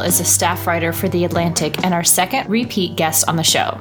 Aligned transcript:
Is 0.00 0.20
a 0.20 0.24
staff 0.24 0.66
writer 0.66 0.92
for 0.92 1.08
The 1.08 1.24
Atlantic 1.24 1.84
and 1.84 1.92
our 1.92 2.04
second 2.04 2.48
repeat 2.48 2.96
guest 2.96 3.28
on 3.28 3.36
the 3.36 3.42
show. 3.42 3.80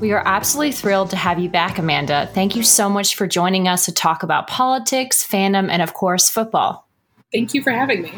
We 0.00 0.12
are 0.12 0.22
absolutely 0.26 0.72
thrilled 0.72 1.10
to 1.10 1.16
have 1.16 1.38
you 1.38 1.48
back, 1.48 1.78
Amanda. 1.78 2.30
Thank 2.34 2.54
you 2.56 2.62
so 2.62 2.88
much 2.88 3.14
for 3.14 3.26
joining 3.26 3.66
us 3.66 3.84
to 3.86 3.92
talk 3.92 4.22
about 4.22 4.46
politics, 4.46 5.26
fandom, 5.26 5.68
and 5.70 5.82
of 5.82 5.94
course, 5.94 6.28
football. 6.28 6.88
Thank 7.32 7.54
you 7.54 7.62
for 7.62 7.70
having 7.70 8.02
me. 8.02 8.12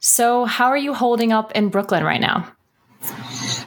So, 0.00 0.44
how 0.44 0.66
are 0.66 0.76
you 0.76 0.94
holding 0.94 1.32
up 1.32 1.52
in 1.52 1.68
Brooklyn 1.68 2.04
right 2.04 2.20
now? 2.20 2.52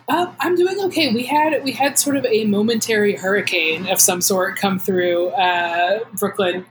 Uh, 0.08 0.32
I'm 0.40 0.56
doing 0.56 0.80
okay. 0.86 1.14
We 1.14 1.24
had 1.24 1.64
we 1.64 1.72
had 1.72 2.00
sort 2.00 2.16
of 2.16 2.26
a 2.26 2.46
momentary 2.46 3.16
hurricane 3.16 3.88
of 3.88 4.00
some 4.00 4.22
sort 4.22 4.58
come 4.58 4.80
through 4.80 5.30
uh, 5.30 6.00
Brooklyn 6.14 6.66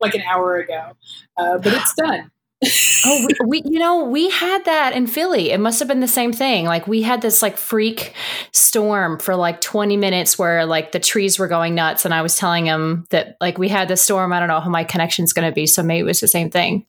like 0.00 0.14
an 0.14 0.22
hour 0.22 0.56
ago, 0.56 0.92
uh, 1.38 1.58
but 1.58 1.72
it's 1.72 1.94
done. 1.94 2.30
Oh, 3.06 3.26
we, 3.26 3.46
we, 3.46 3.62
you 3.64 3.78
know, 3.78 4.04
we 4.04 4.30
had 4.30 4.64
that 4.64 4.92
in 4.94 5.06
Philly. 5.06 5.50
It 5.50 5.58
must 5.58 5.78
have 5.78 5.88
been 5.88 6.00
the 6.00 6.08
same 6.08 6.32
thing. 6.32 6.66
Like 6.66 6.86
we 6.86 7.02
had 7.02 7.22
this 7.22 7.42
like 7.42 7.56
freak 7.56 8.14
storm 8.52 9.18
for 9.18 9.36
like 9.36 9.60
20 9.60 9.96
minutes 9.96 10.38
where 10.38 10.66
like 10.66 10.92
the 10.92 11.00
trees 11.00 11.38
were 11.38 11.48
going 11.48 11.74
nuts. 11.74 12.04
And 12.04 12.14
I 12.14 12.22
was 12.22 12.36
telling 12.36 12.66
him 12.66 13.06
that 13.10 13.36
like 13.40 13.58
we 13.58 13.68
had 13.68 13.88
the 13.88 13.96
storm. 13.96 14.32
I 14.32 14.38
don't 14.38 14.48
know 14.48 14.60
how 14.60 14.70
my 14.70 14.84
connection's 14.84 15.32
going 15.32 15.48
to 15.48 15.54
be. 15.54 15.66
So 15.66 15.82
maybe 15.82 16.00
it 16.00 16.04
was 16.04 16.20
the 16.20 16.28
same 16.28 16.50
thing. 16.50 16.86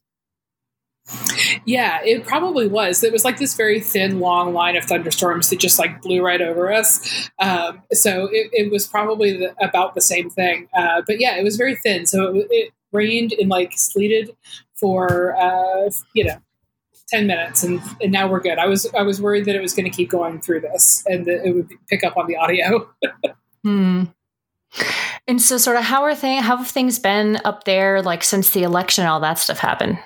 Yeah, 1.64 2.00
it 2.04 2.26
probably 2.26 2.66
was. 2.66 3.04
It 3.04 3.12
was 3.12 3.24
like 3.24 3.38
this 3.38 3.54
very 3.54 3.80
thin, 3.80 4.18
long 4.18 4.52
line 4.52 4.76
of 4.76 4.84
thunderstorms 4.84 5.50
that 5.50 5.60
just 5.60 5.78
like 5.78 6.02
blew 6.02 6.24
right 6.24 6.42
over 6.42 6.72
us. 6.72 7.28
Um, 7.38 7.82
so 7.92 8.28
it, 8.32 8.50
it, 8.52 8.72
was 8.72 8.88
probably 8.88 9.36
the, 9.36 9.54
about 9.64 9.94
the 9.94 10.00
same 10.00 10.30
thing. 10.30 10.68
Uh, 10.76 11.02
but 11.06 11.20
yeah, 11.20 11.36
it 11.36 11.44
was 11.44 11.56
very 11.56 11.76
thin. 11.76 12.06
So 12.06 12.34
it, 12.34 12.46
it 12.50 12.72
rained 12.92 13.32
and 13.32 13.48
like 13.48 13.72
sleeted 13.76 14.34
for 14.78 15.34
uh, 15.36 15.90
you 16.14 16.24
know 16.24 16.36
10 17.08 17.26
minutes 17.26 17.62
and, 17.62 17.80
and 18.00 18.12
now 18.12 18.28
we're 18.28 18.40
good. 18.40 18.58
I 18.58 18.66
was 18.66 18.86
i 18.96 19.02
was 19.02 19.20
worried 19.20 19.44
that 19.44 19.54
it 19.54 19.62
was 19.62 19.74
going 19.74 19.90
to 19.90 19.96
keep 19.96 20.10
going 20.10 20.40
through 20.40 20.60
this 20.60 21.04
and 21.06 21.24
that 21.26 21.46
it 21.46 21.54
would 21.54 21.70
pick 21.88 22.04
up 22.04 22.16
on 22.16 22.26
the 22.26 22.36
audio. 22.36 22.88
Hmm. 23.64 24.04
and 25.26 25.42
so 25.42 25.58
sort 25.58 25.76
of 25.76 25.82
how 25.82 26.02
are 26.04 26.14
things 26.14 26.44
how 26.44 26.56
have 26.56 26.68
things 26.68 27.00
been 27.00 27.40
up 27.44 27.64
there 27.64 28.00
like 28.00 28.22
since 28.22 28.50
the 28.50 28.62
election 28.62 29.02
and 29.02 29.10
all 29.10 29.20
that 29.20 29.38
stuff 29.38 29.58
happened? 29.58 29.98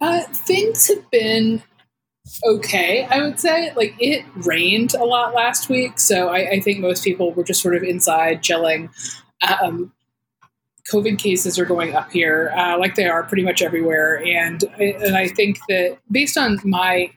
Uh, 0.00 0.22
things 0.22 0.88
have 0.88 1.08
been 1.10 1.62
okay 2.44 3.04
i 3.10 3.20
would 3.20 3.38
say. 3.38 3.72
Like 3.74 3.94
it 3.98 4.24
rained 4.36 4.94
a 4.94 5.04
lot 5.04 5.34
last 5.34 5.68
week 5.68 5.98
so 5.98 6.28
i, 6.28 6.50
I 6.50 6.60
think 6.60 6.80
most 6.80 7.04
people 7.04 7.32
were 7.32 7.44
just 7.44 7.62
sort 7.62 7.76
of 7.76 7.82
inside 7.82 8.42
chilling. 8.42 8.90
Um, 9.62 9.92
COVID 10.90 11.18
cases 11.18 11.58
are 11.58 11.64
going 11.64 11.94
up 11.94 12.10
here, 12.10 12.52
uh, 12.56 12.78
like 12.78 12.96
they 12.96 13.06
are 13.06 13.22
pretty 13.22 13.44
much 13.44 13.62
everywhere. 13.62 14.22
And 14.24 14.62
and 14.78 15.16
I 15.16 15.28
think 15.28 15.58
that 15.68 15.98
based 16.10 16.36
on 16.36 16.58
my 16.64 17.12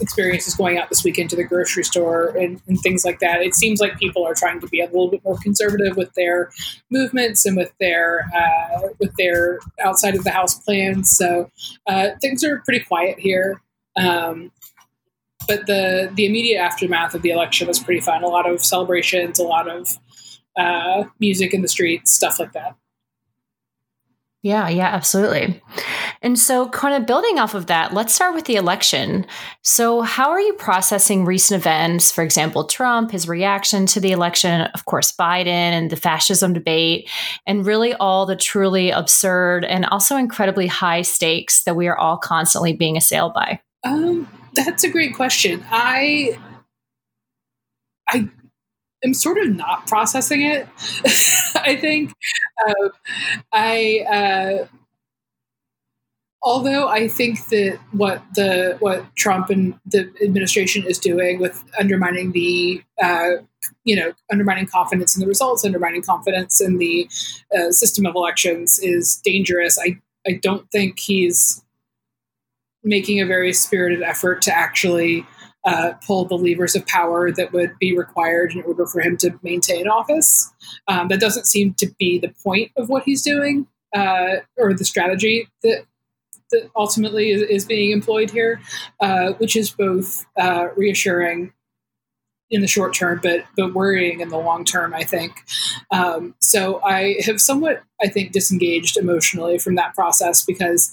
experiences 0.00 0.54
going 0.54 0.78
out 0.78 0.88
this 0.88 1.02
weekend 1.04 1.30
to 1.30 1.36
the 1.36 1.44
grocery 1.44 1.82
store 1.82 2.28
and, 2.36 2.60
and, 2.68 2.78
things 2.80 3.04
like 3.04 3.18
that, 3.20 3.42
it 3.42 3.54
seems 3.54 3.80
like 3.80 3.98
people 3.98 4.24
are 4.24 4.34
trying 4.34 4.60
to 4.60 4.66
be 4.68 4.80
a 4.80 4.86
little 4.86 5.10
bit 5.10 5.24
more 5.24 5.36
conservative 5.42 5.96
with 5.96 6.12
their 6.14 6.50
movements 6.90 7.44
and 7.44 7.56
with 7.56 7.72
their 7.80 8.30
uh, 8.34 8.88
with 9.00 9.14
their 9.16 9.58
outside 9.82 10.14
of 10.14 10.24
the 10.24 10.30
house 10.30 10.58
plans. 10.60 11.10
So 11.16 11.50
uh, 11.86 12.10
things 12.20 12.44
are 12.44 12.62
pretty 12.64 12.84
quiet 12.84 13.18
here. 13.18 13.60
Um, 13.96 14.52
but 15.48 15.66
the 15.66 16.10
the 16.14 16.26
immediate 16.26 16.58
aftermath 16.58 17.14
of 17.14 17.22
the 17.22 17.30
election 17.30 17.66
was 17.66 17.80
pretty 17.80 18.00
fun. 18.00 18.22
A 18.22 18.28
lot 18.28 18.48
of 18.48 18.64
celebrations, 18.64 19.38
a 19.38 19.44
lot 19.44 19.68
of 19.68 19.98
uh, 20.56 21.04
music 21.18 21.52
in 21.52 21.62
the 21.62 21.68
streets, 21.68 22.12
stuff 22.12 22.38
like 22.38 22.52
that. 22.52 22.76
Yeah, 24.42 24.70
yeah, 24.70 24.86
absolutely. 24.86 25.62
And 26.22 26.38
so, 26.38 26.68
kind 26.70 26.94
of 26.94 27.06
building 27.06 27.38
off 27.38 27.54
of 27.54 27.66
that, 27.66 27.92
let's 27.92 28.14
start 28.14 28.34
with 28.34 28.46
the 28.46 28.56
election. 28.56 29.26
So, 29.62 30.00
how 30.00 30.30
are 30.30 30.40
you 30.40 30.54
processing 30.54 31.26
recent 31.26 31.60
events? 31.60 32.10
For 32.10 32.24
example, 32.24 32.64
Trump, 32.64 33.10
his 33.10 33.28
reaction 33.28 33.84
to 33.86 34.00
the 34.00 34.12
election, 34.12 34.62
of 34.62 34.86
course, 34.86 35.12
Biden 35.12 35.46
and 35.46 35.90
the 35.90 35.96
fascism 35.96 36.54
debate, 36.54 37.10
and 37.46 37.66
really 37.66 37.92
all 37.94 38.24
the 38.24 38.36
truly 38.36 38.90
absurd 38.90 39.66
and 39.66 39.84
also 39.86 40.16
incredibly 40.16 40.66
high 40.66 41.02
stakes 41.02 41.62
that 41.64 41.76
we 41.76 41.86
are 41.86 41.98
all 41.98 42.16
constantly 42.16 42.72
being 42.72 42.96
assailed 42.96 43.34
by? 43.34 43.60
Um, 43.84 44.26
that's 44.54 44.84
a 44.84 44.88
great 44.88 45.14
question. 45.14 45.62
I 45.70 46.38
I 48.08 48.28
am 49.04 49.14
sort 49.14 49.38
of 49.38 49.54
not 49.54 49.86
processing 49.86 50.42
it. 50.42 50.68
I 51.56 51.76
think 51.80 52.12
uh, 52.66 52.88
I. 53.52 54.06
Uh, 54.10 54.66
although 56.42 56.88
I 56.88 57.08
think 57.08 57.46
that 57.48 57.78
what 57.92 58.22
the 58.34 58.76
what 58.80 59.14
Trump 59.16 59.50
and 59.50 59.78
the 59.86 60.10
administration 60.22 60.84
is 60.86 60.98
doing 60.98 61.38
with 61.38 61.62
undermining 61.78 62.32
the 62.32 62.82
uh, 63.02 63.42
you 63.84 63.96
know 63.96 64.12
undermining 64.30 64.66
confidence 64.66 65.16
in 65.16 65.20
the 65.20 65.26
results, 65.26 65.64
undermining 65.64 66.02
confidence 66.02 66.60
in 66.60 66.78
the 66.78 67.08
uh, 67.56 67.70
system 67.70 68.06
of 68.06 68.14
elections 68.14 68.78
is 68.82 69.20
dangerous. 69.24 69.78
I 69.78 70.00
I 70.26 70.32
don't 70.32 70.70
think 70.70 70.98
he's 70.98 71.62
making 72.82 73.20
a 73.20 73.26
very 73.26 73.52
spirited 73.52 74.02
effort 74.02 74.40
to 74.42 74.56
actually 74.56 75.26
uh, 75.64 75.92
pull 76.06 76.24
the 76.24 76.36
levers 76.36 76.74
of 76.74 76.86
power 76.86 77.30
that 77.30 77.52
would 77.52 77.72
be 77.78 77.96
required 77.96 78.52
in 78.54 78.62
order 78.62 78.86
for 78.86 79.00
him 79.00 79.16
to 79.18 79.38
maintain 79.42 79.88
office. 79.88 80.50
Um, 80.88 81.08
that 81.08 81.20
doesn't 81.20 81.46
seem 81.46 81.74
to 81.74 81.86
be 81.98 82.18
the 82.18 82.32
point 82.42 82.72
of 82.76 82.88
what 82.88 83.04
he's 83.04 83.22
doing 83.22 83.66
uh, 83.94 84.36
or 84.56 84.74
the 84.74 84.84
strategy 84.84 85.48
that 85.62 85.84
that 86.50 86.68
ultimately 86.74 87.30
is, 87.30 87.42
is 87.42 87.64
being 87.64 87.92
employed 87.92 88.28
here, 88.28 88.60
uh, 89.00 89.32
which 89.34 89.54
is 89.54 89.70
both 89.70 90.26
uh, 90.36 90.66
reassuring 90.76 91.52
in 92.50 92.60
the 92.60 92.66
short 92.66 92.92
term, 92.92 93.20
but 93.22 93.44
but 93.56 93.74
worrying 93.74 94.20
in 94.20 94.28
the 94.28 94.38
long 94.38 94.64
term. 94.64 94.92
I 94.94 95.04
think. 95.04 95.44
Um, 95.90 96.34
so 96.40 96.82
I 96.82 97.16
have 97.24 97.40
somewhat, 97.40 97.82
I 98.02 98.08
think, 98.08 98.32
disengaged 98.32 98.96
emotionally 98.96 99.58
from 99.58 99.76
that 99.76 99.94
process 99.94 100.44
because 100.44 100.92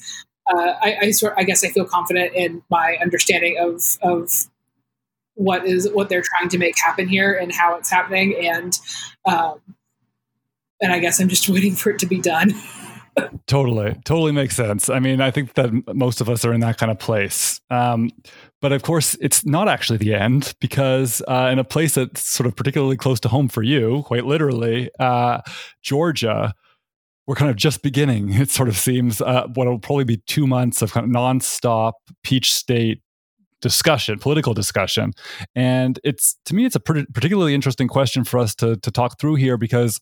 uh, 0.53 0.73
I, 0.81 0.97
I, 1.01 1.11
sort, 1.11 1.34
I 1.35 1.44
guess, 1.44 1.63
I 1.63 1.69
feel 1.69 1.85
confident 1.85 2.34
in 2.34 2.63
my 2.69 2.97
understanding 3.01 3.57
of 3.59 3.97
of 4.01 4.47
what 5.38 5.66
is 5.66 5.90
what 5.94 6.09
they're 6.09 6.24
trying 6.38 6.50
to 6.50 6.58
make 6.58 6.75
happen 6.84 7.08
here 7.08 7.34
and 7.34 7.52
how 7.52 7.75
it's 7.75 7.90
happening. 7.90 8.36
And 8.44 8.78
um, 9.25 9.59
and 10.81 10.92
i 10.92 11.00
guess 11.00 11.20
i'm 11.20 11.30
just 11.30 11.48
waiting 11.50 11.75
for 11.75 11.90
it 11.92 12.00
to 12.00 12.06
be 12.06 12.20
done. 12.20 12.53
Totally. 13.47 13.96
Totally 14.06 14.31
makes 14.31 14.56
sense. 14.56 14.90
I 14.90 15.00
mean 15.00 15.22
i 15.22 15.31
think 15.31 15.56
that 15.56 15.72
most 15.96 16.22
of 16.22 16.30
us 16.30 16.46
are 16.46 16.53
in 16.53 16.62
that 16.62 16.78
kind 16.78 16.92
of 16.92 17.00
place. 17.00 17.59
Um, 17.70 18.12
but 18.62 18.72
of 18.72 18.84
course 18.84 19.16
it's 19.22 19.46
not 19.46 19.68
actually 19.68 19.97
the 19.97 20.14
end 20.14 20.53
because 20.59 21.22
uh, 21.28 21.50
in 21.52 21.59
a 21.59 21.64
place 21.64 21.96
that's 21.96 22.22
sort 22.22 22.46
of 22.46 22.56
particularly 22.56 22.97
close 22.97 23.20
to 23.22 23.30
home 23.30 23.47
for 23.47 23.64
you 23.64 24.03
quite 24.06 24.26
literally 24.26 24.90
uh, 25.00 25.42
georgia 25.81 26.53
we're 27.28 27.36
kind 27.36 27.52
of 27.52 27.58
just 27.58 27.84
beginning. 27.84 28.34
It 28.42 28.50
sort 28.50 28.70
of 28.70 28.78
seems. 28.78 29.22
Uh, 29.22 29.47
what 29.53 29.68
will 29.68 29.80
probably 29.80 30.06
be 30.06 30.18
two 30.28 30.47
months 30.47 30.81
of 30.81 30.94
kind 30.94 31.06
of 31.06 31.12
nonstop 31.12 31.94
Peach 32.24 32.53
State 32.53 33.02
discussion, 33.62 34.19
political 34.19 34.53
discussion. 34.53 35.13
And 35.56 36.00
it's 36.03 36.38
to 36.45 36.55
me, 36.55 36.66
it's 36.66 36.76
a 36.76 36.79
particularly 36.79 37.53
interesting 37.53 37.87
question 37.87 38.23
for 38.23 38.40
us 38.40 38.55
to 38.55 38.78
to 38.78 38.91
talk 38.91 39.20
through 39.20 39.35
here 39.35 39.58
because 39.58 39.99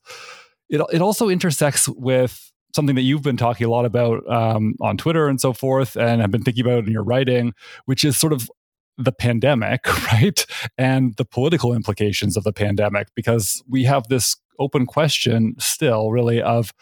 it 0.70 0.82
it 0.92 1.02
also 1.02 1.30
intersects 1.30 1.88
with 1.90 2.52
something 2.76 2.96
that 2.96 3.04
you've 3.04 3.22
been 3.22 3.38
talking 3.38 3.66
a 3.66 3.70
lot 3.70 3.86
about 3.86 4.30
um, 4.30 4.76
on 4.82 4.98
Twitter 4.98 5.28
and 5.30 5.40
so 5.40 5.54
forth, 5.54 5.96
and 5.96 6.22
I've 6.22 6.32
been 6.32 6.44
thinking 6.44 6.66
about 6.66 6.86
in 6.86 6.92
your 6.92 7.04
writing, 7.04 7.54
which 7.86 8.04
is 8.04 8.18
sort 8.18 8.34
of 8.34 8.50
the 8.98 9.14
pandemic, 9.14 9.88
right, 10.14 10.46
and 10.78 11.16
the 11.16 11.26
political 11.26 11.74
implications 11.74 12.36
of 12.36 12.44
the 12.44 12.54
pandemic, 12.54 13.08
because 13.16 13.64
we 13.70 13.86
have 13.86 14.08
this 14.10 14.36
open 14.60 14.86
question 14.86 15.56
still, 15.58 16.12
really, 16.12 16.42
of 16.42 16.74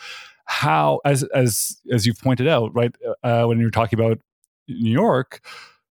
how, 0.46 1.00
as 1.06 1.24
as 1.36 1.78
as 1.92 2.06
you've 2.06 2.20
pointed 2.20 2.48
out, 2.48 2.74
right, 2.74 2.96
uh, 3.24 3.46
when 3.46 3.60
you're 3.60 3.70
talking 3.70 4.00
about 4.00 4.20
New 4.68 4.92
York 4.92 5.42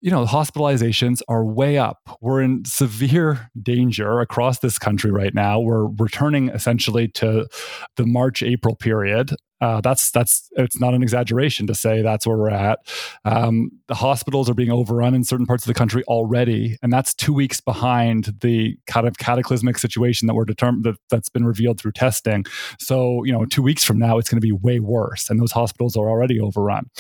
you 0.05 0.11
know, 0.11 0.27
hospitalizations 0.27 1.23
are 1.29 1.47
way 1.47 1.79
up. 1.79 2.19
We're 2.21 2.43
in 2.43 2.67
severe 2.67 3.51
danger 3.63 4.21
across 4.21 4.59
this 4.59 4.79
country 4.79 5.11
right 5.11 5.33
now. 5.33 5.61
We're 5.61 5.87
returning 5.87 6.51
essentially 6.51 7.09
to 7.13 7.49
the 7.97 8.05
March 8.05 8.43
April 8.43 8.77
period. 8.77 9.35
Uh, 9.63 9.81
that's 9.81 10.11
that's 10.11 10.51
it's 10.57 10.79
not 10.79 10.93
an 10.93 11.03
exaggeration 11.03 11.67
to 11.69 11.75
say 11.75 12.03
that's 12.03 12.27
where 12.27 12.37
we're 12.37 12.51
at. 12.51 12.81
Um, 13.25 13.71
the 13.89 13.95
hospitals 13.95 14.51
are 14.51 14.55
being 14.55 14.71
overrun 14.71 15.15
in 15.15 15.25
certain 15.25 15.47
parts 15.47 15.65
of 15.65 15.69
the 15.69 15.79
country 15.79 16.05
already, 16.05 16.77
and 16.83 16.93
that's 16.93 17.15
two 17.15 17.33
weeks 17.33 17.63
behind 17.63 18.35
the 18.43 18.77
kind 18.87 19.09
of 19.09 19.17
cataclysmic 19.17 19.79
situation 19.79 20.27
that 20.27 20.35
we're 20.35 20.45
determined 20.45 20.85
that, 20.85 20.97
that's 21.09 21.31
been 21.31 21.47
revealed 21.47 21.81
through 21.81 21.93
testing. 21.93 22.45
So 22.79 23.25
you 23.25 23.33
know, 23.33 23.47
two 23.47 23.63
weeks 23.63 23.85
from 23.85 23.99
now, 23.99 24.19
it's 24.19 24.29
going 24.29 24.39
to 24.39 24.47
be 24.47 24.53
way 24.53 24.81
worse, 24.81 25.31
and 25.31 25.41
those 25.41 25.53
hospitals 25.53 25.97
are 25.97 26.11
already 26.11 26.39
overrun. 26.39 26.91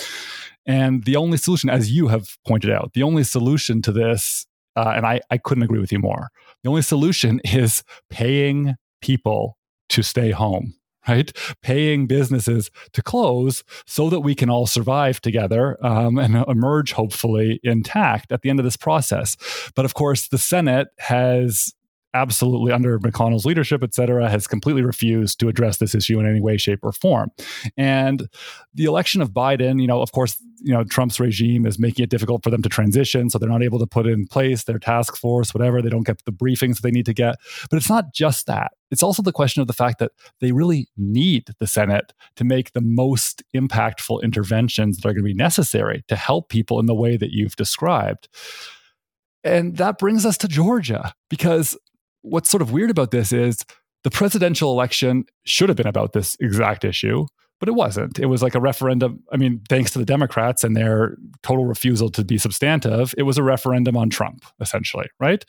And 0.66 1.04
the 1.04 1.16
only 1.16 1.36
solution, 1.36 1.68
as 1.70 1.92
you 1.92 2.08
have 2.08 2.36
pointed 2.46 2.70
out, 2.70 2.92
the 2.94 3.02
only 3.02 3.24
solution 3.24 3.82
to 3.82 3.92
this, 3.92 4.46
uh, 4.76 4.92
and 4.96 5.06
I, 5.06 5.20
I 5.30 5.38
couldn't 5.38 5.64
agree 5.64 5.80
with 5.80 5.92
you 5.92 5.98
more, 5.98 6.28
the 6.62 6.70
only 6.70 6.82
solution 6.82 7.40
is 7.44 7.82
paying 8.10 8.76
people 9.00 9.58
to 9.90 10.02
stay 10.02 10.30
home 10.30 10.74
right? 11.08 11.32
Paying 11.62 12.06
businesses 12.06 12.70
to 12.92 13.02
close 13.02 13.62
so 13.86 14.08
that 14.10 14.20
we 14.20 14.34
can 14.34 14.50
all 14.50 14.66
survive 14.66 15.20
together 15.20 15.76
um, 15.84 16.18
and 16.18 16.36
emerge 16.48 16.92
hopefully 16.92 17.60
intact 17.62 18.32
at 18.32 18.42
the 18.42 18.50
end 18.50 18.58
of 18.58 18.64
this 18.64 18.76
process. 18.76 19.36
But 19.74 19.84
of 19.84 19.94
course, 19.94 20.28
the 20.28 20.38
Senate 20.38 20.88
has 20.98 21.74
absolutely 22.14 22.72
under 22.72 22.98
McConnell's 22.98 23.44
leadership, 23.44 23.82
et 23.82 23.92
cetera, 23.92 24.30
has 24.30 24.46
completely 24.46 24.82
refused 24.82 25.40
to 25.40 25.48
address 25.48 25.78
this 25.78 25.94
issue 25.94 26.18
in 26.20 26.26
any 26.26 26.40
way, 26.40 26.56
shape, 26.56 26.80
or 26.82 26.92
form. 26.92 27.30
And 27.76 28.28
the 28.72 28.84
election 28.84 29.20
of 29.20 29.30
Biden, 29.30 29.80
you 29.80 29.86
know, 29.86 30.00
of 30.00 30.12
course, 30.12 30.36
you 30.60 30.72
know, 30.72 30.84
Trump's 30.84 31.20
regime 31.20 31.66
is 31.66 31.78
making 31.78 32.04
it 32.04 32.10
difficult 32.10 32.42
for 32.42 32.50
them 32.50 32.62
to 32.62 32.68
transition. 32.68 33.28
So 33.28 33.38
they're 33.38 33.48
not 33.48 33.62
able 33.62 33.78
to 33.80 33.86
put 33.86 34.06
in 34.06 34.26
place 34.26 34.64
their 34.64 34.78
task 34.78 35.16
force, 35.16 35.52
whatever. 35.52 35.82
They 35.82 35.90
don't 35.90 36.06
get 36.06 36.24
the 36.24 36.32
briefings 36.32 36.76
that 36.76 36.82
they 36.82 36.90
need 36.90 37.06
to 37.06 37.12
get. 37.12 37.36
But 37.68 37.76
it's 37.76 37.90
not 37.90 38.14
just 38.14 38.46
that. 38.46 38.72
It's 38.90 39.02
also 39.02 39.22
the 39.22 39.32
question 39.32 39.60
of 39.60 39.66
the 39.66 39.72
fact 39.74 39.98
that 39.98 40.12
they 40.40 40.52
really 40.52 40.88
need 40.96 41.50
the 41.58 41.66
Senate 41.66 42.12
to 42.36 42.44
make 42.44 42.72
the 42.72 42.80
most 42.80 43.42
impactful 43.54 44.22
interventions 44.22 44.98
that 44.98 45.08
are 45.08 45.12
going 45.12 45.24
to 45.24 45.28
be 45.28 45.34
necessary 45.34 46.04
to 46.08 46.16
help 46.16 46.48
people 46.48 46.78
in 46.78 46.86
the 46.86 46.94
way 46.94 47.16
that 47.16 47.32
you've 47.32 47.56
described. 47.56 48.28
And 49.42 49.76
that 49.76 49.98
brings 49.98 50.24
us 50.24 50.38
to 50.38 50.48
Georgia 50.48 51.12
because 51.28 51.76
what's 52.24 52.50
sort 52.50 52.62
of 52.62 52.72
weird 52.72 52.90
about 52.90 53.10
this 53.10 53.32
is 53.32 53.64
the 54.02 54.10
presidential 54.10 54.72
election 54.72 55.24
should 55.44 55.68
have 55.68 55.76
been 55.76 55.86
about 55.86 56.12
this 56.12 56.36
exact 56.40 56.84
issue, 56.84 57.26
but 57.60 57.68
it 57.68 57.74
wasn't. 57.74 58.18
It 58.18 58.26
was 58.26 58.42
like 58.42 58.54
a 58.54 58.60
referendum. 58.60 59.22
I 59.32 59.36
mean, 59.36 59.62
thanks 59.68 59.90
to 59.92 59.98
the 59.98 60.04
Democrats 60.04 60.64
and 60.64 60.76
their 60.76 61.16
total 61.42 61.66
refusal 61.66 62.10
to 62.10 62.24
be 62.24 62.38
substantive, 62.38 63.14
it 63.16 63.22
was 63.22 63.38
a 63.38 63.42
referendum 63.42 63.96
on 63.96 64.10
Trump, 64.10 64.44
essentially, 64.60 65.06
right? 65.20 65.44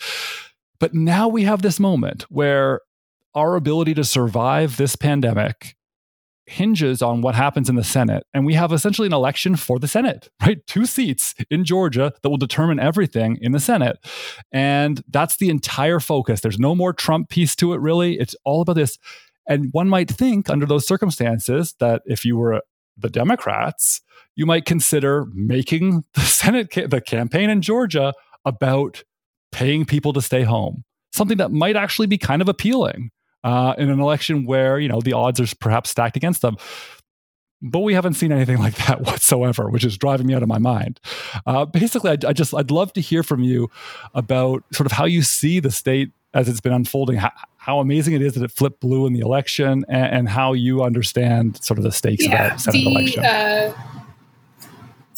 But 0.80 0.94
now 0.94 1.28
we 1.28 1.44
have 1.44 1.62
this 1.62 1.80
moment 1.80 2.24
where 2.24 2.82
our 3.34 3.56
ability 3.56 3.94
to 3.96 4.04
survive 4.04 4.78
this 4.78 4.96
pandemic 4.96 5.76
hinges 6.48 7.02
on 7.02 7.22
what 7.22 7.36
happens 7.36 7.70
in 7.70 7.76
the 7.76 7.84
Senate. 7.84 8.26
And 8.34 8.46
we 8.46 8.54
have 8.54 8.72
essentially 8.72 9.08
an 9.08 9.14
election 9.14 9.56
for 9.56 9.80
the 9.80 9.88
Senate, 9.88 10.30
right? 10.42 10.66
Two 10.68 10.86
seats 10.86 11.34
in 11.50 11.66
Georgia 11.66 12.14
that 12.22 12.30
will 12.30 12.38
determine 12.38 12.80
everything 12.80 13.38
in 13.42 13.52
the 13.52 13.60
Senate. 13.60 13.98
And 14.52 15.04
that's 15.08 15.38
the 15.38 15.50
entire 15.50 16.00
focus. 16.00 16.42
There's 16.42 16.60
no 16.60 16.76
more 16.76 16.94
Trump 16.94 17.30
piece 17.30 17.56
to 17.58 17.74
it, 17.74 17.82
really. 17.82 18.20
It's 18.20 18.36
all 18.44 18.62
about 18.62 18.76
this. 18.76 18.98
And 19.48 19.70
one 19.72 19.90
might 19.90 20.10
think, 20.10 20.50
under 20.50 20.66
those 20.66 20.88
circumstances, 20.88 21.76
that 21.80 22.02
if 22.06 22.26
you 22.26 22.36
were 22.36 22.62
the 22.98 23.10
Democrats, 23.10 24.02
you 24.36 24.46
might 24.46 24.66
consider 24.66 25.28
making 25.34 26.04
the 26.14 26.22
Senate, 26.22 26.72
the 26.90 27.02
campaign 27.02 27.50
in 27.50 27.62
Georgia 27.62 28.14
about 28.44 29.04
paying 29.52 29.86
people 29.86 30.14
to 30.14 30.22
stay 30.22 30.44
home, 30.44 30.84
something 31.14 31.38
that 31.38 31.52
might 31.52 31.76
actually 31.76 32.08
be 32.08 32.18
kind 32.18 32.42
of 32.42 32.50
appealing 32.50 33.10
uh, 33.46 33.76
in 33.78 33.90
an 33.90 34.00
election 34.02 34.46
where 34.46 34.80
you 34.80 34.90
know 34.90 35.00
the 35.00 35.14
odds 35.14 35.40
are 35.40 35.56
perhaps 35.60 35.92
stacked 35.92 36.18
against 36.18 36.42
them. 36.42 36.58
But 37.62 37.80
we 37.80 37.94
haven't 37.94 38.16
seen 38.16 38.32
anything 38.32 38.58
like 38.66 38.76
that 38.88 39.02
whatsoever, 39.02 39.70
which 39.70 39.86
is 39.86 39.98
driving 39.98 40.28
me 40.28 40.34
out 40.34 40.44
of 40.44 40.50
my 40.50 40.58
mind. 40.58 41.00
Uh, 41.46 41.66
basically, 41.66 42.12
I, 42.12 42.18
I, 42.28 42.34
just 42.34 42.54
I'd 42.54 42.72
love 42.72 42.92
to 42.94 43.02
hear 43.02 43.24
from 43.24 43.44
you 43.44 43.70
about 44.14 44.64
sort 44.74 44.86
of 44.86 44.92
how 44.92 45.06
you 45.06 45.22
see 45.22 45.60
the 45.62 45.72
state 45.72 46.12
as 46.34 46.50
it's 46.50 46.60
been 46.60 46.74
unfolding. 46.74 47.18
How, 47.18 47.32
how 47.58 47.80
amazing 47.80 48.16
it 48.16 48.22
is 48.22 48.34
that 48.34 48.44
it 48.44 48.52
flipped 48.52 48.82
blue 48.82 49.06
in 49.06 49.14
the 49.14 49.22
election, 49.22 49.86
and, 49.88 50.18
and 50.18 50.30
how 50.30 50.54
you 50.54 50.84
understand 50.84 51.64
sort 51.64 51.78
of 51.78 51.84
the 51.84 51.92
stakes 51.92 52.26
yeah, 52.26 52.32
of 52.32 52.50
that 52.50 52.62
Senate 52.62 52.74
the, 52.74 52.88
election. 52.88 53.26
Uh, 53.26 53.74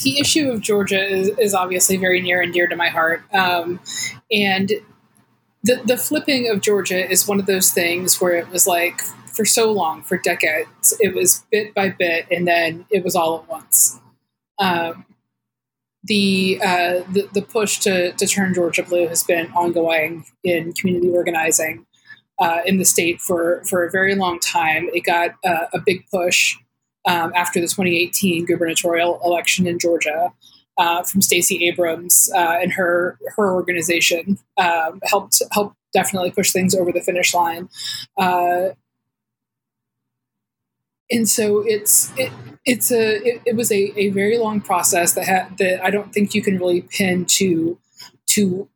the 0.04 0.20
issue 0.20 0.52
of 0.52 0.62
Georgia 0.62 1.02
is, 1.02 1.30
is 1.40 1.54
obviously 1.56 1.98
very 1.98 2.22
near 2.22 2.42
and 2.42 2.54
dear 2.54 2.68
to 2.68 2.76
my 2.76 2.90
heart, 2.90 3.24
um, 3.34 3.80
and 4.32 4.74
the 5.64 5.82
the 5.86 5.98
flipping 5.98 6.50
of 6.50 6.62
Georgia 6.62 7.10
is 7.10 7.28
one 7.28 7.40
of 7.40 7.46
those 7.46 7.72
things 7.72 8.22
where 8.22 8.36
it 8.36 8.50
was 8.50 8.68
like 8.68 9.02
for 9.38 9.46
so 9.46 9.72
long, 9.72 10.02
for 10.02 10.18
decades, 10.18 10.96
it 11.00 11.14
was 11.14 11.46
bit 11.52 11.74
by 11.74 11.90
bit, 11.90 12.26
and 12.32 12.48
then 12.48 12.86
it 12.90 13.04
was 13.04 13.16
all 13.16 13.40
at 13.40 13.48
once. 13.48 14.00
Um, 14.60 15.06
the, 16.04 16.60
uh, 16.64 17.04
the 17.12 17.30
the 17.34 17.42
push 17.42 17.80
to 17.80 18.14
to 18.14 18.28
turn 18.28 18.54
Georgia 18.54 18.84
blue 18.84 19.08
has 19.08 19.24
been 19.24 19.48
ongoing 19.52 20.26
in 20.44 20.74
community 20.74 21.10
organizing 21.10 21.86
uh, 22.40 22.60
in 22.66 22.78
the 22.78 22.86
state 22.86 23.22
for 23.22 23.64
for 23.66 23.86
a 23.86 23.92
very 23.92 24.16
long 24.16 24.40
time. 24.40 24.90
It 24.94 25.02
got 25.02 25.36
uh, 25.46 25.66
a 25.74 25.80
big 25.80 26.06
push 26.10 26.56
um, 27.06 27.32
after 27.36 27.60
the 27.60 27.68
2018 27.68 28.46
gubernatorial 28.46 29.20
election 29.24 29.68
in 29.68 29.80
Georgia 29.80 30.32
uh, 30.78 31.04
from 31.04 31.22
Stacey 31.22 31.68
Abrams 31.68 32.30
uh, 32.36 32.58
and 32.62 32.74
her 32.74 33.18
her 33.36 33.54
organization 33.54 34.40
um, 34.58 35.00
helped 35.04 35.42
helped 35.52 35.76
definitely 35.94 36.32
push 36.32 36.52
things 36.52 36.76
over 36.76 36.92
the 36.92 37.02
finish 37.02 37.34
line. 37.34 37.70
Uh, 38.18 38.70
and 41.10 41.28
so 41.28 41.64
it's 41.66 42.12
it, 42.18 42.32
it's 42.66 42.92
a 42.92 43.16
it, 43.26 43.42
it, 43.46 43.56
was 43.56 43.72
a, 43.72 44.00
a 44.00 44.10
very 44.10 44.38
long 44.38 44.62
process 44.62 45.14
that 45.14 45.58
that 45.58 45.84
I 45.84 45.90
don't 45.90 46.14
think 46.14 46.36
you 46.36 46.42
can 46.42 46.58
really 46.58 46.82
pin 46.82 47.26
to 47.26 47.80
to 48.28 48.70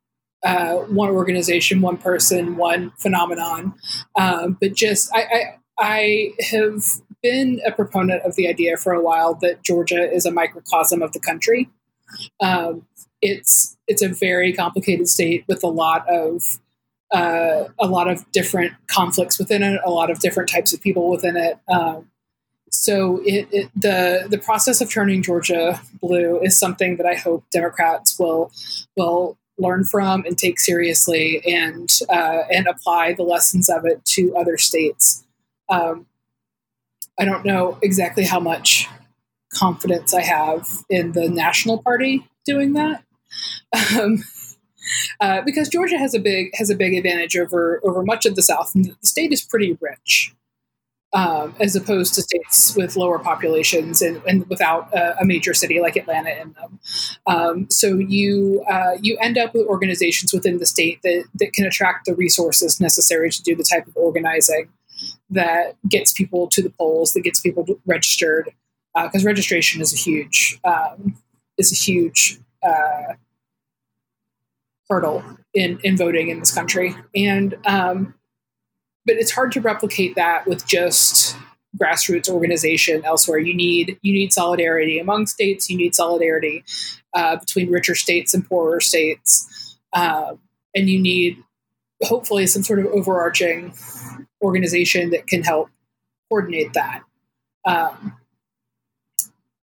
uh, 0.44 0.76
one 0.76 1.10
organization, 1.10 1.82
one 1.82 1.98
person, 1.98 2.58
one 2.58 2.92
phenomenon. 2.98 3.76
Um, 4.20 4.58
but 4.60 4.74
just 4.74 5.14
I, 5.14 5.22
I 5.22 5.58
I 5.78 6.32
have 6.50 6.84
been 7.22 7.62
a 7.66 7.72
proponent 7.72 8.24
of 8.24 8.36
the 8.36 8.48
idea 8.48 8.78
for 8.78 8.94
a 8.94 9.02
while 9.02 9.36
that 9.36 9.64
Georgia 9.64 10.12
is 10.12 10.26
a 10.26 10.32
microcosm 10.32 11.02
of 11.02 11.12
the 11.12 11.20
country. 11.20 11.70
Um, 12.40 12.86
it's 13.22 13.78
it's 13.88 14.02
a 14.02 14.10
very 14.10 14.54
complicated 14.54 15.08
state 15.08 15.46
with 15.48 15.64
a 15.64 15.68
lot 15.68 16.08
of 16.10 16.60
uh, 17.12 17.66
a 17.80 17.88
lot 17.88 18.10
of 18.10 18.30
different 18.32 18.74
conflicts 18.88 19.38
within 19.38 19.64
it, 19.64 19.80
a 19.86 19.92
lot 19.92 20.10
of 20.10 20.20
different 20.20 20.50
types 20.50 20.74
of 20.74 20.82
people 20.82 21.10
within 21.10 21.36
it. 21.36 21.60
Um, 21.68 22.10
so 22.72 23.22
it, 23.26 23.48
it, 23.52 23.70
the 23.76 24.28
the 24.30 24.38
process 24.38 24.82
of 24.82 24.90
turning 24.90 25.22
Georgia 25.22 25.82
blue 26.02 26.40
is 26.42 26.58
something 26.58 26.98
that 26.98 27.06
I 27.06 27.16
hope 27.16 27.44
Democrats 27.52 28.18
will 28.18 28.52
will 28.96 29.38
learn 29.58 29.84
from 29.84 30.26
and 30.26 30.38
take 30.38 30.60
seriously 30.60 31.42
and 31.46 31.90
uh, 32.10 32.44
and 32.50 32.68
apply 32.68 33.14
the 33.14 33.24
lessons 33.24 33.70
of 33.70 33.86
it 33.86 34.04
to 34.06 34.36
other 34.36 34.58
states. 34.58 35.24
Um, 35.70 36.08
I 37.20 37.26
don't 37.26 37.46
know 37.46 37.78
exactly 37.82 38.24
how 38.24 38.40
much 38.40 38.88
confidence 39.54 40.14
I 40.14 40.22
have 40.22 40.68
in 40.90 41.12
the 41.14 41.30
National 41.30 41.82
Party 41.82 42.28
doing 42.46 42.74
that. 42.74 43.04
Um, 43.98 44.24
uh, 45.20 45.42
because 45.42 45.70
Georgia 45.70 45.98
has 45.98 46.14
a 46.14 46.20
big 46.20 46.52
has 46.56 46.70
a 46.70 46.76
big 46.76 46.94
advantage 46.94 47.38
over 47.38 47.80
over 47.84 48.04
much 48.04 48.26
of 48.26 48.36
the 48.36 48.42
South, 48.42 48.74
and 48.76 48.86
the 48.86 49.08
state 49.08 49.32
is 49.32 49.42
pretty 49.42 49.78
rich, 49.80 50.34
um, 51.14 51.56
as 51.60 51.76
opposed 51.76 52.14
to 52.16 52.22
states 52.22 52.76
with 52.76 52.96
lower 52.96 53.20
populations 53.20 54.02
and, 54.02 54.22
and 54.28 54.48
without 54.50 54.94
a, 54.94 55.22
a, 55.22 55.26
major 55.26 55.54
city 55.54 55.80
like 55.80 55.96
Atlanta 55.96 56.32
in 56.32 56.54
them. 56.54 56.80
Um, 57.28 57.70
so 57.70 57.96
you 57.96 58.64
uh, 58.70 58.98
you 59.02 59.18
end 59.22 59.38
up 59.38 59.54
with 59.54 59.68
organizations 59.68 60.34
within 60.34 60.58
the 60.58 60.66
state 60.66 61.00
that 61.04 61.26
that 61.36 61.54
can 61.54 61.66
attract 61.66 62.06
the 62.06 62.16
resources 62.16 62.80
necessary 62.82 63.30
to 63.30 63.44
do 63.44 63.56
the 63.56 63.64
type 63.70 63.88
of 63.88 63.96
organizing 63.96 64.70
that 65.30 65.76
gets 65.88 66.14
people 66.14 66.48
to 66.48 66.62
the 66.62 66.70
polls, 66.70 67.14
that 67.14 67.22
gets 67.22 67.40
people 67.40 67.66
registered, 67.86 68.52
because 68.96 69.26
uh, 69.26 69.28
registration 69.28 69.82
is 69.82 69.94
a 69.94 69.98
huge 69.98 70.60
um, 70.64 71.18
is 71.58 71.72
a 71.72 71.76
huge 71.76 72.40
uh, 72.64 73.14
hurdle 74.90 75.24
in 75.54 75.80
in 75.84 75.98
voting 75.98 76.30
in 76.30 76.40
this 76.40 76.54
country, 76.54 76.96
and 77.16 77.56
um, 77.66 78.14
but 79.06 79.16
it's 79.16 79.32
hard 79.32 79.52
to 79.54 79.62
replicate 79.62 80.16
that 80.16 80.48
with 80.48 80.66
just 80.66 81.36
grassroots 81.78 82.30
organization 82.30 83.04
elsewhere. 83.06 83.40
You 83.40 83.54
need 83.54 83.98
you 84.02 84.14
need 84.14 84.34
solidarity 84.34 85.00
among 85.00 85.28
states. 85.28 85.70
You 85.70 85.78
need 85.78 85.96
solidarity 85.96 86.64
uh, 87.14 87.38
between 87.38 87.70
richer 87.70 87.96
states 87.96 88.34
and 88.34 88.48
poorer 88.48 88.82
states, 88.82 89.78
uh, 89.94 90.34
and 90.76 90.90
you 90.90 91.00
need 91.00 91.38
hopefully 92.04 92.48
some 92.48 92.64
sort 92.64 92.80
of 92.80 92.88
overarching 92.88 93.74
organization 94.42 95.12
that 95.12 95.28
can 95.28 95.44
help 95.44 95.70
coordinate 96.30 96.74
that. 96.74 97.04
Um, 97.66 98.18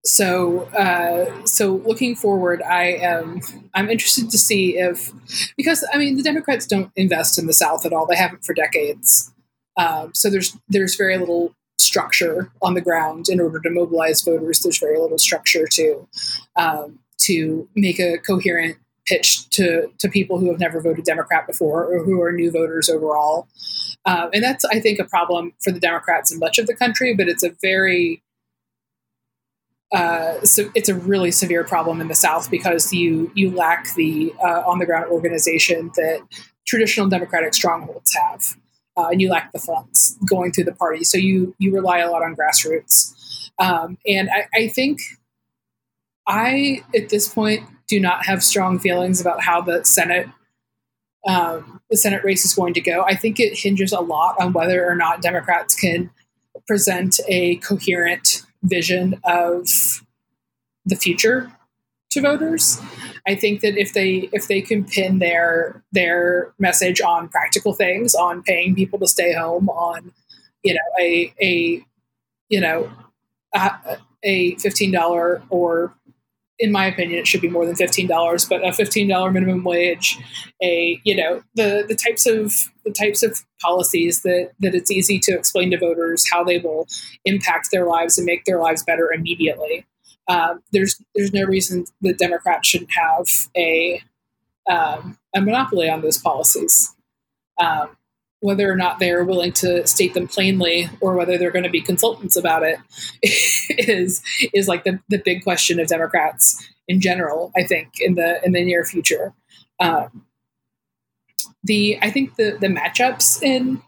so 0.08 0.62
uh, 0.78 1.44
so 1.44 1.76
looking 1.86 2.14
forward 2.14 2.62
i 2.62 2.84
am 2.84 3.40
i'm 3.74 3.90
interested 3.90 4.30
to 4.30 4.38
see 4.38 4.78
if 4.78 5.12
because 5.56 5.86
i 5.92 5.98
mean 5.98 6.16
the 6.16 6.22
democrats 6.22 6.66
don't 6.66 6.90
invest 6.96 7.38
in 7.38 7.46
the 7.46 7.52
south 7.52 7.84
at 7.84 7.92
all. 7.92 8.06
They 8.06 8.16
haven't 8.16 8.44
for 8.44 8.54
decades. 8.54 9.32
Um, 9.76 10.12
so 10.14 10.30
there's 10.30 10.56
there's 10.68 10.96
very 10.96 11.18
little 11.18 11.54
structure 11.78 12.50
on 12.60 12.74
the 12.74 12.80
ground. 12.80 13.26
In 13.28 13.40
order 13.40 13.60
to 13.60 13.70
mobilize 13.70 14.22
voters 14.22 14.60
there's 14.60 14.78
very 14.78 14.98
little 14.98 15.18
structure 15.18 15.66
to 15.72 16.08
um, 16.56 16.98
to 17.18 17.68
make 17.74 17.98
a 18.00 18.18
coherent 18.18 18.76
pitch 19.06 19.48
to 19.50 19.90
to 19.98 20.08
people 20.08 20.38
who 20.38 20.50
have 20.50 20.60
never 20.60 20.80
voted 20.80 21.04
democrat 21.04 21.46
before 21.46 21.84
or 21.84 22.04
who 22.04 22.20
are 22.22 22.32
new 22.32 22.50
voters 22.50 22.88
overall. 22.88 23.48
Uh, 24.04 24.28
and 24.32 24.44
that's 24.44 24.64
i 24.66 24.78
think 24.78 24.98
a 24.98 25.04
problem 25.04 25.52
for 25.62 25.72
the 25.72 25.80
democrats 25.80 26.32
in 26.32 26.38
much 26.38 26.58
of 26.58 26.66
the 26.66 26.74
country 26.74 27.14
but 27.14 27.28
it's 27.28 27.42
a 27.42 27.50
very 27.60 28.22
uh, 29.94 30.40
so 30.44 30.70
it's 30.74 30.88
a 30.88 30.94
really 30.94 31.30
severe 31.30 31.64
problem 31.64 32.00
in 32.00 32.08
the 32.08 32.14
South 32.14 32.50
because 32.50 32.92
you 32.92 33.30
you 33.34 33.50
lack 33.50 33.94
the 33.94 34.32
uh, 34.42 34.62
on 34.66 34.78
the 34.78 34.86
ground 34.86 35.10
organization 35.10 35.90
that 35.96 36.20
traditional 36.66 37.08
democratic 37.08 37.54
strongholds 37.54 38.14
have. 38.14 38.56
uh, 38.98 39.08
and 39.08 39.20
you 39.20 39.30
lack 39.30 39.52
the 39.52 39.58
funds 39.58 40.18
going 40.28 40.50
through 40.52 40.64
the 40.64 40.74
party. 40.74 41.04
So 41.04 41.16
you 41.16 41.54
you 41.58 41.72
rely 41.72 41.98
a 41.98 42.10
lot 42.10 42.22
on 42.22 42.34
grassroots. 42.34 43.50
Um, 43.58 43.98
and 44.06 44.28
I, 44.30 44.46
I 44.54 44.68
think 44.68 45.00
I, 46.26 46.82
at 46.94 47.08
this 47.08 47.32
point, 47.32 47.64
do 47.88 48.00
not 48.00 48.26
have 48.26 48.42
strong 48.42 48.78
feelings 48.78 49.20
about 49.20 49.42
how 49.42 49.60
the 49.60 49.84
Senate 49.84 50.28
um, 51.26 51.80
the 51.90 51.96
Senate 51.96 52.24
race 52.24 52.44
is 52.44 52.54
going 52.54 52.74
to 52.74 52.80
go. 52.80 53.04
I 53.04 53.14
think 53.14 53.38
it 53.38 53.58
hinges 53.58 53.92
a 53.92 54.00
lot 54.00 54.36
on 54.40 54.52
whether 54.52 54.86
or 54.88 54.94
not 54.94 55.22
Democrats 55.22 55.74
can 55.74 56.10
present 56.66 57.20
a 57.28 57.56
coherent 57.56 58.42
vision 58.62 59.20
of 59.24 59.68
the 60.84 60.96
future 60.96 61.52
to 62.10 62.20
voters. 62.20 62.80
I 63.26 63.34
think 63.34 63.60
that 63.60 63.76
if 63.76 63.92
they 63.92 64.28
if 64.32 64.48
they 64.48 64.60
can 64.60 64.84
pin 64.84 65.18
their 65.18 65.84
their 65.92 66.54
message 66.58 67.00
on 67.00 67.28
practical 67.28 67.74
things, 67.74 68.14
on 68.14 68.42
paying 68.42 68.74
people 68.74 68.98
to 69.00 69.06
stay 69.06 69.34
home, 69.34 69.68
on 69.68 70.12
you 70.62 70.74
know 70.74 70.80
a 71.00 71.34
a 71.42 71.84
you 72.48 72.60
know 72.60 72.90
a, 74.24 74.54
fifteen 74.56 74.90
dollar 74.90 75.42
or 75.50 75.94
in 76.58 76.72
my 76.72 76.86
opinion, 76.86 77.20
it 77.20 77.26
should 77.26 77.40
be 77.40 77.48
more 77.48 77.64
than 77.66 77.76
fifteen 77.76 78.06
dollars, 78.06 78.44
but 78.44 78.66
a 78.66 78.72
fifteen 78.72 79.08
dollar 79.08 79.30
minimum 79.30 79.62
wage, 79.64 80.18
a 80.62 81.00
you 81.04 81.14
know 81.14 81.42
the 81.54 81.84
the 81.86 81.94
types 81.94 82.26
of 82.26 82.52
the 82.84 82.92
types 82.92 83.22
of 83.22 83.44
policies 83.60 84.22
that 84.22 84.50
that 84.60 84.74
it's 84.74 84.90
easy 84.90 85.18
to 85.20 85.32
explain 85.32 85.70
to 85.70 85.78
voters 85.78 86.28
how 86.30 86.42
they 86.42 86.58
will 86.58 86.86
impact 87.24 87.68
their 87.70 87.86
lives 87.86 88.18
and 88.18 88.24
make 88.24 88.44
their 88.44 88.58
lives 88.58 88.82
better 88.82 89.12
immediately. 89.12 89.86
Um, 90.28 90.62
there's 90.72 91.00
there's 91.14 91.32
no 91.32 91.44
reason 91.44 91.84
that 92.02 92.18
Democrats 92.18 92.68
shouldn't 92.68 92.92
have 92.92 93.26
a 93.56 94.02
um, 94.68 95.18
a 95.34 95.40
monopoly 95.40 95.88
on 95.88 96.00
those 96.00 96.18
policies. 96.18 96.94
Um, 97.60 97.96
whether 98.40 98.70
or 98.70 98.76
not 98.76 98.98
they're 98.98 99.24
willing 99.24 99.52
to 99.52 99.86
state 99.86 100.14
them 100.14 100.28
plainly 100.28 100.88
or 101.00 101.14
whether 101.14 101.36
they're 101.36 101.50
going 101.50 101.64
to 101.64 101.70
be 101.70 101.80
consultants 101.80 102.36
about 102.36 102.62
it 102.62 102.78
is 103.70 104.22
is 104.54 104.68
like 104.68 104.84
the, 104.84 105.00
the 105.08 105.20
big 105.24 105.42
question 105.42 105.80
of 105.80 105.88
Democrats 105.88 106.66
in 106.86 107.00
general. 107.00 107.52
I 107.56 107.64
think 107.64 108.00
in 108.00 108.14
the 108.14 108.44
in 108.44 108.52
the 108.52 108.64
near 108.64 108.84
future, 108.84 109.34
um, 109.80 110.24
the 111.64 111.98
I 112.00 112.10
think 112.10 112.36
the 112.36 112.56
the 112.60 112.68
matchups 112.68 113.42
in 113.42 113.82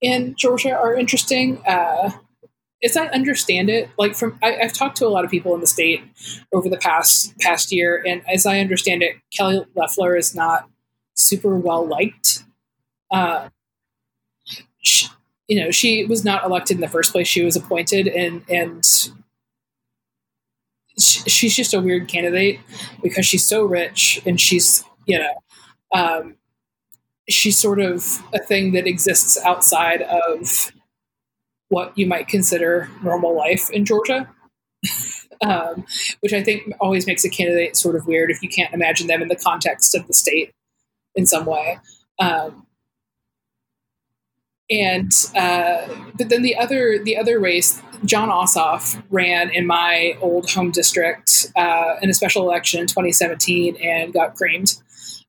in 0.00 0.34
Georgia 0.36 0.72
are 0.72 0.94
interesting. 0.94 1.60
Uh, 1.66 2.12
as 2.82 2.96
I 2.96 3.06
understand 3.08 3.68
it, 3.68 3.90
like 3.98 4.14
from 4.14 4.38
I, 4.42 4.52
have 4.52 4.72
talked 4.72 4.96
to 4.98 5.06
a 5.06 5.10
lot 5.10 5.24
of 5.24 5.30
people 5.30 5.54
in 5.54 5.60
the 5.60 5.66
state 5.66 6.02
over 6.52 6.68
the 6.68 6.78
past 6.78 7.36
past 7.38 7.72
year, 7.72 8.02
and 8.06 8.22
as 8.28 8.46
I 8.46 8.60
understand 8.60 9.02
it, 9.02 9.16
Kelly 9.36 9.64
Loeffler 9.74 10.16
is 10.16 10.34
not 10.34 10.68
super 11.14 11.56
well 11.56 11.86
liked. 11.86 12.44
Uh, 13.10 13.50
she, 14.82 15.08
you 15.48 15.60
know, 15.60 15.70
she 15.70 16.04
was 16.04 16.24
not 16.24 16.44
elected 16.44 16.76
in 16.76 16.80
the 16.80 16.88
first 16.88 17.12
place. 17.12 17.26
She 17.26 17.44
was 17.44 17.56
appointed, 17.56 18.06
and 18.06 18.42
and 18.48 18.84
she, 20.98 21.20
she's 21.28 21.56
just 21.56 21.74
a 21.74 21.80
weird 21.80 22.08
candidate 22.08 22.60
because 23.02 23.26
she's 23.26 23.46
so 23.46 23.64
rich 23.64 24.20
and 24.26 24.40
she's 24.40 24.84
you 25.06 25.18
know, 25.18 25.42
um, 25.92 26.36
she's 27.28 27.58
sort 27.58 27.80
of 27.80 28.22
a 28.34 28.38
thing 28.38 28.72
that 28.72 28.86
exists 28.86 29.38
outside 29.44 30.02
of 30.02 30.72
what 31.68 31.96
you 31.96 32.06
might 32.06 32.28
consider 32.28 32.88
normal 33.02 33.36
life 33.36 33.70
in 33.70 33.84
Georgia. 33.84 34.28
um, 35.42 35.84
which 36.20 36.32
I 36.32 36.42
think 36.42 36.72
always 36.80 37.06
makes 37.06 37.24
a 37.24 37.30
candidate 37.30 37.76
sort 37.76 37.96
of 37.96 38.06
weird 38.06 38.30
if 38.30 38.42
you 38.42 38.48
can't 38.48 38.74
imagine 38.74 39.06
them 39.06 39.22
in 39.22 39.28
the 39.28 39.36
context 39.36 39.94
of 39.94 40.06
the 40.06 40.14
state 40.14 40.52
in 41.14 41.26
some 41.26 41.46
way. 41.46 41.78
Um, 42.18 42.66
and 44.70 45.12
uh, 45.34 45.88
but 46.16 46.28
then 46.28 46.42
the 46.42 46.56
other 46.56 46.98
the 47.02 47.16
other 47.16 47.40
race, 47.40 47.82
Jon 48.04 48.28
Ossoff 48.28 49.02
ran 49.10 49.50
in 49.50 49.66
my 49.66 50.16
old 50.20 50.50
home 50.50 50.70
district 50.70 51.50
uh, 51.56 51.96
in 52.00 52.08
a 52.08 52.14
special 52.14 52.42
election 52.42 52.80
in 52.80 52.86
2017 52.86 53.76
and 53.76 54.12
got 54.12 54.36
creamed. 54.36 54.74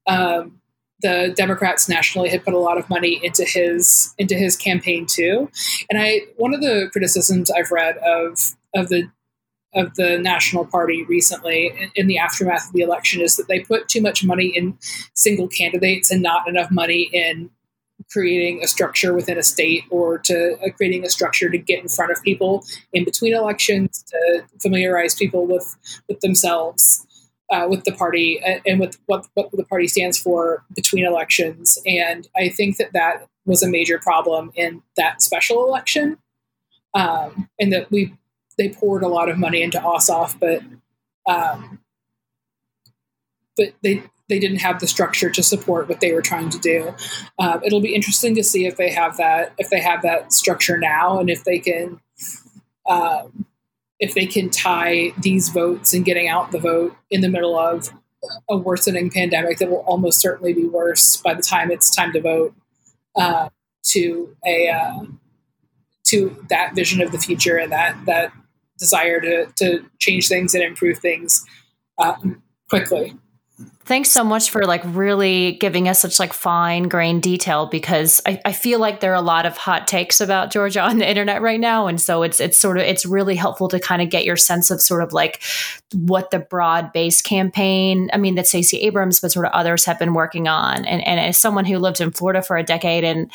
Um, 0.07 0.60
the 1.01 1.33
Democrats 1.36 1.89
nationally 1.89 2.29
had 2.29 2.45
put 2.45 2.53
a 2.53 2.60
lot 2.60 2.77
of 2.77 2.88
money 2.88 3.19
into 3.24 3.43
his 3.43 4.13
into 4.19 4.36
his 4.36 4.55
campaign 4.55 5.07
too, 5.07 5.50
and 5.89 6.00
I 6.00 6.21
one 6.38 6.53
of 6.53 6.62
the 6.62 6.89
criticisms 6.91 7.50
I've 7.50 7.71
read 7.71 7.98
of 7.98 8.55
of 8.75 8.89
the 8.89 9.10
of 9.74 9.95
the 9.95 10.19
national 10.19 10.65
party 10.65 11.03
recently 11.05 11.67
in, 11.67 11.91
in, 11.95 12.07
the 12.07 12.17
aftermath 12.17 12.67
of 12.67 12.74
the 12.74 12.81
election 12.81 13.21
is 13.21 13.38
that 13.38 13.48
they 13.48 13.62
put 13.62 13.88
too 13.88 14.01
much 14.01 14.21
money 14.21 14.48
in 14.48 14.77
single 15.13 15.48
candidates 15.48 16.12
and 16.12 16.21
not 16.21 16.45
enough 16.45 16.69
money 16.69 17.10
in 17.13 17.50
creating 18.11 18.63
a 18.63 18.67
structure 18.67 19.13
within 19.13 19.37
a 19.37 19.43
state 19.43 19.83
or 19.89 20.17
to 20.17 20.57
uh, 20.63 20.69
creating 20.75 21.05
a 21.05 21.09
structure 21.09 21.49
to 21.49 21.57
get 21.57 21.81
in 21.81 21.87
front 21.87 22.11
of 22.11 22.21
people 22.23 22.63
in 22.93 23.05
between 23.05 23.33
elections 23.33 24.03
to 24.07 24.43
familiarize 24.61 25.15
people 25.15 25.45
with 25.47 25.75
with 26.07 26.19
themselves 26.21 27.05
uh, 27.51 27.67
with 27.69 27.83
the 27.83 27.91
party 27.91 28.41
uh, 28.43 28.59
and 28.65 28.79
with 28.79 28.97
what, 29.07 29.27
what 29.33 29.51
the 29.51 29.65
party 29.65 29.87
stands 29.87 30.17
for 30.17 30.63
between 30.75 31.05
elections. 31.05 31.77
And 31.85 32.27
i 32.37 32.49
think 32.49 32.77
that 32.77 32.93
that 32.93 33.27
was 33.45 33.63
a 33.63 33.69
major 33.69 33.97
problem 33.99 34.51
in 34.55 34.81
that 34.97 35.21
special 35.21 35.65
election 35.65 36.17
um, 36.93 37.49
and 37.59 37.71
that 37.73 37.89
we 37.91 38.13
they 38.57 38.69
poured 38.69 39.03
a 39.03 39.07
lot 39.07 39.29
of 39.29 39.37
money 39.37 39.61
into 39.61 39.79
ossoff 39.79 40.37
but 40.39 40.61
um, 41.31 41.79
but 43.57 43.73
they 43.83 44.03
they 44.31 44.39
didn't 44.39 44.59
have 44.59 44.79
the 44.79 44.88
structure 44.88 45.29
to 45.29 45.43
support 45.43 45.89
what 45.89 46.00
they 46.00 46.13
were 46.13 46.21
trying 46.21 46.50
to 46.50 46.57
do. 46.57 46.95
Uh, 47.38 47.59
it'll 47.63 47.81
be 47.81 47.93
interesting 47.93 48.33
to 48.35 48.43
see 48.43 48.65
if 48.65 48.77
they 48.77 48.89
have 48.89 49.17
that 49.17 49.53
if 49.57 49.69
they 49.69 49.81
have 49.81 50.01
that 50.01 50.31
structure 50.31 50.77
now, 50.77 51.19
and 51.19 51.29
if 51.29 51.43
they 51.43 51.59
can 51.59 52.00
um, 52.89 53.45
if 54.00 54.13
they 54.13 54.25
can 54.25 54.50
tie 54.50 55.11
these 55.19 55.50
votes 55.50 55.93
and 55.93 56.05
getting 56.05 56.27
out 56.27 56.51
the 56.51 56.59
vote 56.59 56.95
in 57.09 57.21
the 57.21 57.29
middle 57.29 57.57
of 57.59 57.91
a 58.50 58.57
worsening 58.57 59.09
pandemic 59.09 59.57
that 59.57 59.69
will 59.69 59.83
almost 59.88 60.19
certainly 60.19 60.53
be 60.53 60.65
worse 60.65 61.17
by 61.17 61.33
the 61.33 61.41
time 61.41 61.71
it's 61.71 61.93
time 61.93 62.13
to 62.13 62.21
vote 62.21 62.53
uh, 63.15 63.50
to 63.83 64.35
a 64.45 64.69
uh, 64.69 65.03
to 66.05 66.45
that 66.50 66.73
vision 66.75 67.01
of 67.01 67.11
the 67.11 67.17
future 67.17 67.57
and 67.57 67.71
that 67.71 67.97
that 68.05 68.31
desire 68.79 69.19
to 69.19 69.45
to 69.57 69.85
change 70.00 70.27
things 70.27 70.53
and 70.55 70.63
improve 70.63 71.00
things 71.00 71.45
uh, 71.97 72.15
quickly. 72.69 73.13
Thanks 73.85 74.11
so 74.11 74.23
much 74.23 74.51
for 74.51 74.63
like 74.65 74.83
really 74.85 75.53
giving 75.53 75.88
us 75.89 76.00
such 76.00 76.19
like 76.19 76.33
fine 76.33 76.83
grain 76.83 77.19
detail 77.19 77.65
because 77.65 78.21
I, 78.27 78.39
I 78.45 78.51
feel 78.51 78.79
like 78.79 79.00
there 79.00 79.11
are 79.11 79.15
a 79.15 79.21
lot 79.21 79.47
of 79.47 79.57
hot 79.57 79.88
takes 79.88 80.21
about 80.21 80.51
Georgia 80.51 80.81
on 80.81 81.00
the 81.00 81.09
internet 81.09 81.41
right 81.41 81.59
now. 81.59 81.88
And 81.88 82.00
so 82.00 82.21
it's 82.21 82.39
it's 82.39 82.59
sort 82.59 82.77
of 82.77 82.83
it's 82.83 83.07
really 83.07 83.35
helpful 83.35 83.67
to 83.69 83.79
kind 83.79 84.01
of 84.03 84.09
get 84.09 84.23
your 84.23 84.38
sense 84.38 84.69
of 84.69 84.81
sort 84.81 85.01
of 85.01 85.13
like 85.13 85.41
what 85.93 86.29
the 86.29 86.38
broad 86.38 86.93
base 86.93 87.23
campaign, 87.23 88.09
I 88.13 88.17
mean 88.17 88.35
that 88.35 88.45
Stacey 88.45 88.77
Abrams, 88.81 89.19
but 89.19 89.31
sort 89.31 89.47
of 89.47 89.51
others 89.51 89.85
have 89.85 89.97
been 89.97 90.13
working 90.13 90.47
on. 90.47 90.85
And 90.85 91.05
and 91.05 91.19
as 91.19 91.39
someone 91.39 91.65
who 91.65 91.79
lived 91.79 92.01
in 92.01 92.11
Florida 92.11 92.43
for 92.43 92.57
a 92.57 92.63
decade 92.63 93.03
and, 93.03 93.31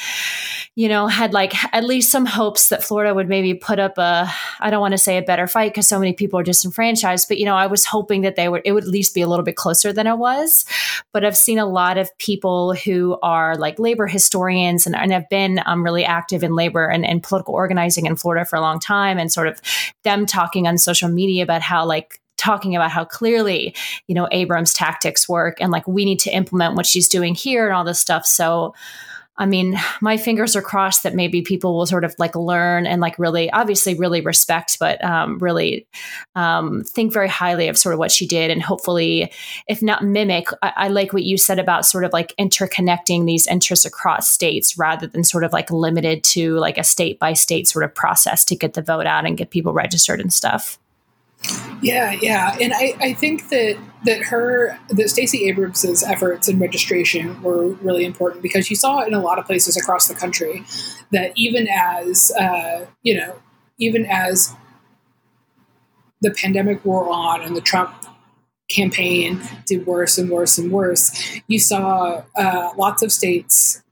you 0.76 0.88
know, 0.88 1.08
had 1.08 1.32
like 1.32 1.54
at 1.74 1.82
least 1.82 2.12
some 2.12 2.24
hopes 2.24 2.68
that 2.68 2.84
Florida 2.84 3.12
would 3.12 3.28
maybe 3.28 3.52
put 3.54 3.80
up 3.80 3.98
a 3.98 4.32
I 4.60 4.70
don't 4.70 4.80
want 4.80 4.92
to 4.92 4.98
say 4.98 5.18
a 5.18 5.22
better 5.22 5.48
fight 5.48 5.72
because 5.72 5.88
so 5.88 5.98
many 5.98 6.12
people 6.12 6.38
are 6.38 6.44
disenfranchised, 6.44 7.26
but 7.26 7.38
you 7.38 7.46
know, 7.46 7.56
I 7.56 7.66
was 7.66 7.84
hoping 7.84 8.22
that 8.22 8.36
they 8.36 8.48
would 8.48 8.62
it 8.64 8.70
would 8.70 8.84
at 8.84 8.90
least 8.90 9.12
be 9.12 9.22
a 9.22 9.26
little 9.26 9.44
bit 9.44 9.56
closer 9.56 9.92
than 9.92 10.06
it 10.06 10.16
was 10.16 10.45
But 11.12 11.24
I've 11.24 11.36
seen 11.36 11.58
a 11.58 11.66
lot 11.66 11.98
of 11.98 12.16
people 12.18 12.74
who 12.74 13.18
are 13.22 13.56
like 13.56 13.78
labor 13.78 14.06
historians 14.06 14.86
and, 14.86 14.94
and 14.94 15.12
have 15.12 15.28
been 15.28 15.60
um, 15.66 15.84
really 15.84 16.04
active 16.04 16.42
in 16.42 16.54
labor 16.54 16.86
and, 16.86 17.04
and 17.04 17.22
political 17.22 17.54
organizing 17.54 18.06
in 18.06 18.16
Florida 18.16 18.44
for 18.44 18.56
a 18.56 18.60
long 18.60 18.80
time, 18.80 19.18
and 19.18 19.32
sort 19.32 19.48
of 19.48 19.60
them 20.04 20.26
talking 20.26 20.66
on 20.66 20.78
social 20.78 21.08
media 21.08 21.42
about 21.42 21.62
how 21.62 21.84
like 21.84 22.20
talking 22.36 22.76
about 22.76 22.90
how 22.90 23.04
clearly 23.04 23.74
you 24.08 24.14
know 24.14 24.28
abrams 24.30 24.74
tactics 24.74 25.26
work 25.26 25.56
and 25.58 25.72
like 25.72 25.86
we 25.88 26.04
need 26.04 26.18
to 26.18 26.30
implement 26.30 26.74
what 26.74 26.84
she's 26.84 27.08
doing 27.08 27.34
here 27.34 27.66
and 27.66 27.74
all 27.74 27.84
this 27.84 28.00
stuff. 28.00 28.26
So 28.26 28.74
I 29.38 29.46
mean, 29.46 29.78
my 30.00 30.16
fingers 30.16 30.56
are 30.56 30.62
crossed 30.62 31.02
that 31.02 31.14
maybe 31.14 31.42
people 31.42 31.76
will 31.76 31.86
sort 31.86 32.04
of 32.04 32.14
like 32.18 32.34
learn 32.34 32.86
and 32.86 33.00
like 33.00 33.18
really, 33.18 33.50
obviously, 33.50 33.94
really 33.94 34.20
respect, 34.20 34.78
but 34.78 35.02
um, 35.04 35.38
really 35.38 35.86
um, 36.34 36.82
think 36.84 37.12
very 37.12 37.28
highly 37.28 37.68
of 37.68 37.78
sort 37.78 37.92
of 37.92 37.98
what 37.98 38.10
she 38.10 38.26
did. 38.26 38.50
And 38.50 38.62
hopefully, 38.62 39.32
if 39.68 39.82
not 39.82 40.04
mimic, 40.04 40.48
I, 40.62 40.72
I 40.76 40.88
like 40.88 41.12
what 41.12 41.24
you 41.24 41.36
said 41.36 41.58
about 41.58 41.86
sort 41.86 42.04
of 42.04 42.12
like 42.12 42.34
interconnecting 42.38 43.26
these 43.26 43.46
interests 43.46 43.84
across 43.84 44.30
states 44.30 44.78
rather 44.78 45.06
than 45.06 45.24
sort 45.24 45.44
of 45.44 45.52
like 45.52 45.70
limited 45.70 46.24
to 46.24 46.56
like 46.58 46.78
a 46.78 46.84
state 46.84 47.18
by 47.18 47.32
state 47.32 47.68
sort 47.68 47.84
of 47.84 47.94
process 47.94 48.44
to 48.46 48.56
get 48.56 48.74
the 48.74 48.82
vote 48.82 49.06
out 49.06 49.26
and 49.26 49.38
get 49.38 49.50
people 49.50 49.72
registered 49.72 50.20
and 50.20 50.32
stuff. 50.32 50.78
Yeah, 51.82 52.12
yeah, 52.20 52.56
and 52.60 52.72
I, 52.74 52.94
I 53.00 53.14
think 53.14 53.50
that 53.50 53.78
that 54.04 54.22
her 54.24 54.78
that 54.88 55.10
Stacey 55.10 55.48
Abrams's 55.48 56.02
efforts 56.02 56.48
in 56.48 56.58
registration 56.58 57.42
were 57.42 57.68
really 57.74 58.04
important 58.04 58.42
because 58.42 58.70
you 58.70 58.76
saw 58.76 59.02
in 59.02 59.12
a 59.14 59.20
lot 59.20 59.38
of 59.38 59.46
places 59.46 59.76
across 59.76 60.08
the 60.08 60.14
country 60.14 60.64
that 61.12 61.32
even 61.36 61.68
as 61.68 62.32
uh, 62.38 62.86
you 63.02 63.16
know 63.16 63.36
even 63.78 64.06
as 64.06 64.54
the 66.22 66.30
pandemic 66.30 66.84
wore 66.84 67.08
on 67.10 67.42
and 67.42 67.54
the 67.54 67.60
Trump 67.60 67.92
campaign 68.70 69.40
did 69.66 69.86
worse 69.86 70.18
and 70.18 70.30
worse 70.30 70.56
and 70.58 70.72
worse, 70.72 71.40
you 71.46 71.58
saw 71.58 72.22
uh, 72.36 72.70
lots 72.76 73.02
of 73.02 73.12
states 73.12 73.82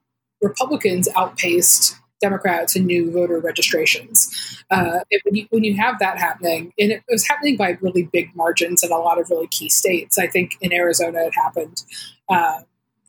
Republicans 0.42 1.08
outpaced 1.16 1.96
Democrats 2.26 2.74
and 2.76 2.86
new 2.86 3.10
voter 3.10 3.38
registrations. 3.38 4.16
Uh, 4.70 5.00
when, 5.24 5.34
you, 5.34 5.46
when 5.50 5.64
you 5.64 5.74
have 5.76 5.98
that 5.98 6.16
happening, 6.18 6.72
and 6.78 6.90
it 6.92 7.02
was 7.08 7.26
happening 7.28 7.56
by 7.56 7.76
really 7.80 8.04
big 8.12 8.34
margins 8.34 8.82
in 8.82 8.90
a 8.90 8.98
lot 8.98 9.20
of 9.20 9.28
really 9.30 9.48
key 9.48 9.68
states. 9.68 10.18
I 10.18 10.26
think 10.26 10.56
in 10.60 10.72
Arizona 10.72 11.18
it 11.28 11.34
happened, 11.34 11.82
uh, 12.28 12.60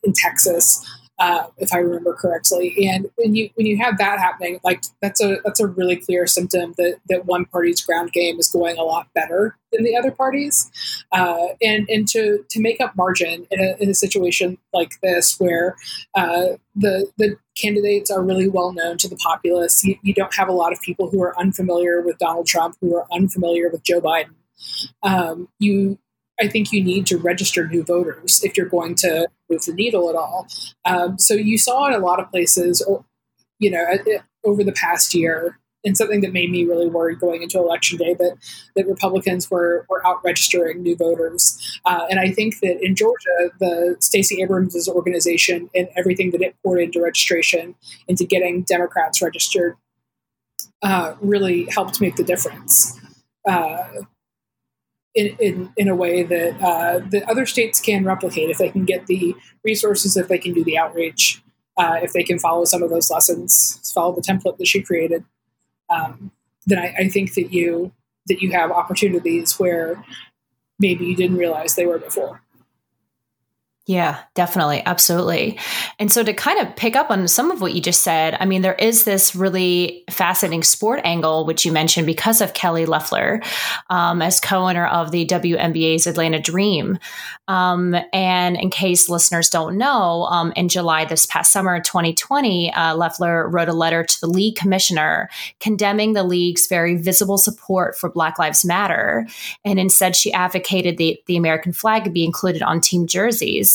in 0.03 0.13
Texas 0.13 0.85
uh, 1.17 1.47
if 1.57 1.73
I 1.73 1.77
remember 1.77 2.13
correctly. 2.13 2.87
And 2.89 3.09
when 3.15 3.35
you 3.35 3.49
when 3.55 3.65
you 3.65 3.77
have 3.77 3.97
that 3.97 4.19
happening, 4.19 4.59
like 4.63 4.83
that's 5.01 5.21
a 5.21 5.37
that's 5.43 5.59
a 5.59 5.67
really 5.67 5.95
clear 5.95 6.27
symptom 6.27 6.73
that 6.77 6.97
that 7.09 7.25
one 7.25 7.45
party's 7.45 7.81
ground 7.81 8.11
game 8.11 8.39
is 8.39 8.49
going 8.49 8.77
a 8.77 8.83
lot 8.83 9.07
better 9.13 9.57
than 9.71 9.83
the 9.83 9.95
other 9.95 10.11
parties. 10.11 10.69
Uh, 11.11 11.47
and 11.61 11.87
and 11.89 12.07
to 12.09 12.43
to 12.49 12.59
make 12.59 12.81
up 12.81 12.95
margin 12.95 13.47
in 13.49 13.59
a, 13.61 13.75
in 13.81 13.89
a 13.89 13.93
situation 13.93 14.57
like 14.73 14.99
this, 15.01 15.39
where 15.39 15.75
uh, 16.15 16.57
the 16.75 17.09
the 17.17 17.37
candidates 17.57 18.11
are 18.11 18.21
really 18.21 18.49
well 18.49 18.73
known 18.73 18.97
to 18.97 19.07
the 19.07 19.15
populace, 19.15 19.85
you, 19.85 19.97
you 20.01 20.13
don't 20.13 20.35
have 20.35 20.49
a 20.49 20.53
lot 20.53 20.73
of 20.73 20.81
people 20.81 21.09
who 21.09 21.23
are 21.23 21.37
unfamiliar 21.39 22.01
with 22.01 22.17
Donald 22.17 22.47
Trump, 22.47 22.75
who 22.81 22.93
are 22.95 23.07
unfamiliar 23.11 23.69
with 23.69 23.83
Joe 23.83 24.01
Biden. 24.01 24.35
Um, 25.03 25.47
you 25.59 25.97
I 26.39 26.47
think 26.47 26.71
you 26.71 26.83
need 26.83 27.05
to 27.07 27.17
register 27.17 27.67
new 27.67 27.83
voters 27.83 28.43
if 28.43 28.57
you're 28.57 28.67
going 28.67 28.95
to 28.95 29.27
move 29.49 29.63
the 29.65 29.73
needle 29.73 30.09
at 30.09 30.15
all. 30.15 30.47
Um, 30.83 31.17
so 31.17 31.33
you 31.33 31.57
saw 31.57 31.87
in 31.87 31.93
a 31.93 31.99
lot 31.99 32.19
of 32.19 32.29
places, 32.29 32.85
you 33.59 33.71
know, 33.71 33.85
over 34.43 34.63
the 34.63 34.73
past 34.73 35.13
year, 35.13 35.59
and 35.85 35.95
something 35.95 36.21
that 36.21 36.33
made 36.33 36.49
me 36.49 36.65
really 36.65 36.87
worried 36.87 37.19
going 37.19 37.43
into 37.43 37.59
election 37.59 37.97
day 37.97 38.15
that 38.15 38.37
that 38.75 38.87
Republicans 38.87 39.49
were 39.51 39.85
were 39.87 40.05
out 40.05 40.19
registering 40.23 40.81
new 40.81 40.95
voters, 40.95 41.79
uh, 41.85 42.05
and 42.09 42.19
I 42.19 42.31
think 42.31 42.59
that 42.61 42.83
in 42.83 42.95
Georgia, 42.95 43.51
the 43.59 43.95
Stacey 43.99 44.41
Abrams' 44.41 44.89
organization 44.89 45.69
and 45.75 45.87
everything 45.95 46.31
that 46.31 46.41
it 46.41 46.55
poured 46.63 46.81
into 46.81 47.01
registration, 47.01 47.75
into 48.07 48.25
getting 48.25 48.63
Democrats 48.63 49.21
registered, 49.21 49.77
uh, 50.81 51.13
really 51.21 51.67
helped 51.69 52.01
make 52.01 52.15
the 52.15 52.23
difference. 52.23 52.99
Uh, 53.47 53.83
in, 55.15 55.35
in, 55.39 55.73
in 55.77 55.87
a 55.87 55.95
way 55.95 56.23
that 56.23 56.61
uh, 56.61 56.99
the 56.99 57.27
other 57.29 57.45
states 57.45 57.79
can 57.79 58.03
replicate 58.03 58.49
if 58.49 58.57
they 58.57 58.69
can 58.69 58.85
get 58.85 59.07
the 59.07 59.33
resources, 59.63 60.17
if 60.17 60.27
they 60.27 60.37
can 60.37 60.53
do 60.53 60.63
the 60.63 60.77
outreach, 60.77 61.41
uh, 61.77 61.99
if 62.01 62.13
they 62.13 62.23
can 62.23 62.37
follow 62.37 62.65
some 62.65 62.83
of 62.83 62.89
those 62.89 63.09
lessons, 63.09 63.79
follow 63.93 64.13
the 64.13 64.21
template 64.21 64.57
that 64.57 64.67
she 64.67 64.81
created. 64.81 65.23
Um, 65.89 66.31
then 66.65 66.79
I, 66.79 66.95
I 66.97 67.09
think 67.09 67.33
that 67.35 67.53
you 67.53 67.93
that 68.27 68.41
you 68.41 68.51
have 68.51 68.71
opportunities 68.71 69.59
where 69.59 70.03
maybe 70.79 71.05
you 71.05 71.15
didn't 71.15 71.37
realize 71.37 71.75
they 71.75 71.85
were 71.85 71.99
before. 71.99 72.41
Yeah, 73.87 74.21
definitely. 74.33 74.81
Absolutely. 74.83 75.59
And 75.99 76.11
so 76.11 76.23
to 76.23 76.33
kind 76.33 76.59
of 76.59 76.75
pick 76.75 76.95
up 76.95 77.11
on 77.11 77.27
some 77.27 77.51
of 77.51 77.61
what 77.61 77.75
you 77.75 77.81
just 77.81 78.01
said, 78.01 78.35
I 78.39 78.45
mean, 78.45 78.63
there 78.63 78.73
is 78.73 79.03
this 79.03 79.35
really 79.35 80.03
fascinating 80.09 80.63
sport 80.63 81.01
angle, 81.03 81.45
which 81.45 81.65
you 81.65 81.71
mentioned 81.71 82.07
because 82.07 82.41
of 82.41 82.55
Kelly 82.55 82.87
Loeffler 82.87 83.43
um, 83.91 84.23
as 84.23 84.39
co 84.39 84.67
owner 84.67 84.87
of 84.87 85.11
the 85.11 85.27
WNBA's 85.27 86.07
Atlanta 86.07 86.39
Dream. 86.39 86.97
Um, 87.47 87.95
and 88.11 88.57
in 88.57 88.71
case 88.71 89.07
listeners 89.07 89.51
don't 89.51 89.77
know, 89.77 90.23
um, 90.31 90.51
in 90.55 90.67
July 90.67 91.05
this 91.05 91.27
past 91.27 91.53
summer, 91.53 91.79
2020, 91.79 92.73
uh, 92.73 92.95
Loeffler 92.95 93.47
wrote 93.47 93.69
a 93.69 93.73
letter 93.73 94.03
to 94.03 94.19
the 94.19 94.27
league 94.27 94.55
commissioner 94.55 95.29
condemning 95.59 96.13
the 96.13 96.23
league's 96.23 96.65
very 96.65 96.95
visible 96.95 97.37
support 97.37 97.95
for 97.95 98.09
Black 98.09 98.39
Lives 98.39 98.65
Matter. 98.65 99.27
And 99.63 99.79
instead, 99.79 100.15
she 100.15 100.33
advocated 100.33 100.97
the, 100.97 101.21
the 101.27 101.37
American 101.37 101.71
flag 101.71 102.11
be 102.11 102.25
included 102.25 102.63
on 102.63 102.81
team 102.81 103.05
jerseys. 103.05 103.74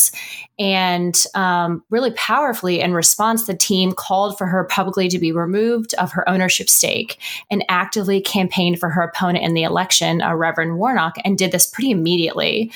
And 0.58 1.16
um, 1.34 1.82
really 1.88 2.10
powerfully, 2.12 2.80
in 2.80 2.92
response, 2.92 3.46
the 3.46 3.56
team 3.56 3.92
called 3.92 4.36
for 4.36 4.46
her 4.46 4.64
publicly 4.64 5.08
to 5.08 5.18
be 5.18 5.32
removed 5.32 5.94
of 5.94 6.12
her 6.12 6.28
ownership 6.28 6.68
stake 6.68 7.18
and 7.50 7.64
actively 7.70 8.20
campaigned 8.20 8.78
for 8.78 8.90
her 8.90 9.00
opponent 9.00 9.42
in 9.42 9.54
the 9.54 9.62
election, 9.62 10.20
uh, 10.20 10.34
Reverend 10.34 10.76
Warnock, 10.76 11.16
and 11.24 11.38
did 11.38 11.50
this 11.50 11.66
pretty 11.66 11.90
immediately, 11.90 12.70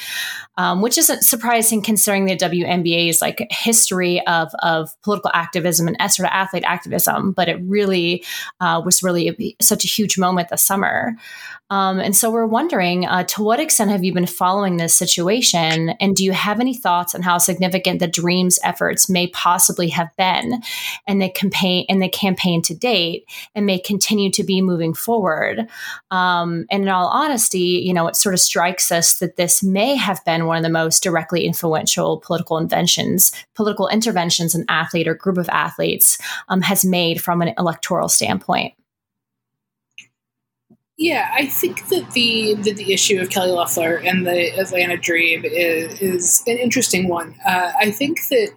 um, 0.57 0.81
which 0.81 0.97
isn't 0.97 1.25
surprising 1.25 1.83
considering 1.83 2.25
the 2.25 2.37
WNBA's 2.37 3.21
like 3.21 3.47
history 3.51 4.27
of, 4.27 4.49
of 4.61 4.91
political 5.03 5.31
activism 5.35 5.87
and 5.87 5.97
sort 6.11 6.27
of 6.27 6.33
athlete 6.33 6.65
activism. 6.65 7.33
But 7.33 7.51
it 7.51 7.61
really 7.65 8.25
uh, 8.61 8.81
was 8.83 9.03
really 9.03 9.29
a, 9.29 9.63
such 9.63 9.85
a 9.85 9.89
huge 9.89 10.17
moment 10.17 10.49
this 10.49 10.63
summer. 10.63 11.17
Um, 11.71 11.99
and 11.99 12.15
so 12.15 12.31
we're 12.31 12.47
wondering 12.47 13.07
uh, 13.07 13.25
to 13.25 13.43
what 13.43 13.59
extent 13.59 13.91
have 13.91 14.05
you 14.05 14.13
been 14.13 14.27
following 14.27 14.77
this 14.77 14.95
situation? 14.95 15.91
And 16.01 16.15
do 16.15 16.23
you 16.23 16.33
have 16.33 16.61
any 16.61 16.75
thoughts 16.75 17.14
on 17.15 17.23
how 17.23 17.39
significant 17.39 18.01
the 18.01 18.07
Dreams 18.07 18.59
efforts 18.63 19.09
may 19.09 19.29
possibly 19.29 19.89
have 19.89 20.09
been 20.17 20.63
in 21.07 21.19
the 21.19 21.29
campaign 21.29 21.87
in 21.89 21.99
the 21.99 22.09
campaign 22.09 22.63
to 22.63 22.75
date 22.75 23.25
and 23.55 23.67
may 23.67 23.79
continue 23.79 24.31
to 24.33 24.45
be 24.45 24.61
moving 24.61 24.95
forward? 24.95 25.69
Um, 26.11 26.67
and 26.71 26.83
in 26.83 26.89
all 26.89 27.09
honesty, 27.09 27.83
you 27.85 27.93
know, 27.93 28.07
it 28.09 28.17
sort 28.17 28.35
of 28.35 28.41
strikes 28.41 28.91
us 28.91 29.19
that 29.19 29.37
this 29.37 29.63
may 29.63 29.95
have 29.97 30.25
been 30.25 30.47
one 30.47 30.57
of 30.57 30.63
the 30.63 30.69
most 30.69 31.03
directly 31.03 31.45
influential 31.45 32.19
political 32.19 32.59
inventions, 32.59 33.33
political 33.55 33.89
interventions 33.89 34.55
an 34.55 34.65
athlete 34.69 35.09
or 35.09 35.15
group 35.15 35.39
of 35.39 35.49
athletes 35.49 36.19
um, 36.49 36.61
has 36.61 36.85
made 36.85 37.21
from 37.21 37.43
an 37.43 37.55
electoral 37.59 38.09
standpoint. 38.09 38.75
Yeah, 40.97 41.29
I 41.35 41.47
think 41.47 41.89
that 41.89 42.13
the 42.13 42.55
that 42.55 42.77
the 42.77 42.93
issue 42.93 43.21
of 43.21 43.29
Kelly 43.29 43.51
Loeffler 43.51 43.97
and 43.97 44.25
the 44.25 44.57
Atlanta 44.59 44.97
Dream 44.97 45.45
is, 45.45 46.01
is 46.01 46.43
an 46.47 46.57
interesting 46.57 47.09
one. 47.09 47.35
Uh, 47.45 47.73
I 47.79 47.91
think 47.91 48.21
that, 48.29 48.53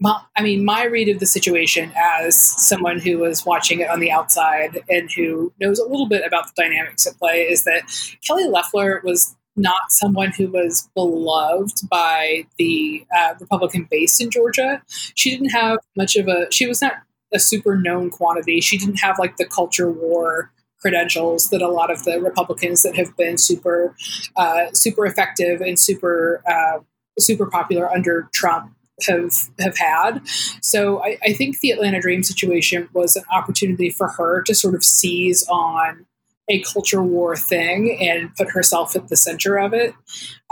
my, 0.00 0.22
I 0.36 0.42
mean, 0.42 0.64
my 0.64 0.84
read 0.84 1.10
of 1.10 1.20
the 1.20 1.26
situation 1.26 1.92
as 1.96 2.42
someone 2.42 2.98
who 2.98 3.18
was 3.18 3.44
watching 3.44 3.80
it 3.80 3.90
on 3.90 4.00
the 4.00 4.10
outside 4.10 4.80
and 4.88 5.10
who 5.10 5.52
knows 5.60 5.78
a 5.78 5.86
little 5.86 6.08
bit 6.08 6.24
about 6.26 6.46
the 6.46 6.62
dynamics 6.62 7.06
at 7.06 7.18
play 7.18 7.42
is 7.42 7.64
that 7.64 7.82
Kelly 8.26 8.48
Loeffler 8.48 9.02
was 9.04 9.36
not 9.54 9.90
someone 9.90 10.30
who 10.30 10.48
was 10.48 10.88
beloved 10.94 11.86
by 11.90 12.46
the 12.58 13.04
uh, 13.14 13.34
Republican 13.38 13.86
base 13.90 14.18
in 14.18 14.30
Georgia. 14.30 14.80
She 15.14 15.30
didn't 15.30 15.50
have 15.50 15.78
much 15.94 16.16
of 16.16 16.26
a. 16.26 16.46
She 16.50 16.66
was 16.66 16.80
not 16.80 16.94
a 17.34 17.38
super 17.38 17.76
known 17.76 18.08
quantity. 18.08 18.62
She 18.62 18.78
didn't 18.78 19.00
have 19.00 19.18
like 19.18 19.36
the 19.36 19.44
culture 19.44 19.90
war 19.90 20.50
credentials 20.80 21.50
that 21.50 21.62
a 21.62 21.68
lot 21.68 21.90
of 21.90 22.04
the 22.04 22.20
Republicans 22.20 22.82
that 22.82 22.96
have 22.96 23.16
been 23.16 23.38
super, 23.38 23.94
uh, 24.36 24.66
super 24.72 25.06
effective 25.06 25.60
and 25.60 25.78
super, 25.78 26.42
uh, 26.46 26.78
super 27.18 27.46
popular 27.46 27.90
under 27.90 28.28
Trump 28.32 28.72
have 29.06 29.32
have 29.60 29.76
had. 29.76 30.20
So 30.60 31.02
I, 31.02 31.18
I, 31.22 31.32
think 31.32 31.60
the 31.60 31.70
Atlanta 31.70 32.00
Dream 32.00 32.22
situation 32.22 32.88
was 32.92 33.14
an 33.14 33.22
opportunity 33.32 33.90
for 33.90 34.08
her 34.08 34.42
to 34.42 34.54
sort 34.54 34.74
of 34.74 34.82
seize 34.82 35.46
on 35.48 36.04
a 36.48 36.62
culture 36.62 37.02
war 37.02 37.36
thing 37.36 37.96
and 38.00 38.34
put 38.34 38.50
herself 38.50 38.96
at 38.96 39.08
the 39.08 39.16
center 39.16 39.58
of 39.58 39.74
it 39.74 39.94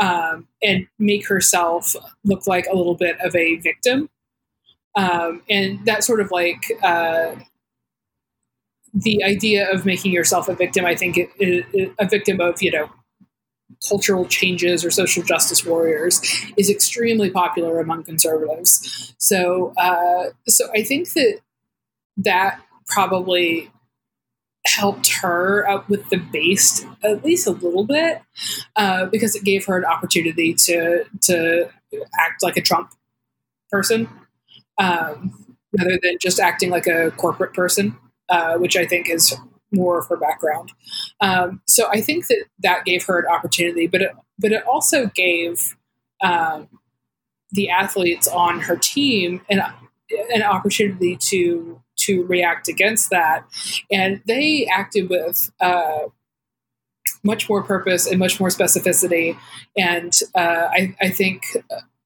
um, 0.01 0.47
and 0.63 0.87
make 0.99 1.27
herself 1.27 1.97
look 2.25 2.47
like 2.47 2.67
a 2.71 2.77
little 2.77 2.95
bit 2.95 3.19
of 3.21 3.35
a 3.35 3.57
victim. 3.57 4.11
Um, 4.95 5.43
and 5.49 5.85
that 5.87 6.05
sort 6.05 6.21
of 6.21 6.31
like 6.31 6.71
uh, 6.83 7.37
the 8.97 9.23
idea 9.23 9.71
of 9.71 9.85
making 9.85 10.13
yourself 10.13 10.49
a 10.49 10.55
victim, 10.55 10.87
I 10.87 10.97
think, 10.97 11.19
it, 11.19 11.31
it, 11.39 11.93
a 11.99 12.09
victim 12.09 12.41
of 12.41 12.63
you 12.63 12.71
know 12.71 12.91
cultural 13.89 14.25
changes 14.25 14.85
or 14.85 14.91
social 14.91 15.23
justice 15.23 15.65
warriors 15.65 16.21
is 16.57 16.71
extremely 16.71 17.31
popular 17.31 17.79
among 17.79 18.05
conservatives. 18.05 19.15
So, 19.19 19.75
uh, 19.77 20.31
so 20.49 20.69
I 20.75 20.83
think 20.83 21.13
that 21.13 21.41
that 22.19 22.61
probably 22.87 23.71
helped 24.67 25.13
her 25.13 25.69
up 25.69 25.89
with 25.89 26.09
the 26.11 26.17
base 26.17 26.85
at 27.05 27.25
least 27.25 27.47
a 27.47 27.53
little 27.53 27.85
bit 27.85 28.23
uh, 28.77 29.07
because 29.07 29.35
it 29.37 29.45
gave 29.45 29.65
her 29.67 29.77
an 29.77 29.85
opportunity 29.85 30.55
to 30.55 31.05
to 31.21 31.69
act 32.19 32.43
like 32.43 32.57
a 32.57 32.61
Trump 32.63 32.91
person 33.71 34.09
um, 34.79 35.57
rather 35.79 35.99
than 36.03 36.17
just 36.21 36.41
acting 36.41 36.71
like 36.71 36.87
a 36.87 37.13
corporate 37.13 37.53
person 37.53 37.97
uh, 38.29 38.55
which 38.55 38.77
I 38.77 38.87
think 38.87 39.09
is 39.09 39.35
more 39.73 39.99
of 39.99 40.09
her 40.09 40.17
background. 40.17 40.73
Um, 41.21 41.61
so 41.67 41.89
I 41.91 42.01
think 42.01 42.27
that 42.29 42.45
that 42.61 42.85
gave 42.85 43.05
her 43.07 43.19
an 43.19 43.27
opportunity, 43.27 43.87
but 43.87 44.03
it, 44.03 44.11
but 44.39 44.53
it 44.53 44.63
also 44.67 45.07
gave 45.15 45.77
um, 46.23 46.69
the 47.51 47.71
athletes 47.71 48.29
on 48.29 48.61
her 48.61 48.77
team 48.77 49.41
an, 49.49 49.61
an 50.35 50.43
opportunity 50.43 51.17
to 51.17 51.81
to 51.99 52.25
react 52.25 52.69
against 52.69 53.11
that, 53.11 53.45
and 53.91 54.23
they 54.27 54.67
acted 54.67 55.09
with. 55.09 55.51
Uh, 55.61 56.09
much 57.23 57.49
more 57.49 57.63
purpose 57.63 58.07
and 58.07 58.19
much 58.19 58.39
more 58.39 58.51
specificity, 58.51 59.37
and 59.77 60.21
uh, 60.35 60.69
I, 60.71 60.95
I 61.01 61.11
think 61.11 61.43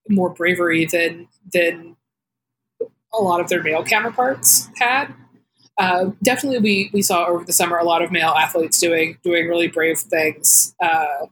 more 0.08 0.30
bravery 0.30 0.86
than 0.86 1.28
than 1.52 1.96
a 3.12 3.18
lot 3.18 3.40
of 3.40 3.48
their 3.48 3.62
male 3.62 3.84
counterparts 3.84 4.68
had. 4.76 5.12
Uh, 5.80 6.10
definitely 6.22 6.58
we 6.58 6.90
we 6.92 7.00
saw 7.00 7.24
over 7.24 7.42
the 7.42 7.54
summer 7.54 7.78
a 7.78 7.84
lot 7.84 8.02
of 8.02 8.12
male 8.12 8.34
athletes 8.36 8.78
doing 8.78 9.16
doing 9.24 9.48
really 9.48 9.66
brave 9.66 9.98
things 9.98 10.74
uh, 10.82 11.26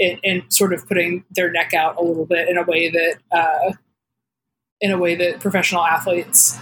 and, 0.00 0.18
and, 0.24 0.42
sort 0.52 0.72
of 0.72 0.84
putting 0.88 1.24
their 1.30 1.48
neck 1.52 1.72
out 1.72 1.96
a 1.96 2.02
little 2.02 2.26
bit 2.26 2.48
in 2.48 2.58
a 2.58 2.64
way 2.64 2.90
that 2.90 3.18
uh, 3.30 3.72
in 4.80 4.90
a 4.90 4.98
way 4.98 5.14
that 5.14 5.38
professional 5.38 5.84
athletes 5.84 6.58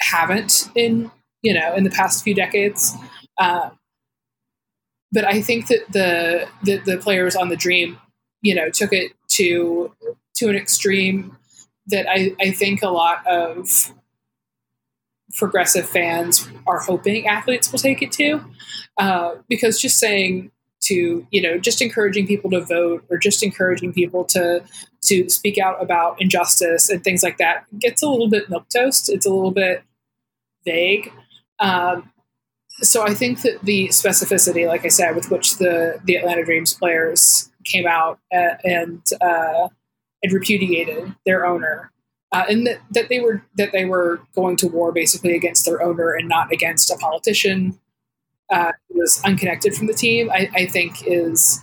haven't 0.00 0.70
in 0.74 1.10
you 1.42 1.52
know 1.52 1.74
in 1.74 1.84
the 1.84 1.90
past 1.90 2.24
few 2.24 2.34
decades. 2.34 2.94
Uh, 3.38 3.68
but 5.12 5.26
I 5.26 5.42
think 5.42 5.66
that 5.66 5.92
the, 5.92 6.48
the 6.62 6.78
the 6.78 6.96
players 6.96 7.36
on 7.36 7.50
the 7.50 7.56
Dream, 7.56 7.98
you 8.40 8.54
know, 8.54 8.70
took 8.70 8.94
it 8.94 9.12
to 9.32 9.92
to 10.36 10.48
an 10.48 10.56
extreme 10.56 11.36
that 11.88 12.06
I, 12.08 12.34
I 12.40 12.50
think 12.50 12.82
a 12.82 12.88
lot 12.88 13.26
of 13.26 13.92
progressive 15.36 15.88
fans 15.88 16.48
are 16.66 16.80
hoping 16.80 17.26
athletes 17.26 17.70
will 17.70 17.78
take 17.78 18.02
it 18.02 18.12
to. 18.12 18.40
Uh, 18.98 19.34
because 19.48 19.80
just 19.80 19.98
saying 19.98 20.50
to, 20.82 21.26
you 21.30 21.42
know, 21.42 21.58
just 21.58 21.80
encouraging 21.82 22.26
people 22.26 22.50
to 22.50 22.60
vote 22.60 23.04
or 23.10 23.18
just 23.18 23.42
encouraging 23.42 23.92
people 23.92 24.24
to 24.24 24.62
to 25.02 25.28
speak 25.28 25.58
out 25.58 25.82
about 25.82 26.20
injustice 26.20 26.88
and 26.88 27.04
things 27.04 27.22
like 27.22 27.36
that 27.38 27.64
gets 27.78 28.02
a 28.02 28.08
little 28.08 28.28
bit 28.28 28.48
milk 28.48 28.66
toast. 28.74 29.10
It's 29.10 29.26
a 29.26 29.30
little 29.30 29.50
bit 29.50 29.82
vague. 30.64 31.12
Um, 31.60 32.10
so 32.68 33.06
I 33.06 33.14
think 33.14 33.42
that 33.42 33.62
the 33.62 33.88
specificity, 33.88 34.66
like 34.66 34.84
I 34.84 34.88
said, 34.88 35.14
with 35.14 35.30
which 35.30 35.58
the 35.58 36.00
the 36.04 36.16
Atlanta 36.16 36.44
Dreams 36.44 36.74
players 36.74 37.50
came 37.64 37.86
out 37.86 38.18
uh, 38.34 38.56
and 38.64 39.02
uh, 39.20 39.68
and 40.22 40.32
repudiated 40.32 41.14
their 41.24 41.46
owner, 41.46 41.90
uh, 42.34 42.44
and 42.48 42.66
that, 42.66 42.80
that 42.90 43.08
they 43.08 43.20
were 43.20 43.42
that 43.56 43.70
they 43.70 43.84
were 43.84 44.20
going 44.34 44.56
to 44.56 44.66
war 44.66 44.90
basically 44.90 45.36
against 45.36 45.64
their 45.64 45.80
owner 45.80 46.12
and 46.12 46.28
not 46.28 46.52
against 46.52 46.90
a 46.90 46.96
politician 46.96 47.78
uh, 48.50 48.72
who 48.88 48.98
was 48.98 49.22
unconnected 49.24 49.72
from 49.72 49.86
the 49.86 49.94
team. 49.94 50.28
I, 50.32 50.50
I 50.52 50.66
think 50.66 51.06
is 51.06 51.60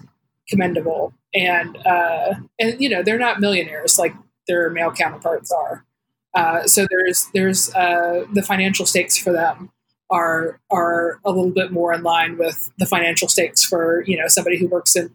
commendable, 0.47 1.13
and 1.33 1.77
uh, 1.85 2.35
and 2.57 2.79
you 2.79 2.87
know 2.87 3.03
they're 3.03 3.19
not 3.19 3.41
millionaires 3.41 3.99
like 3.99 4.15
their 4.47 4.69
male 4.69 4.91
counterparts 4.91 5.51
are. 5.51 5.85
Uh, 6.33 6.65
so 6.65 6.87
there's 6.89 7.27
there's 7.33 7.75
uh, 7.75 8.23
the 8.33 8.41
financial 8.41 8.85
stakes 8.85 9.17
for 9.17 9.33
them 9.33 9.69
are 10.09 10.61
are 10.69 11.19
a 11.25 11.31
little 11.31 11.51
bit 11.51 11.73
more 11.73 11.93
in 11.93 12.01
line 12.01 12.37
with 12.37 12.71
the 12.77 12.85
financial 12.85 13.27
stakes 13.27 13.61
for 13.61 14.05
you 14.07 14.17
know 14.17 14.29
somebody 14.29 14.57
who 14.57 14.67
works 14.67 14.95
in 14.95 15.11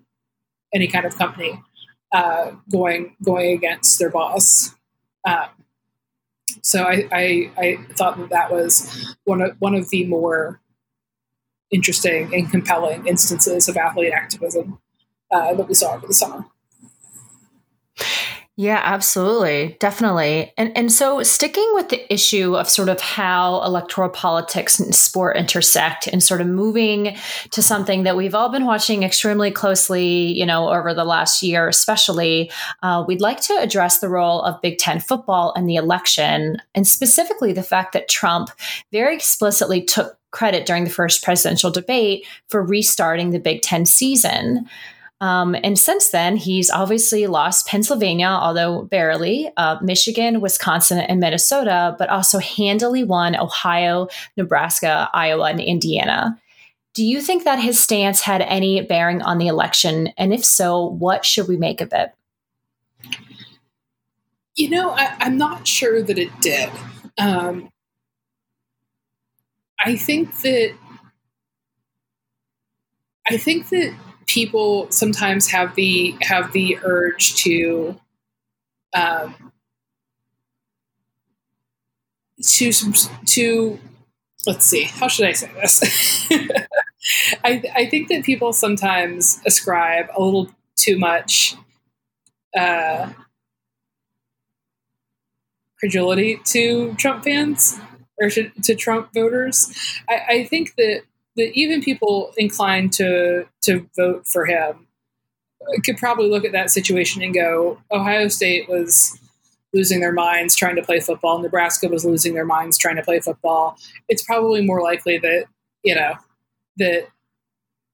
any 0.75 0.87
kind 0.87 1.07
of 1.07 1.17
company 1.17 1.63
uh, 2.13 2.51
going 2.71 3.17
going 3.23 3.53
against 3.53 3.99
their 3.99 4.11
boss. 4.11 4.76
Um, 5.27 5.49
so 6.63 6.85
I, 6.85 7.09
I, 7.13 7.53
I 7.59 7.79
thought 7.93 8.17
that 8.19 8.31
that 8.31 8.51
was 8.51 9.15
one 9.25 9.43
of 9.43 9.57
one 9.61 9.75
of 9.75 9.91
the 9.91 10.07
more 10.07 10.61
interesting 11.71 12.33
and 12.35 12.51
compelling 12.51 13.07
instances 13.07 13.69
of 13.69 13.77
athlete 13.77 14.13
activism 14.13 14.79
uh, 15.31 15.55
that 15.55 15.69
we 15.69 15.75
saw 15.75 15.95
over 15.95 16.07
the 16.07 16.15
summer. 16.15 16.45
Yeah, 18.59 18.81
absolutely. 18.83 19.77
Definitely. 19.81 20.51
And 20.57 20.75
and 20.75 20.91
so 20.91 21.23
sticking 21.23 21.69
with 21.75 21.91
the 21.91 22.11
issue 22.13 22.57
of 22.57 22.71
sort 22.71 22.89
of 22.89 23.03
how 23.03 23.63
electoral 23.63 24.09
politics 24.09 24.81
and 24.81 24.95
sport 24.95 25.37
intersect 25.37 26.07
and 26.07 26.23
sort 26.23 26.41
of 26.41 26.47
moving 26.47 27.19
to 27.51 27.61
something 27.63 28.05
that 28.05 28.17
we've 28.17 28.35
all 28.35 28.49
been 28.49 28.65
watching 28.65 29.03
extremely 29.03 29.51
closely, 29.51 30.33
you 30.33 30.47
know, 30.47 30.71
over 30.71 30.95
the 30.95 31.05
last 31.05 31.43
year 31.43 31.69
especially, 31.69 32.51
uh, 32.83 33.05
we'd 33.07 33.21
like 33.21 33.43
to 33.43 33.53
address 33.59 33.99
the 33.99 34.09
role 34.09 34.41
of 34.41 34.63
Big 34.63 34.79
10 34.79 35.01
football 35.01 35.53
in 35.55 35.67
the 35.67 35.77
election 35.77 36.57
and 36.75 36.89
specifically 36.89 37.53
the 37.53 37.63
fact 37.63 37.93
that 37.93 38.09
Trump 38.09 38.49
very 38.91 39.15
explicitly 39.15 39.83
took 39.83 40.17
credit 40.31 40.65
during 40.65 40.85
the 40.85 40.91
first 40.91 41.23
presidential 41.23 41.71
debate 41.71 42.27
for 42.49 42.63
restarting 42.63 43.31
the 43.31 43.39
Big 43.39 43.61
10 43.61 43.85
season. 43.85 44.67
Um, 45.21 45.57
and 45.65 45.79
since 45.79 46.11
then, 46.11 46.37
he's 46.37 46.71
obviously 46.71 47.27
lost 47.27 47.67
Pennsylvania, 47.67 48.27
although 48.27 48.83
barely, 48.83 49.51
uh, 49.57 49.79
Michigan, 49.81 50.41
Wisconsin, 50.41 50.99
and 50.99 51.21
Minnesota, 51.21 51.97
but 51.99 52.11
also 52.11 52.39
handily 52.39 53.03
won 53.03 53.35
Ohio, 53.35 54.09
Nebraska, 54.37 55.09
Iowa, 55.15 55.45
and 55.45 55.61
Indiana. 55.61 56.39
Do 56.93 57.05
you 57.05 57.21
think 57.21 57.45
that 57.45 57.59
his 57.59 57.81
stance 57.81 58.21
had 58.21 58.43
any 58.43 58.81
bearing 58.83 59.23
on 59.23 59.39
the 59.39 59.49
election? 59.49 60.09
And 60.19 60.35
if 60.35 60.45
so, 60.45 60.85
what 60.85 61.25
should 61.25 61.49
we 61.49 61.57
make 61.57 61.81
of 61.81 61.93
it? 61.93 62.13
You 64.55 64.71
know, 64.71 64.91
I, 64.91 65.17
am 65.21 65.37
not 65.37 65.67
sure 65.67 66.03
that 66.03 66.19
it 66.19 66.31
did. 66.41 66.71
Um, 67.19 67.69
I 69.85 69.97
think 69.97 70.41
that 70.41 70.75
I 73.29 73.37
think 73.37 73.69
that 73.71 73.95
people 74.27 74.91
sometimes 74.91 75.49
have 75.51 75.75
the 75.75 76.15
have 76.23 76.53
the 76.53 76.79
urge 76.83 77.35
to 77.37 77.99
um, 78.95 79.53
to 82.43 82.73
to 83.27 83.79
let's 84.47 84.67
see 84.67 84.85
how 84.85 85.09
should 85.09 85.27
I 85.27 85.33
say 85.33 85.51
this 85.55 86.29
I, 87.45 87.63
I 87.75 87.87
think 87.87 88.09
that 88.09 88.25
people 88.25 88.53
sometimes 88.53 89.41
ascribe 89.47 90.07
a 90.17 90.23
little 90.23 90.51
too 90.77 90.99
much 90.99 91.55
uh, 92.57 93.13
credulity 95.79 96.41
to 96.45 96.95
Trump 96.95 97.25
fans 97.25 97.79
or 98.19 98.31
to, 98.31 98.51
to 98.63 98.75
Trump 98.75 99.13
voters. 99.15 99.73
I, 100.09 100.21
I 100.29 100.45
think 100.45 100.75
that 100.77 101.03
that 101.37 101.53
even 101.55 101.83
people 101.83 102.33
inclined 102.37 102.93
to 102.95 103.47
to 103.63 103.89
vote 103.97 104.27
for 104.27 104.47
him 104.47 104.87
could 105.85 105.97
probably 105.97 106.29
look 106.29 106.45
at 106.45 106.53
that 106.53 106.71
situation 106.71 107.23
and 107.23 107.35
go, 107.35 107.79
Ohio 107.91 108.29
State 108.29 108.69
was 108.69 109.19
losing 109.73 110.01
their 110.01 110.13
minds 110.13 110.55
trying 110.55 110.77
to 110.77 110.83
play 110.83 111.01
football. 111.01 111.39
Nebraska 111.39 111.89
was 111.89 112.05
losing 112.05 112.35
their 112.35 112.45
minds 112.45 112.79
trying 112.79 112.97
to 112.97 113.03
play 113.03 113.21
football. 113.21 113.77
It's 114.09 114.23
probably 114.23 114.65
more 114.65 114.83
likely 114.83 115.19
that 115.19 115.47
you 115.83 115.95
know 115.95 116.15
that 116.79 117.09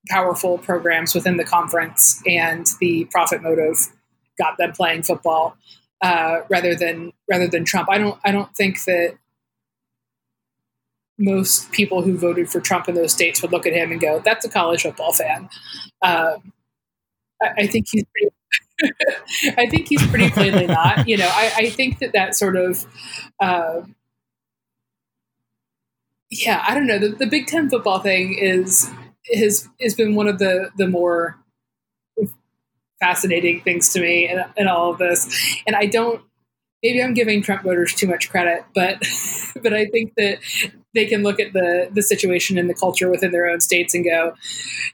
powerful 0.09 0.59
programs 0.59 1.14
within 1.14 1.37
the 1.37 1.44
conference 1.44 2.20
and 2.26 2.66
the 2.81 3.05
profit 3.07 3.42
motive 3.42 3.88
got 4.38 4.59
them 4.59 4.72
playing 4.72 5.02
football 5.02 5.57
uh, 6.02 6.40
rather 6.48 6.74
than 6.74 7.12
rather 7.28 7.48
than 7.48 7.64
Trump. 7.64 7.88
I 7.90 7.98
don't 7.98 8.18
I 8.24 8.33
don't 8.33 8.55
think 8.55 8.85
that 8.85 9.16
most 11.18 11.70
people 11.72 12.03
who 12.03 12.16
voted 12.16 12.51
for 12.51 12.61
Trump 12.61 12.88
in 12.88 12.94
those 12.94 13.12
states 13.12 13.42
would 13.42 13.53
look 13.53 13.66
at 13.66 13.72
him 13.72 13.92
and 13.92 14.01
go, 14.01 14.20
"That's 14.25 14.44
a 14.44 14.48
college 14.48 14.83
football 14.83 15.12
fan." 15.12 15.48
Um, 16.03 16.53
I, 17.40 17.48
I, 17.59 17.66
think 17.66 17.87
he's 17.90 18.05
pretty. 18.05 19.55
I 19.59 19.66
think 19.66 19.88
he's 19.88 20.07
pretty 20.09 20.31
plainly 20.31 20.66
not. 20.66 21.07
You 21.09 21.18
know, 21.18 21.31
I, 21.31 21.53
I 21.57 21.70
think 21.70 21.98
that 21.98 22.12
that 22.12 22.35
sort 22.35 22.57
of, 22.57 22.85
uh, 23.40 23.83
yeah, 26.31 26.64
I 26.66 26.75
don't 26.75 26.87
know. 26.87 26.98
The, 26.98 27.09
the 27.09 27.27
Big 27.27 27.46
Ten 27.46 27.68
football 27.68 28.01
thing 28.01 28.37
is 28.38 28.90
has 29.35 29.68
has 29.81 29.94
been 29.94 30.14
one 30.14 30.29
of 30.29 30.38
the 30.38 30.70
the 30.79 30.87
more 30.87 31.38
fascinating 33.01 33.61
things 33.61 33.92
to 33.92 34.01
me 34.01 34.29
in, 34.29 34.42
in 34.57 34.68
all 34.68 34.90
of 34.90 34.98
this, 34.98 35.61
and 35.66 35.77
I 35.77 35.87
don't 35.87 36.22
maybe 36.83 37.03
I'm 37.03 37.14
giving 37.14 37.42
Trump 37.42 37.62
voters 37.62 37.95
too 37.95 38.07
much 38.07 38.31
credit, 38.31 38.64
but 38.75 38.99
but 39.62 39.73
I 39.73 39.87
think 39.87 40.14
that 40.16 40.38
they 40.95 41.07
can 41.07 41.23
look 41.23 41.40
at 41.40 41.53
the 41.53 41.88
the 41.92 42.03
situation 42.03 42.59
and 42.59 42.68
the 42.68 42.75
culture 42.75 43.11
within 43.11 43.33
their 43.33 43.49
own 43.49 43.61
states 43.61 43.95
and 43.95 44.05
go, 44.05 44.35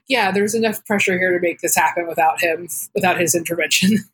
yeah, 0.07 0.31
there's 0.31 0.55
enough 0.55 0.85
pressure 0.85 1.17
here 1.17 1.31
to 1.31 1.39
make 1.39 1.61
this 1.61 1.75
happen 1.75 2.07
without 2.07 2.41
him, 2.41 2.67
without 2.93 3.19
his 3.19 3.35
intervention. 3.35 3.97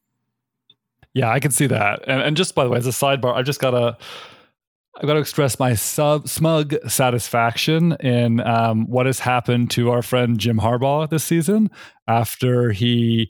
Yeah, 1.18 1.32
I 1.32 1.40
can 1.40 1.52
see 1.52 1.68
that. 1.68 2.04
And, 2.08 2.22
and 2.22 2.36
just 2.36 2.56
by 2.56 2.66
the 2.66 2.70
way, 2.70 2.78
as 2.78 2.86
a 2.86 2.90
sidebar, 2.90 3.34
I've 3.34 3.46
just 3.46 3.62
got 3.62 3.72
to. 3.72 3.98
I've 4.98 5.08
got 5.08 5.14
to 5.14 5.20
express 5.20 5.60
my 5.60 5.74
sub, 5.74 6.28
smug 6.28 6.74
satisfaction 6.90 7.94
in 8.00 8.40
um, 8.42 8.86
what 8.90 9.06
has 9.06 9.20
happened 9.20 9.72
to 9.72 9.92
our 9.92 10.02
friend 10.02 10.38
Jim 10.38 10.58
Harbaugh 10.60 11.10
this 11.10 11.24
season 11.24 11.70
after 12.08 12.72
he 12.72 13.30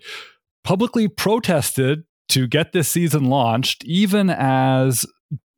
publicly 0.63 1.07
protested 1.07 2.03
to 2.29 2.47
get 2.47 2.71
this 2.71 2.89
season 2.89 3.25
launched, 3.25 3.83
even 3.85 4.29
as 4.29 5.05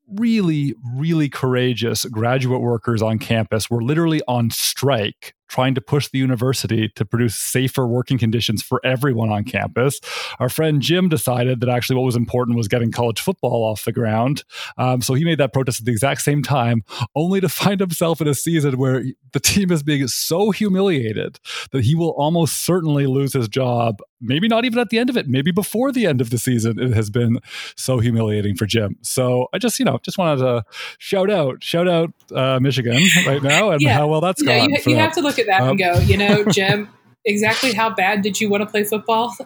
really, 0.08 0.74
really 0.96 1.30
courageous 1.30 2.06
graduate 2.06 2.62
workers 2.62 3.02
on 3.02 3.20
campus 3.20 3.70
were 3.70 3.84
literally 3.84 4.22
on 4.28 4.50
strike 4.50 5.34
trying 5.48 5.76
to 5.76 5.82
push 5.82 6.10
the 6.10 6.18
university 6.18 6.90
to 6.90 7.06
produce 7.06 7.36
safer 7.36 7.88
working 7.88 8.18
conditions 8.18 8.62
for 8.62 8.80
everyone 8.86 9.30
on 9.30 9.44
campus. 9.44 10.00
Our 10.40 10.50
friend 10.50 10.82
Jim 10.82 11.10
decided 11.10 11.60
that 11.62 11.70
actually 11.70 11.96
what 11.98 12.06
was 12.06 12.16
important 12.16 12.58
was 12.58 12.68
getting 12.68 12.92
college 12.92 13.20
football 13.20 13.64
off 13.64 13.86
the 13.86 13.92
ground. 13.92 14.44
Um, 14.78 15.02
so 15.02 15.14
he 15.14 15.24
made 15.24 15.38
that 15.40 15.54
protest 15.54 15.80
at 15.80 15.86
the 15.86 15.92
exact 15.92 16.22
same 16.22 16.44
time, 16.44 16.84
only 17.16 17.42
to 17.42 17.50
find 17.58 17.80
himself 17.80 18.22
in 18.22 18.28
a 18.28 18.34
season 18.34 18.78
where 18.78 19.04
the 19.32 19.40
team 19.40 19.72
is 19.72 19.84
being 19.84 20.08
so 20.08 20.52
humiliated 20.52 21.40
that 21.72 21.84
he 21.84 21.96
will 21.96 22.12
almost 22.12 22.66
certainly 22.66 23.08
lose 23.08 23.34
his 23.34 23.48
job. 23.48 24.00
Maybe 24.20 24.48
not 24.48 24.66
even 24.66 24.80
at 24.80 24.90
the 24.90 24.98
end 24.98 25.10
of 25.10 25.18
it, 25.18 25.28
maybe 25.28 25.52
before 25.52 25.92
the 25.92 26.08
end 26.08 26.22
of 26.22 26.32
the 26.32 26.40
season. 26.40 26.80
It 26.80 26.94
has 26.94 27.10
been 27.10 27.40
so 27.76 28.00
humiliating 28.00 28.56
for 28.56 28.66
Jim. 28.66 28.98
So 29.04 29.48
I 29.54 29.60
just, 29.60 29.78
you 29.78 29.86
know, 29.86 30.00
just 30.02 30.18
wanted 30.18 30.42
to 30.42 30.64
shout 30.98 31.30
out, 31.30 31.64
shout 31.64 31.88
out 31.88 32.12
uh, 32.34 32.60
Michigan 32.60 33.04
right 33.28 33.44
now 33.44 33.72
and 33.72 33.82
yeah. 33.82 33.94
how 33.94 34.08
well 34.08 34.22
that's 34.22 34.42
going. 34.42 34.72
yeah, 34.72 34.78
gone. 34.78 34.84
You, 34.86 34.92
you 34.94 34.98
have 34.98 35.14
to 35.14 35.22
look 35.22 35.37
look 35.38 35.48
at 35.48 35.52
that 35.52 35.62
um, 35.62 35.70
and 35.70 35.80
go, 35.80 36.00
you 36.00 36.18
know, 36.18 36.44
Jim, 36.52 36.90
exactly 37.26 37.74
how 37.74 37.90
bad 37.90 38.22
did 38.22 38.40
you 38.40 38.50
want 38.50 38.62
to 38.62 38.68
play 38.68 38.84
football? 38.84 39.36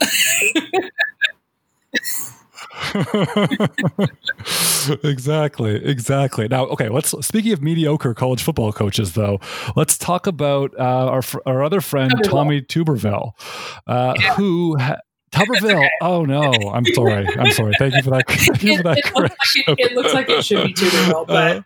exactly, 5.04 5.86
exactly. 5.86 6.48
Now, 6.48 6.66
okay, 6.68 6.90
let's 6.90 7.14
speaking 7.26 7.54
of 7.54 7.62
mediocre 7.62 8.14
college 8.14 8.42
football 8.42 8.72
coaches, 8.72 9.14
though, 9.14 9.40
let's 9.76 9.98
talk 9.98 10.28
about 10.28 10.74
uh, 10.80 11.10
our 11.10 11.22
our 11.46 11.64
other 11.64 11.82
friend 11.82 12.12
Tuberville. 12.12 12.30
Tommy 12.30 12.62
Tuberville, 12.62 13.32
uh, 13.88 14.14
yeah. 14.18 14.34
who. 14.36 14.78
Ha- 14.78 15.00
Tuberville. 15.32 15.78
Okay. 15.78 15.90
Oh 16.02 16.26
no, 16.26 16.52
I'm 16.74 16.86
sorry. 16.88 17.26
I'm 17.38 17.54
sorry. 17.54 17.74
Thank 17.80 17.96
you 17.96 18.02
for 18.02 18.10
that. 18.10 18.28
Thank 18.28 18.64
you 18.64 18.76
for 18.76 18.84
that 18.84 18.98
it, 18.98 19.16
looks 19.16 19.56
like 19.56 19.80
it, 19.80 19.80
it, 19.80 19.94
looks 19.94 20.14
like 20.14 20.30
it 20.30 20.44
should 20.44 20.68
be 20.68 20.74
Tuberville, 20.74 21.26
but 21.26 21.60
uh, 21.60 21.62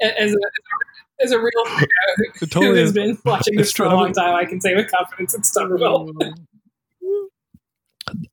as, 0.00 0.08
a, 0.08 0.22
as 0.22 0.32
a 0.32 0.38
real 1.28 1.50
who 2.38 2.46
totally 2.46 2.80
has 2.80 2.90
is. 2.90 2.94
been 2.94 3.18
watching 3.24 3.56
this 3.56 3.72
for 3.72 3.84
a 3.84 3.94
long 3.94 4.12
time, 4.12 4.34
I 4.34 4.44
can 4.44 4.60
say 4.60 4.74
with 4.74 4.90
confidence 4.90 5.34
it's 5.34 5.56
Tuberville. 5.56 6.34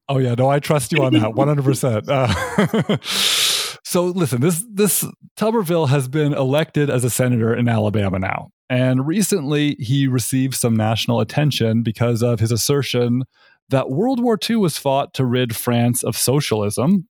Oh 0.10 0.18
yeah, 0.18 0.34
no, 0.34 0.50
I 0.50 0.60
trust 0.60 0.92
you 0.92 1.04
on 1.04 1.14
that, 1.14 1.36
one 1.36 1.48
hundred 1.50 1.66
percent. 1.66 2.10
Uh, 2.10 2.98
so 3.04 4.06
listen, 4.06 4.42
this 4.42 4.66
this 4.72 5.06
Tuberville 5.38 5.90
has 5.90 6.08
been 6.08 6.34
elected 6.34 6.90
as 6.90 7.04
a 7.04 7.12
senator 7.12 7.54
in 7.54 7.70
Alabama 7.70 8.18
now, 8.18 8.50
and 8.72 9.06
recently 9.06 9.76
he 9.78 10.08
received 10.08 10.56
some 10.56 10.76
national 10.76 11.20
attention 11.20 11.84
because 11.84 12.24
of 12.24 12.40
his 12.40 12.52
assertion 12.52 13.24
that 13.70 13.92
World 13.92 14.20
War 14.24 14.40
II 14.50 14.56
was 14.56 14.78
fought 14.78 15.14
to 15.16 15.26
rid 15.26 15.56
France 15.56 16.02
of 16.04 16.18
socialism, 16.18 17.08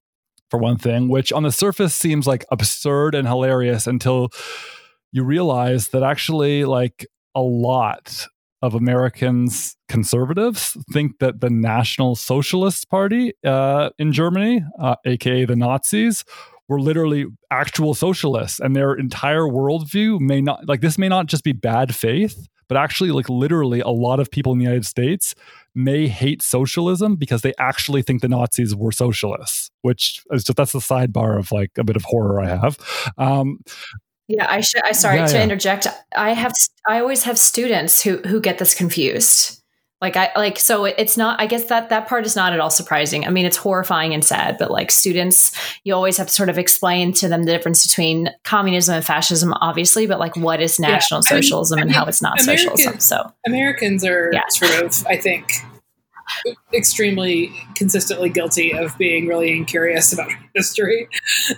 for 0.50 0.60
one 0.60 0.78
thing, 0.78 1.08
which 1.08 1.32
on 1.32 1.44
the 1.44 1.52
surface 1.52 1.94
seems 1.94 2.28
like 2.28 2.46
absurd 2.52 3.16
and 3.16 3.28
hilarious 3.28 3.88
until 3.88 4.30
you 5.12 5.24
realize 5.24 5.90
that 5.90 6.04
actually, 6.04 6.66
like 6.66 7.08
a 7.36 7.42
lot 7.42 8.28
of 8.62 8.74
Americans 8.74 9.76
conservatives 9.88 10.76
think 10.92 11.20
that 11.20 11.42
the 11.42 11.50
National 11.50 12.16
Socialist 12.16 12.90
Party 12.90 13.34
uh, 13.46 13.92
in 14.00 14.12
Germany, 14.12 14.64
uh, 14.80 14.96
aka 15.06 15.46
the 15.46 15.56
Nazis, 15.56 16.24
were 16.68 16.82
literally 16.82 17.26
actual 17.52 17.94
socialists, 17.94 18.60
and 18.60 18.76
their 18.76 18.94
entire 18.94 19.44
worldview 19.44 20.20
may 20.20 20.42
not 20.42 20.68
like 20.68 20.82
this 20.82 20.98
may 20.98 21.08
not 21.08 21.28
just 21.28 21.44
be 21.44 21.54
bad 21.54 21.96
faith, 21.96 22.48
but 22.68 22.78
actually 22.78 23.12
like 23.12 23.30
literally 23.30 23.80
a 23.80 23.90
lot 23.90 24.20
of 24.20 24.30
people 24.30 24.52
in 24.52 24.58
the 24.58 24.66
United 24.66 24.86
States 24.86 25.36
may 25.74 26.08
hate 26.08 26.42
socialism 26.42 27.16
because 27.16 27.42
they 27.42 27.54
actually 27.60 28.02
think 28.02 28.22
the 28.22 28.28
Nazis 28.28 28.76
were 28.76 28.92
socialists, 28.92 29.70
which 29.82 30.22
is 30.32 30.44
just 30.44 30.58
that's 30.58 30.74
the 30.74 30.80
sidebar 30.80 31.38
of 31.38 31.52
like 31.52 31.72
a 31.78 31.84
bit 31.84 31.96
of 31.96 32.04
horror 32.04 32.42
I 32.42 32.48
have. 32.48 32.78
Um, 33.18 33.60
yeah, 34.28 34.46
I 34.50 34.62
should. 34.62 34.84
I 34.84 34.92
sorry 34.92 35.18
yeah, 35.18 35.28
to 35.28 35.38
yeah. 35.38 35.44
interject. 35.44 35.88
I 36.16 36.34
have. 36.34 36.54
I 36.88 37.00
always 37.00 37.24
have 37.24 37.38
students 37.38 38.02
who 38.02 38.18
who 38.18 38.42
get 38.42 38.58
this 38.58 38.76
confused. 38.76 39.62
Like 40.00 40.16
I 40.16 40.32
like 40.36 40.60
so 40.60 40.86
it's 40.86 41.18
not. 41.18 41.42
I 41.42 41.48
guess 41.48 41.66
that 41.66 41.90
that 41.90 42.08
part 42.08 42.26
is 42.26 42.36
not 42.36 42.54
at 42.54 42.60
all 42.60 42.70
surprising. 42.70 43.26
I 43.26 43.32
mean, 43.32 43.46
it's 43.46 43.58
horrifying 43.58 44.14
and 44.14 44.24
sad, 44.24 44.58
but 44.60 44.70
like 44.70 44.92
students, 44.92 45.58
you 45.86 45.96
always 45.96 46.18
have 46.18 46.28
to 46.28 46.34
sort 46.34 46.50
of 46.50 46.60
explain 46.60 47.14
to 47.14 47.28
them 47.28 47.46
the 47.46 47.52
difference 47.52 47.88
between 47.88 48.30
communism 48.44 48.96
and 48.96 49.04
fascism, 49.06 49.54
obviously, 49.54 50.06
but 50.06 50.20
like 50.20 50.36
what 50.36 50.62
is 50.62 50.80
national 50.80 51.22
yeah, 51.24 51.38
socialism 51.38 51.80
I 51.80 51.82
mean, 51.82 51.88
and 51.88 51.92
I 51.92 51.94
mean, 51.94 52.04
how 52.04 52.10
it's 52.10 52.22
not 52.22 52.40
socialism. 52.42 53.00
So 53.00 53.34
Americans 53.48 54.06
are 54.06 54.32
sort 54.50 54.84
of, 54.84 55.08
I 55.08 55.18
think, 55.18 55.52
extremely 56.74 57.52
consistently 57.74 58.30
guilty 58.30 58.74
of 58.74 58.96
being 59.00 59.26
really 59.26 59.56
incurious 59.56 60.14
about 60.14 60.30
history. 60.54 61.08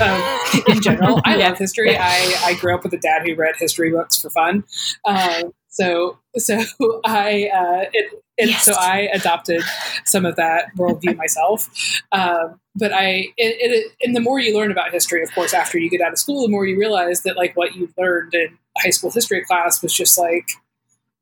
um, 0.00 0.40
in 0.68 0.82
general. 0.82 1.20
I 1.24 1.36
love 1.36 1.58
history. 1.58 1.96
I, 1.96 2.34
I 2.44 2.54
grew 2.60 2.74
up 2.74 2.82
with 2.82 2.92
a 2.92 2.98
dad 2.98 3.26
who 3.26 3.34
read 3.34 3.56
history 3.56 3.90
books 3.90 4.20
for 4.20 4.30
fun. 4.30 4.64
Um, 5.04 5.52
so 5.68 6.18
so 6.36 6.58
I 7.04 7.50
uh, 7.54 7.84
it, 7.92 8.22
it, 8.38 8.48
yes. 8.50 8.64
so 8.64 8.72
I 8.72 9.08
adopted 9.12 9.62
some 10.04 10.24
of 10.24 10.36
that 10.36 10.74
worldview 10.76 11.16
myself. 11.18 11.68
Um, 12.12 12.60
but 12.74 12.92
I 12.92 13.28
it, 13.36 13.92
and 14.02 14.16
the 14.16 14.20
more 14.20 14.38
you 14.38 14.56
learn 14.56 14.70
about 14.70 14.92
history, 14.92 15.22
of 15.22 15.32
course, 15.34 15.54
after 15.54 15.78
you 15.78 15.90
get 15.90 16.00
out 16.00 16.12
of 16.12 16.18
school, 16.18 16.42
the 16.42 16.50
more 16.50 16.66
you 16.66 16.78
realize 16.78 17.22
that 17.22 17.36
like 17.36 17.56
what 17.56 17.74
you 17.74 17.92
learned 17.98 18.34
in 18.34 18.58
high 18.78 18.90
school 18.90 19.10
history 19.10 19.44
class 19.44 19.82
was 19.82 19.92
just 19.92 20.18
like 20.18 20.48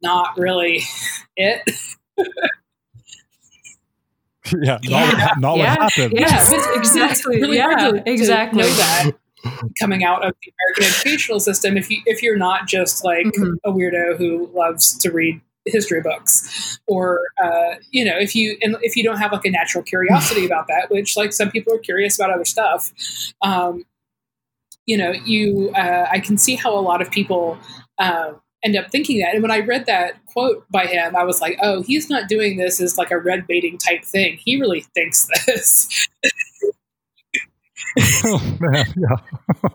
not 0.03 0.37
really 0.37 0.83
it. 1.37 1.69
Yeah, 4.53 4.79
yeah, 4.83 5.11
not, 5.11 5.41
not 5.41 5.57
yeah. 5.57 5.77
what 5.77 5.93
happened. 5.93 6.19
Yeah, 6.19 6.75
exactly. 6.75 7.41
really 7.41 7.57
yeah, 7.57 7.91
to, 7.91 8.03
exactly. 8.07 8.63
Know 8.63 8.69
that 8.69 9.11
coming 9.79 10.05
out 10.05 10.25
of 10.25 10.35
the 10.43 10.53
American 10.53 10.95
educational 10.95 11.41
system 11.41 11.77
if 11.77 11.91
you 11.91 11.99
if 12.07 12.23
you're 12.23 12.37
not 12.37 12.67
just 12.67 13.05
like 13.05 13.27
mm-hmm. 13.27 13.55
a 13.65 13.73
weirdo 13.73 14.17
who 14.17 14.51
loves 14.55 14.97
to 14.99 15.11
read 15.11 15.41
history 15.67 16.01
books 16.01 16.79
or 16.87 17.21
uh, 17.43 17.75
you 17.91 18.05
know 18.05 18.17
if 18.19 18.35
you 18.35 18.57
and 18.63 18.77
if 18.83 18.97
you 18.97 19.03
don't 19.03 19.19
have 19.19 19.33
like 19.33 19.45
a 19.45 19.51
natural 19.51 19.83
curiosity 19.83 20.45
about 20.47 20.67
that 20.69 20.91
which 20.91 21.17
like 21.17 21.33
some 21.33 21.51
people 21.51 21.75
are 21.75 21.79
curious 21.79 22.19
about 22.19 22.31
other 22.31 22.45
stuff 22.45 22.93
um, 23.43 23.85
you 24.87 24.97
know 24.97 25.13
you 25.13 25.71
uh, 25.77 26.07
i 26.11 26.19
can 26.19 26.37
see 26.37 26.55
how 26.55 26.77
a 26.77 26.81
lot 26.81 27.01
of 27.01 27.11
people 27.11 27.59
uh, 27.99 28.33
end 28.65 28.77
up 28.77 28.91
thinking 28.91 29.21
that. 29.21 29.35
And 29.35 29.43
when 29.43 29.51
I 29.51 29.61
read 29.61 29.87
that 29.87 30.25
quote 30.27 30.65
by 30.71 30.87
him, 30.87 31.15
I 31.15 31.25
was 31.25 31.41
like, 31.41 31.59
oh, 31.63 31.83
he's 31.83 32.09
not 32.09 32.29
doing 32.29 32.57
this 32.57 32.81
as 32.81 32.99
like 32.99 33.11
a 33.11 33.19
red 33.19 33.47
baiting 33.47 33.79
type 33.79 34.05
thing. 34.05 34.39
He 34.39 34.59
really 34.59 34.81
thinks 34.95 35.29
this. 35.47 36.09
oh 38.25 38.57
man, 38.61 38.87
yeah, 38.97 39.69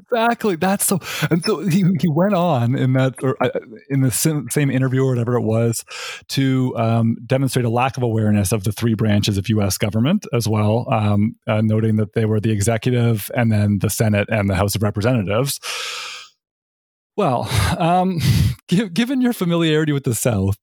exactly. 0.00 0.56
That's 0.56 0.86
so. 0.86 0.98
And 1.30 1.44
so 1.44 1.60
he, 1.60 1.84
he 2.00 2.08
went 2.08 2.32
on 2.32 2.74
in 2.74 2.94
that, 2.94 3.22
uh, 3.22 3.48
in 3.90 4.00
the 4.00 4.10
same 4.10 4.70
interview 4.70 5.02
or 5.02 5.10
whatever 5.10 5.36
it 5.36 5.42
was, 5.42 5.84
to 6.28 6.74
um, 6.78 7.16
demonstrate 7.26 7.66
a 7.66 7.70
lack 7.70 7.98
of 7.98 8.02
awareness 8.02 8.52
of 8.52 8.64
the 8.64 8.72
three 8.72 8.94
branches 8.94 9.36
of 9.36 9.48
U.S. 9.50 9.76
government 9.76 10.26
as 10.32 10.48
well, 10.48 10.86
um, 10.90 11.36
uh, 11.46 11.60
noting 11.60 11.96
that 11.96 12.14
they 12.14 12.24
were 12.24 12.40
the 12.40 12.52
executive 12.52 13.30
and 13.34 13.52
then 13.52 13.80
the 13.80 13.90
Senate 13.90 14.28
and 14.30 14.48
the 14.48 14.54
House 14.54 14.74
of 14.74 14.82
Representatives. 14.82 15.60
Well, 17.20 17.50
um, 17.78 18.18
given 18.66 19.20
your 19.20 19.34
familiarity 19.34 19.92
with 19.92 20.04
the 20.04 20.14
South, 20.14 20.56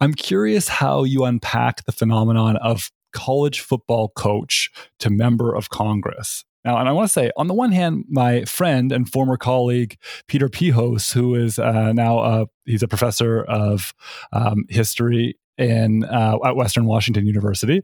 I'm 0.00 0.14
curious 0.14 0.68
how 0.68 1.02
you 1.02 1.24
unpack 1.24 1.84
the 1.86 1.92
phenomenon 1.92 2.56
of 2.58 2.92
college 3.12 3.58
football 3.58 4.10
coach 4.10 4.70
to 5.00 5.10
member 5.10 5.52
of 5.52 5.70
Congress. 5.70 6.44
Now, 6.64 6.78
and 6.78 6.88
I 6.88 6.92
want 6.92 7.08
to 7.08 7.12
say, 7.12 7.32
on 7.36 7.48
the 7.48 7.54
one 7.54 7.72
hand, 7.72 8.04
my 8.08 8.44
friend 8.44 8.92
and 8.92 9.10
former 9.10 9.36
colleague 9.36 9.96
Peter 10.28 10.48
Pihos, 10.48 11.12
who 11.12 11.34
is 11.34 11.58
uh, 11.58 11.92
now 11.92 12.20
a, 12.20 12.46
he's 12.64 12.84
a 12.84 12.88
professor 12.88 13.42
of 13.42 13.92
um, 14.32 14.66
history 14.68 15.36
in 15.58 16.04
uh, 16.04 16.38
at 16.44 16.54
Western 16.54 16.84
Washington 16.84 17.26
University, 17.26 17.82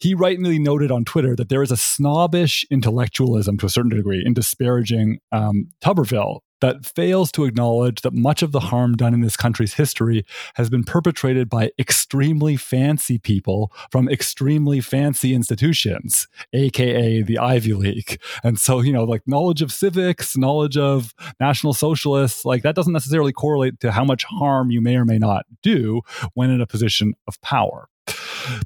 he 0.00 0.14
rightly 0.14 0.58
noted 0.58 0.90
on 0.90 1.06
Twitter 1.06 1.34
that 1.34 1.48
there 1.48 1.62
is 1.62 1.70
a 1.70 1.78
snobbish 1.78 2.66
intellectualism 2.70 3.56
to 3.56 3.64
a 3.64 3.70
certain 3.70 3.96
degree 3.96 4.22
in 4.22 4.34
disparaging 4.34 5.18
um, 5.32 5.68
Tuberville 5.82 6.40
that 6.64 6.86
fails 6.86 7.30
to 7.30 7.44
acknowledge 7.44 8.00
that 8.00 8.14
much 8.14 8.42
of 8.42 8.50
the 8.52 8.60
harm 8.60 8.96
done 8.96 9.12
in 9.12 9.20
this 9.20 9.36
country's 9.36 9.74
history 9.74 10.24
has 10.54 10.70
been 10.70 10.82
perpetrated 10.82 11.50
by 11.50 11.70
extremely 11.78 12.56
fancy 12.56 13.18
people 13.18 13.70
from 13.90 14.08
extremely 14.08 14.80
fancy 14.80 15.34
institutions, 15.34 16.26
aka 16.54 17.20
the 17.20 17.36
Ivy 17.36 17.74
League. 17.74 18.18
And 18.42 18.58
so, 18.58 18.80
you 18.80 18.94
know, 18.94 19.04
like 19.04 19.20
knowledge 19.26 19.60
of 19.60 19.72
civics, 19.72 20.38
knowledge 20.38 20.78
of 20.78 21.14
National 21.38 21.74
Socialists, 21.74 22.46
like 22.46 22.62
that 22.62 22.74
doesn't 22.74 22.94
necessarily 22.94 23.34
correlate 23.34 23.78
to 23.80 23.92
how 23.92 24.04
much 24.04 24.24
harm 24.24 24.70
you 24.70 24.80
may 24.80 24.96
or 24.96 25.04
may 25.04 25.18
not 25.18 25.44
do 25.62 26.00
when 26.32 26.48
in 26.48 26.62
a 26.62 26.66
position 26.66 27.12
of 27.28 27.38
power. 27.42 27.90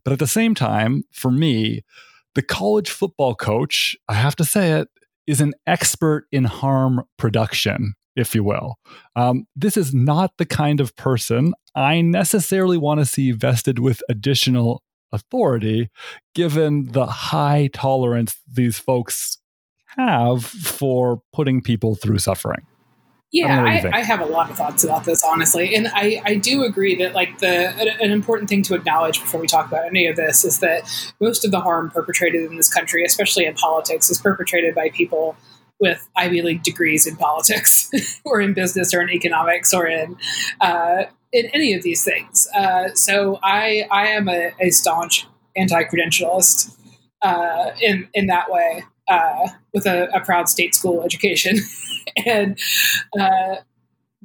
But 0.05 0.13
at 0.13 0.21
the 0.21 0.29
same 0.29 0.55
time, 0.55 1.03
for 1.11 1.33
me, 1.33 1.83
the 2.37 2.43
college 2.43 2.91
football 2.91 3.35
coach, 3.35 3.97
I 4.09 4.15
have 4.15 4.37
to 4.37 4.45
say 4.45 4.71
it, 4.79 4.89
is 5.29 5.41
an 5.41 5.53
expert 5.67 6.27
in 6.33 6.45
harm 6.45 7.05
production, 7.19 7.93
if 8.17 8.35
you 8.35 8.43
will. 8.43 8.77
Um, 9.15 9.47
this 9.55 9.77
is 9.77 9.93
not 9.95 10.33
the 10.39 10.47
kind 10.47 10.81
of 10.81 10.97
person 10.97 11.53
I 11.75 12.01
necessarily 12.01 12.79
want 12.79 13.01
to 13.01 13.07
see 13.07 13.31
vested 13.31 13.79
with 13.79 14.03
additional 14.09 14.83
authority, 15.13 15.91
given 16.35 16.93
the 16.93 17.07
high 17.07 17.69
tolerance 17.73 18.37
these 18.51 18.79
folks 18.79 19.39
have 19.97 20.45
for 20.45 21.23
putting 21.33 21.61
people 21.61 21.95
through 21.95 22.19
suffering. 22.19 22.67
Yeah, 23.31 23.63
I, 23.63 23.99
I, 23.99 24.01
have 24.03 24.21
a 24.21 24.25
lot 24.25 24.51
of 24.51 24.57
thoughts 24.57 24.85
about 24.85 25.05
this, 25.05 25.23
honestly, 25.23 25.75
and 25.75 25.89
I, 25.93 26.23
I 26.25 26.37
do 26.37 26.65
agree 26.65 26.95
that 26.97 27.13
like 27.13 27.41
the 27.41 27.75
an 28.01 28.11
important 28.11 28.49
thing 28.49 28.63
to 28.63 28.75
acknowledge 28.75 29.21
before 29.21 29.39
we 29.39 29.47
talk 29.47 29.67
about 29.67 29.85
any 29.85 30.07
of 30.07 30.17
this 30.17 30.45
is 30.45 30.61
that 30.61 30.89
most 31.21 31.45
of 31.45 31.51
the 31.51 31.61
harm 31.61 31.91
perpetrated 31.91 32.51
in 32.51 32.57
this 32.57 32.73
country, 32.73 33.05
especially 33.05 33.45
in 33.45 33.53
politics, 33.53 34.09
is 34.09 34.19
perpetrated 34.19 34.75
by 34.75 34.89
people 34.89 35.37
with 35.79 36.09
Ivy 36.17 36.41
League 36.41 36.63
degrees 36.63 37.07
in 37.07 37.17
politics, 37.17 37.91
or 38.25 38.41
in 38.41 38.55
business, 38.55 38.95
or 38.95 39.03
in 39.03 39.11
economics, 39.11 39.75
or 39.75 39.87
in 39.87 40.17
uh, 40.63 41.05
in 41.31 41.51
any 41.53 41.75
of 41.75 41.83
these 41.83 42.03
things. 42.03 42.49
Uh, 42.57 42.95
so 42.95 43.39
I 43.43 43.87
I 43.91 44.07
am 44.07 44.31
a, 44.31 44.53
a 44.59 44.71
staunch 44.71 45.27
anti-credentialist 45.55 46.75
uh, 47.21 47.73
in 47.83 48.09
in 48.15 48.29
that 48.29 48.51
way 48.51 48.85
uh, 49.09 49.49
with 49.73 49.87
a, 49.87 50.09
a, 50.15 50.21
proud 50.21 50.49
state 50.49 50.75
school 50.75 51.03
education, 51.03 51.59
and 52.27 52.59
uh, 53.19 53.57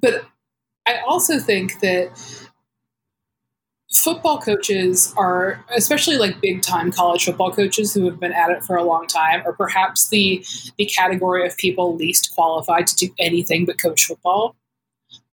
but 0.01 0.25
I 0.87 0.99
also 1.07 1.39
think 1.39 1.79
that 1.79 2.11
football 3.93 4.39
coaches 4.39 5.13
are 5.17 5.63
especially 5.75 6.17
like 6.17 6.41
big 6.41 6.61
time 6.61 6.91
college 6.91 7.25
football 7.25 7.51
coaches 7.51 7.93
who 7.93 8.05
have 8.05 8.19
been 8.19 8.33
at 8.33 8.49
it 8.49 8.63
for 8.63 8.75
a 8.75 8.83
long 8.83 9.05
time 9.07 9.41
are 9.45 9.53
perhaps 9.53 10.09
the 10.09 10.43
the 10.77 10.85
category 10.85 11.45
of 11.45 11.55
people 11.57 11.95
least 11.95 12.33
qualified 12.33 12.87
to 12.87 12.95
do 12.95 13.13
anything 13.19 13.65
but 13.65 13.81
coach 13.81 14.05
football. 14.05 14.55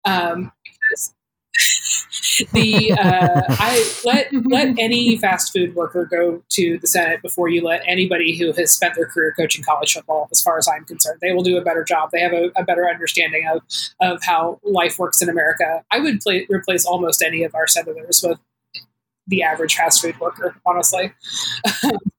Um, 0.05 0.51
because 0.63 1.13
the 2.53 2.91
uh, 2.93 3.41
I 3.49 3.93
let 4.03 4.29
let 4.45 4.75
any 4.77 5.17
fast 5.17 5.53
food 5.53 5.75
worker 5.75 6.05
go 6.05 6.43
to 6.49 6.77
the 6.79 6.87
Senate 6.87 7.21
before 7.21 7.49
you 7.49 7.63
let 7.63 7.81
anybody 7.87 8.37
who 8.37 8.51
has 8.53 8.71
spent 8.71 8.95
their 8.95 9.05
career 9.05 9.33
coaching 9.37 9.63
college 9.63 9.93
football. 9.93 10.27
As 10.31 10.41
far 10.41 10.57
as 10.57 10.67
I'm 10.67 10.85
concerned, 10.85 11.19
they 11.21 11.33
will 11.33 11.43
do 11.43 11.57
a 11.57 11.61
better 11.61 11.83
job. 11.83 12.09
They 12.11 12.21
have 12.21 12.33
a, 12.33 12.51
a 12.55 12.63
better 12.63 12.89
understanding 12.89 13.47
of 13.47 13.61
of 14.01 14.23
how 14.23 14.59
life 14.63 14.99
works 14.99 15.21
in 15.21 15.29
America. 15.29 15.83
I 15.91 15.99
would 15.99 16.19
play, 16.19 16.45
replace 16.49 16.85
almost 16.85 17.21
any 17.21 17.43
of 17.43 17.55
our 17.55 17.67
senators 17.67 18.23
with 18.25 18.39
the 19.27 19.43
average 19.43 19.75
fast 19.75 20.01
food 20.01 20.19
worker. 20.19 20.55
Honestly. 20.65 21.13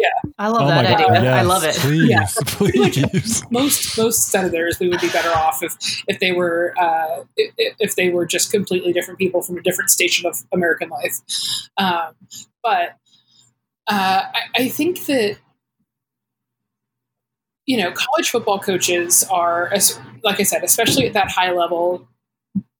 Yeah, 0.00 0.30
I 0.38 0.48
love 0.48 0.62
oh 0.62 0.68
that 0.68 0.86
idea. 0.86 1.22
Yes, 1.22 1.26
I 1.26 1.42
love 1.42 1.64
it. 1.64 1.74
Please, 1.74 2.08
yeah, 2.08 2.26
please. 2.46 3.42
most 3.50 3.98
most 3.98 4.28
senators, 4.28 4.78
we 4.80 4.88
would 4.88 5.00
be 5.00 5.10
better 5.10 5.30
off 5.30 5.62
if 5.62 5.76
if 6.08 6.20
they 6.20 6.32
were 6.32 6.74
uh, 6.80 7.24
if, 7.36 7.74
if, 7.78 7.96
they 7.96 8.08
were 8.08 8.24
just 8.24 8.50
completely 8.50 8.94
different 8.94 9.18
people 9.18 9.42
from 9.42 9.58
a 9.58 9.62
different 9.62 9.90
station 9.90 10.26
of 10.26 10.42
American 10.52 10.88
life. 10.88 11.18
Um, 11.76 12.14
but 12.62 12.96
uh, 13.88 14.22
I, 14.34 14.40
I 14.54 14.68
think 14.68 15.04
that 15.04 15.36
you 17.66 17.76
know 17.76 17.92
college 17.92 18.30
football 18.30 18.58
coaches 18.58 19.22
are, 19.30 19.70
like 20.24 20.40
I 20.40 20.44
said, 20.44 20.64
especially 20.64 21.06
at 21.06 21.12
that 21.12 21.30
high 21.30 21.52
level, 21.52 22.08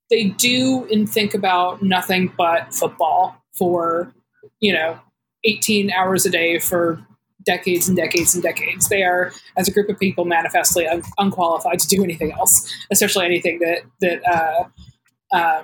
they 0.09 0.25
do 0.25 0.87
and 0.91 1.07
think 1.07 1.35
about 1.35 1.83
nothing 1.83 2.33
but 2.35 2.73
football 2.73 3.43
for 3.53 4.11
you 4.59 4.73
know 4.73 4.99
18 5.43 5.91
hours 5.91 6.25
a 6.25 6.31
day 6.31 6.57
for 6.57 7.05
decades 7.45 7.87
and 7.87 7.97
decades 7.97 8.33
and 8.33 8.43
decades. 8.43 8.89
They 8.89 9.03
are, 9.03 9.31
as 9.57 9.67
a 9.67 9.71
group 9.71 9.89
of 9.89 9.99
people, 9.99 10.25
manifestly 10.25 10.87
un- 10.87 11.03
unqualified 11.17 11.79
to 11.79 11.87
do 11.87 12.03
anything 12.03 12.31
else, 12.31 12.71
especially 12.91 13.25
anything 13.25 13.59
that 13.59 13.83
that 14.01 14.27
uh, 14.27 15.35
uh, 15.35 15.63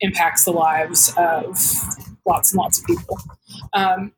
impacts 0.00 0.44
the 0.44 0.52
lives 0.52 1.12
of 1.16 1.58
lots 2.26 2.52
and 2.52 2.58
lots 2.58 2.78
of 2.80 2.86
people. 2.86 3.18
Um, 3.72 4.12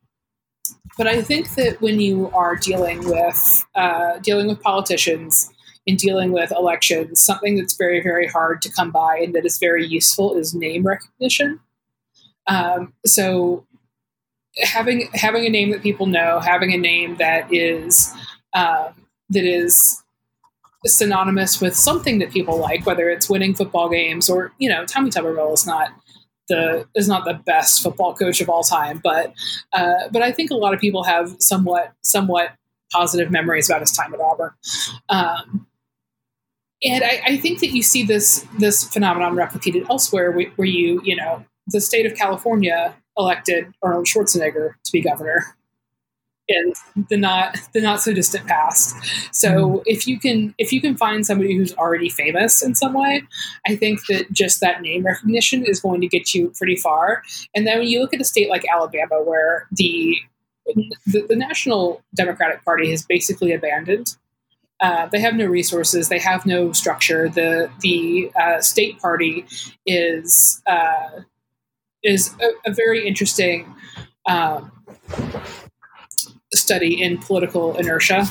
but 0.97 1.07
I 1.07 1.23
think 1.23 1.55
that 1.55 1.81
when 1.81 2.01
you 2.01 2.31
are 2.31 2.57
dealing 2.57 3.09
with 3.09 3.65
uh, 3.75 4.19
dealing 4.19 4.49
with 4.49 4.61
politicians 4.61 5.51
in 5.87 5.97
dealing 5.97 6.33
with 6.33 6.53
elections, 6.53 7.21
something 7.21 7.57
that's 7.57 7.77
very 7.77 8.03
very 8.03 8.27
hard 8.27 8.61
to 8.63 8.73
come 8.73 8.91
by 8.91 9.19
and 9.23 9.35
that 9.35 9.47
is 9.47 9.59
very 9.59 9.87
useful 9.87 10.37
is 10.37 10.55
name 10.55 10.87
recognition. 10.87 11.61
Um, 12.49 12.95
so 13.07 13.67
having 14.61 15.09
having 15.15 15.47
a 15.47 15.51
name 15.51 15.71
that 15.71 15.83
people 15.83 16.07
know, 16.07 16.41
having 16.41 16.73
a 16.73 16.79
name 16.79 17.17
that 17.17 17.53
is 17.53 18.13
um, 18.55 18.95
that 19.31 19.45
is 19.45 20.03
synonymous 20.87 21.61
with 21.61 21.77
something 21.77 22.19
that 22.19 22.31
people 22.31 22.59
like, 22.59 22.87
whether 22.87 23.11
it's 23.11 23.29
winning 23.29 23.55
football 23.55 23.89
games 23.89 24.31
or 24.31 24.53
you 24.59 24.69
know, 24.69 24.85
Tommy 24.87 25.11
Tuberville 25.11 25.55
is 25.55 25.67
not 25.67 25.91
the 26.49 26.87
is 26.95 27.09
not 27.09 27.25
the 27.25 27.35
best 27.35 27.83
football 27.83 28.15
coach 28.15 28.41
of 28.41 28.49
all 28.49 28.63
time, 28.63 29.01
but 29.03 29.33
uh, 29.73 30.09
but 30.11 30.23
I 30.23 30.33
think 30.33 30.51
a 30.51 30.57
lot 30.57 30.75
of 30.75 30.81
people 30.81 31.05
have 31.05 31.37
somewhat 31.39 31.93
somewhat 32.03 32.55
positive 32.93 33.31
memories 33.31 33.69
about 33.69 33.81
his 33.81 33.93
time 33.93 34.15
at 34.15 34.21
Auburn. 34.21 34.51
Um, 35.09 35.67
and 36.83 37.05
I, 37.05 37.21
I, 37.27 37.37
think 37.37 37.59
that 37.61 37.71
you 37.71 37.83
see 37.83 38.05
this 38.05 38.47
this 38.59 38.85
phenomenon 38.85 39.35
replicated 39.35 39.89
elsewhere, 39.91 40.31
where, 40.31 40.49
where 40.57 40.69
you 40.69 41.01
you 41.05 41.17
know 41.17 41.45
the 41.67 41.81
state 41.81 42.07
of 42.07 42.15
California 42.17 42.95
elected 43.19 43.73
Arnold 43.83 44.07
Schwarzenegger 44.07 44.73
to 44.85 44.93
be 44.93 45.01
governor 45.01 45.57
in 46.49 46.73
the 47.11 47.17
not 47.17 47.59
the 47.75 47.81
not 47.81 48.01
so 48.01 48.13
distant 48.13 48.47
past. 48.47 48.97
So 49.33 49.49
mm-hmm. 49.49 49.83
if 49.87 50.07
you 50.07 50.19
can 50.19 50.55
if 50.59 50.73
you 50.73 50.81
can 50.81 50.97
find 50.97 51.25
somebody 51.25 51.55
who's 51.55 51.75
already 51.75 52.09
famous 52.09 52.63
in 52.63 52.75
some 52.75 52.95
way, 52.95 53.23
I 53.67 53.77
think 53.77 54.01
that 54.07 54.33
just 54.33 54.61
that 54.61 54.81
name 54.81 55.05
recognition 55.05 55.65
is 55.65 55.81
going 55.81 56.01
to 56.01 56.09
get 56.09 56.35
you 56.35 56.53
pretty 56.57 56.77
far. 56.77 57.23
And 57.55 57.67
then 57.67 57.79
when 57.79 57.89
you 57.89 58.01
look 58.01 58.15
at 58.15 58.21
a 58.21 58.25
state 58.25 58.49
like 58.49 58.65
Alabama, 58.73 59.23
where 59.23 59.67
the 59.73 60.17
the, 61.07 61.27
the 61.29 61.37
National 61.37 62.03
Democratic 62.15 62.65
Party 62.65 62.91
has 62.91 63.05
basically 63.05 63.53
abandoned. 63.53 64.17
Uh, 64.81 65.07
they 65.07 65.19
have 65.19 65.35
no 65.35 65.47
resources. 65.47 66.09
They 66.09 66.21
have 66.21 66.47
no 66.47 66.73
structure. 66.73 67.29
The 67.29 67.71
the 67.81 68.31
uh, 68.41 68.61
state 68.61 69.01
party 69.01 69.45
is 69.87 70.63
uh, 70.67 71.23
is 72.03 72.35
a, 72.41 72.71
a 72.71 72.75
very 72.75 73.07
interesting 73.07 73.75
um, 74.29 74.71
study 76.55 77.03
in 77.03 77.19
political 77.19 77.77
inertia. 77.77 78.27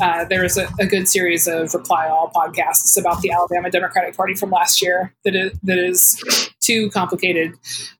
Uh, 0.00 0.24
there 0.24 0.44
is 0.44 0.56
a, 0.56 0.66
a, 0.78 0.86
good 0.86 1.06
series 1.08 1.46
of 1.46 1.74
Reply 1.74 2.08
All 2.08 2.30
podcasts 2.34 2.98
about 2.98 3.20
the 3.20 3.30
Alabama 3.30 3.70
Democratic 3.70 4.16
Party 4.16 4.34
from 4.34 4.50
last 4.50 4.80
year 4.80 5.14
that 5.24 5.34
is, 5.34 5.52
that 5.62 5.78
is 5.78 6.50
too 6.60 6.90
complicated 6.90 7.52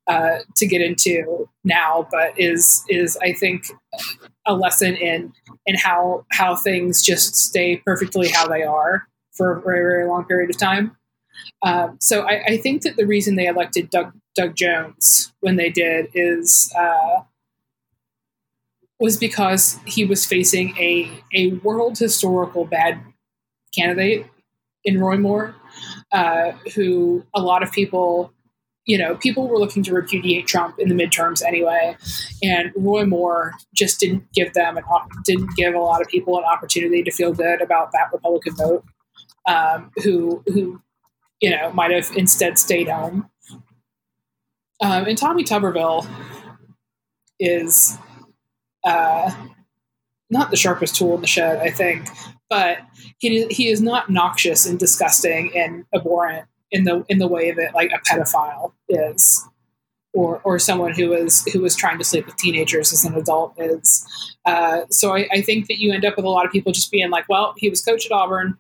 uh, 0.07 0.39
to 0.57 0.67
get 0.67 0.81
into 0.81 1.49
now, 1.65 2.09
but 2.11 2.39
is 2.39 2.85
is 2.89 3.19
I 3.23 3.33
think 3.33 3.65
a 4.47 4.55
lesson 4.55 4.95
in 4.95 5.33
in 5.67 5.77
how 5.77 6.25
how 6.31 6.57
things 6.57 7.03
just 7.03 7.37
stay 7.37 7.77
perfectly 7.85 8.29
how 8.29 8.47
they 8.47 8.63
are 8.63 9.07
for 9.33 9.59
a 9.59 9.61
very 9.61 9.81
very 9.81 10.09
long 10.09 10.25
period 10.25 10.49
of 10.49 10.59
time. 10.59 10.97
Um, 11.63 11.99
so 12.01 12.23
I, 12.23 12.43
I, 12.45 12.57
think 12.57 12.83
that 12.83 12.97
the 12.97 13.07
reason 13.07 13.37
they 13.37 13.47
elected 13.47 13.91
Doug 13.91 14.13
Doug 14.37 14.55
Jones 14.55 15.33
when 15.41 15.57
they 15.57 15.71
did 15.71 16.09
is 16.15 16.73
uh, 16.79 17.23
was 18.99 19.17
because 19.17 19.79
he 19.87 20.05
was 20.05 20.25
facing 20.25 20.77
a 20.79 21.11
a 21.35 21.53
world 21.55 21.99
historical 21.99 22.65
bad 22.65 23.01
candidate 23.75 24.27
in 24.85 25.01
Roy 25.01 25.17
Moore, 25.17 25.55
uh, 26.13 26.53
who 26.75 27.25
a 27.35 27.41
lot 27.41 27.63
of 27.63 27.71
people, 27.73 28.33
you 28.87 28.99
know, 28.99 29.15
people 29.17 29.49
were 29.49 29.59
looking 29.59 29.83
to 29.85 29.95
repudiate 29.95 30.47
Trump 30.47 30.77
in 30.79 30.89
the 30.89 30.95
midterms 30.95 31.43
anyway, 31.45 31.97
and 32.43 32.73
Roy 32.77 33.05
Moore 33.05 33.55
just 33.75 34.01
didn't 34.01 34.31
give 34.33 34.53
them 34.53 34.77
an 34.77 34.85
didn't 35.25 35.57
give 35.57 35.75
a 35.75 35.79
lot 35.79 36.03
of 36.03 36.09
people 36.09 36.39
an 36.39 36.45
opportunity 36.45 37.03
to 37.03 37.11
feel 37.11 37.33
good 37.33 37.61
about 37.63 37.93
that 37.93 38.09
Republican 38.13 38.55
vote, 38.57 38.85
um, 39.49 39.91
who 40.03 40.43
who 40.47 40.81
you 41.41 41.51
know 41.51 41.73
might 41.73 41.91
have 41.91 42.11
instead 42.17 42.59
stayed 42.59 42.89
home 42.89 43.31
um, 44.81 45.07
and 45.07 45.19
Tommy 45.19 45.45
Tuberville 45.45 46.07
is 47.39 47.97
uh, 48.85 49.31
not 50.31 50.51
the 50.51 50.57
sharpest 50.57 50.97
tool 50.97 51.15
in 51.15 51.21
the 51.21 51.27
shed, 51.27 51.59
I 51.59 51.71
think, 51.71 52.09
but 52.49 52.79
he 53.19 53.47
he 53.47 53.69
is 53.69 53.81
not 53.81 54.11
noxious 54.11 54.67
and 54.67 54.79
disgusting 54.79 55.57
and 55.57 55.85
abhorrent 55.95 56.47
in 56.71 56.85
the 56.85 57.05
in 57.09 57.19
the 57.19 57.29
way 57.29 57.51
that 57.53 57.75
like 57.75 57.91
a 57.93 57.99
pedophile 58.09 58.73
is, 58.89 59.47
or 60.15 60.41
or 60.45 60.59
someone 60.59 60.93
who 60.93 61.13
is 61.13 61.45
who 61.53 61.65
is 61.65 61.77
trying 61.77 61.99
to 61.99 62.05
sleep 62.05 62.27
with 62.27 62.37
teenagers 62.37 62.93
as 62.93 63.05
an 63.05 63.15
adult 63.15 63.55
is. 63.59 64.07
Uh, 64.47 64.83
so 64.91 65.15
I, 65.15 65.29
I 65.33 65.43
think 65.43 65.67
that 65.67 65.79
you 65.79 65.93
end 65.93 66.05
up 66.05 66.17
with 66.17 66.25
a 66.25 66.31
lot 66.31 66.47
of 66.47 66.53
people 66.53 66.73
just 66.73 66.91
being 66.91 67.11
like, 67.11 67.29
well, 67.29 67.55
he 67.57 67.69
was 67.69 67.83
coach 67.83 68.07
at 68.07 68.13
Auburn. 68.13 68.57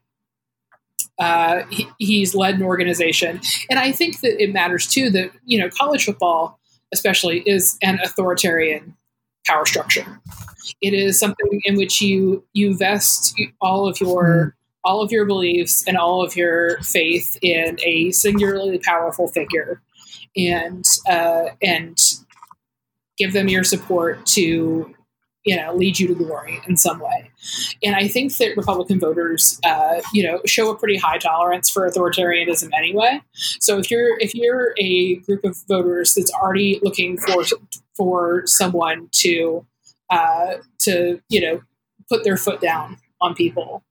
Uh, 1.20 1.64
he, 1.70 1.86
he's 1.98 2.34
led 2.34 2.56
an 2.56 2.62
organization, 2.62 3.40
and 3.68 3.78
I 3.78 3.92
think 3.92 4.20
that 4.20 4.42
it 4.42 4.52
matters 4.52 4.86
too 4.86 5.10
that 5.10 5.30
you 5.44 5.58
know 5.58 5.68
college 5.68 6.04
football, 6.04 6.58
especially, 6.92 7.40
is 7.40 7.76
an 7.82 8.00
authoritarian 8.02 8.96
power 9.46 9.66
structure. 9.66 10.20
It 10.80 10.94
is 10.94 11.18
something 11.18 11.60
in 11.64 11.76
which 11.76 12.00
you 12.00 12.44
you 12.54 12.76
vest 12.76 13.34
all 13.60 13.86
of 13.86 14.00
your 14.00 14.24
mm-hmm. 14.24 14.48
all 14.84 15.02
of 15.02 15.12
your 15.12 15.26
beliefs 15.26 15.84
and 15.86 15.96
all 15.96 16.24
of 16.24 16.36
your 16.36 16.78
faith 16.82 17.36
in 17.42 17.78
a 17.84 18.10
singularly 18.12 18.78
powerful 18.78 19.28
figure, 19.28 19.82
and 20.36 20.84
uh, 21.08 21.50
and 21.62 21.98
give 23.18 23.34
them 23.34 23.48
your 23.48 23.64
support 23.64 24.24
to 24.24 24.94
you 25.44 25.56
know 25.56 25.74
lead 25.74 25.98
you 25.98 26.06
to 26.08 26.14
glory 26.14 26.60
in 26.68 26.76
some 26.76 26.98
way. 26.98 27.30
And 27.82 27.96
i 27.96 28.08
think 28.08 28.36
that 28.36 28.56
republican 28.56 29.00
voters 29.00 29.58
uh, 29.64 30.00
you 30.12 30.22
know 30.22 30.40
show 30.46 30.70
a 30.70 30.76
pretty 30.76 30.96
high 30.96 31.18
tolerance 31.18 31.70
for 31.70 31.88
authoritarianism 31.88 32.70
anyway. 32.76 33.20
So 33.60 33.78
if 33.78 33.90
you're 33.90 34.18
if 34.18 34.34
you're 34.34 34.74
a 34.78 35.16
group 35.16 35.44
of 35.44 35.56
voters 35.68 36.14
that's 36.14 36.32
already 36.32 36.80
looking 36.82 37.16
for 37.18 37.44
for 37.96 38.42
someone 38.46 39.08
to 39.12 39.66
uh, 40.10 40.56
to 40.80 41.20
you 41.28 41.40
know 41.40 41.60
put 42.08 42.24
their 42.24 42.36
foot 42.36 42.60
down 42.60 42.98
on 43.20 43.34
people 43.34 43.82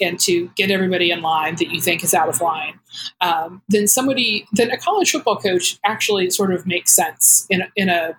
and 0.00 0.18
to 0.20 0.50
get 0.56 0.70
everybody 0.70 1.10
in 1.10 1.22
line 1.22 1.56
that 1.56 1.68
you 1.68 1.80
think 1.80 2.02
is 2.02 2.14
out 2.14 2.28
of 2.28 2.40
line, 2.40 2.78
um, 3.20 3.62
then 3.68 3.86
somebody, 3.86 4.46
then 4.52 4.70
a 4.70 4.76
college 4.76 5.12
football 5.12 5.36
coach 5.36 5.78
actually 5.84 6.28
sort 6.30 6.52
of 6.52 6.66
makes 6.66 6.94
sense 6.94 7.46
in 7.50 7.62
in 7.76 7.88
a 7.88 8.16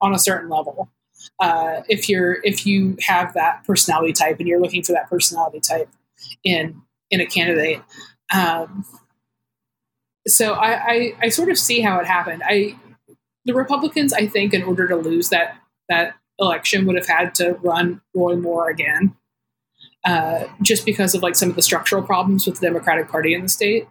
on 0.00 0.14
a 0.14 0.18
certain 0.18 0.50
level 0.50 0.90
uh, 1.40 1.82
if 1.88 2.08
you're 2.08 2.38
if 2.42 2.66
you 2.66 2.96
have 3.00 3.34
that 3.34 3.64
personality 3.64 4.12
type 4.12 4.38
and 4.38 4.48
you're 4.48 4.60
looking 4.60 4.82
for 4.82 4.92
that 4.92 5.08
personality 5.10 5.60
type 5.60 5.88
in 6.44 6.82
in 7.10 7.20
a 7.20 7.26
candidate. 7.26 7.82
Um, 8.34 8.84
so 10.26 10.54
I, 10.54 10.72
I, 10.72 11.12
I 11.22 11.28
sort 11.28 11.50
of 11.50 11.58
see 11.58 11.80
how 11.80 12.00
it 12.00 12.06
happened. 12.06 12.42
I 12.44 12.76
the 13.44 13.54
Republicans, 13.54 14.12
I 14.12 14.26
think, 14.26 14.52
in 14.52 14.62
order 14.62 14.88
to 14.88 14.96
lose 14.96 15.28
that 15.28 15.56
that 15.88 16.14
election, 16.38 16.86
would 16.86 16.96
have 16.96 17.06
had 17.06 17.34
to 17.36 17.52
run 17.62 18.00
Roy 18.14 18.36
Moore 18.36 18.68
again, 18.68 19.14
uh, 20.04 20.44
just 20.62 20.84
because 20.84 21.14
of 21.14 21.22
like 21.22 21.36
some 21.36 21.48
of 21.50 21.56
the 21.56 21.62
structural 21.62 22.02
problems 22.02 22.46
with 22.46 22.60
the 22.60 22.66
Democratic 22.66 23.08
Party 23.08 23.34
in 23.34 23.42
the 23.42 23.48
state, 23.48 23.86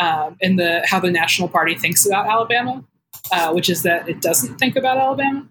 um, 0.00 0.36
and 0.40 0.58
the 0.58 0.82
how 0.86 0.98
the 0.98 1.10
National 1.10 1.48
Party 1.48 1.74
thinks 1.74 2.06
about 2.06 2.26
Alabama, 2.26 2.84
uh, 3.32 3.52
which 3.52 3.68
is 3.68 3.82
that 3.82 4.08
it 4.08 4.22
doesn't 4.22 4.56
think 4.58 4.76
about 4.76 4.96
Alabama. 4.96 5.46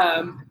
Um, 0.00 0.46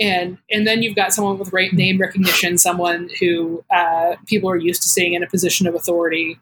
and 0.00 0.38
and 0.50 0.66
then 0.66 0.82
you've 0.82 0.96
got 0.96 1.12
someone 1.12 1.38
with 1.38 1.52
name 1.52 1.98
recognition, 1.98 2.58
someone 2.58 3.10
who 3.20 3.64
uh, 3.70 4.16
people 4.26 4.50
are 4.50 4.56
used 4.56 4.82
to 4.82 4.88
seeing 4.88 5.14
in 5.14 5.22
a 5.22 5.28
position 5.28 5.66
of 5.66 5.74
authority. 5.74 6.38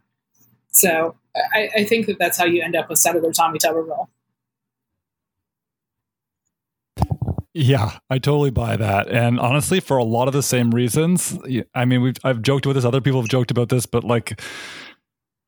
So 0.70 1.16
I, 1.52 1.68
I 1.78 1.84
think 1.84 2.06
that 2.06 2.18
that's 2.18 2.38
how 2.38 2.44
you 2.44 2.62
end 2.62 2.76
up 2.76 2.88
with 2.88 2.98
Senator 2.98 3.32
Tommy 3.32 3.58
Tuberville. 3.58 4.08
Yeah, 7.54 7.98
I 8.08 8.18
totally 8.18 8.50
buy 8.50 8.76
that. 8.76 9.08
And 9.08 9.40
honestly, 9.40 9.80
for 9.80 9.96
a 9.96 10.04
lot 10.04 10.28
of 10.28 10.34
the 10.34 10.44
same 10.44 10.70
reasons, 10.70 11.36
I 11.74 11.84
mean, 11.84 12.02
we've 12.02 12.16
I've 12.22 12.42
joked 12.42 12.66
with 12.66 12.76
this, 12.76 12.84
other 12.84 13.00
people 13.00 13.20
have 13.20 13.28
joked 13.28 13.50
about 13.50 13.68
this, 13.68 13.84
but 13.86 14.04
like 14.04 14.40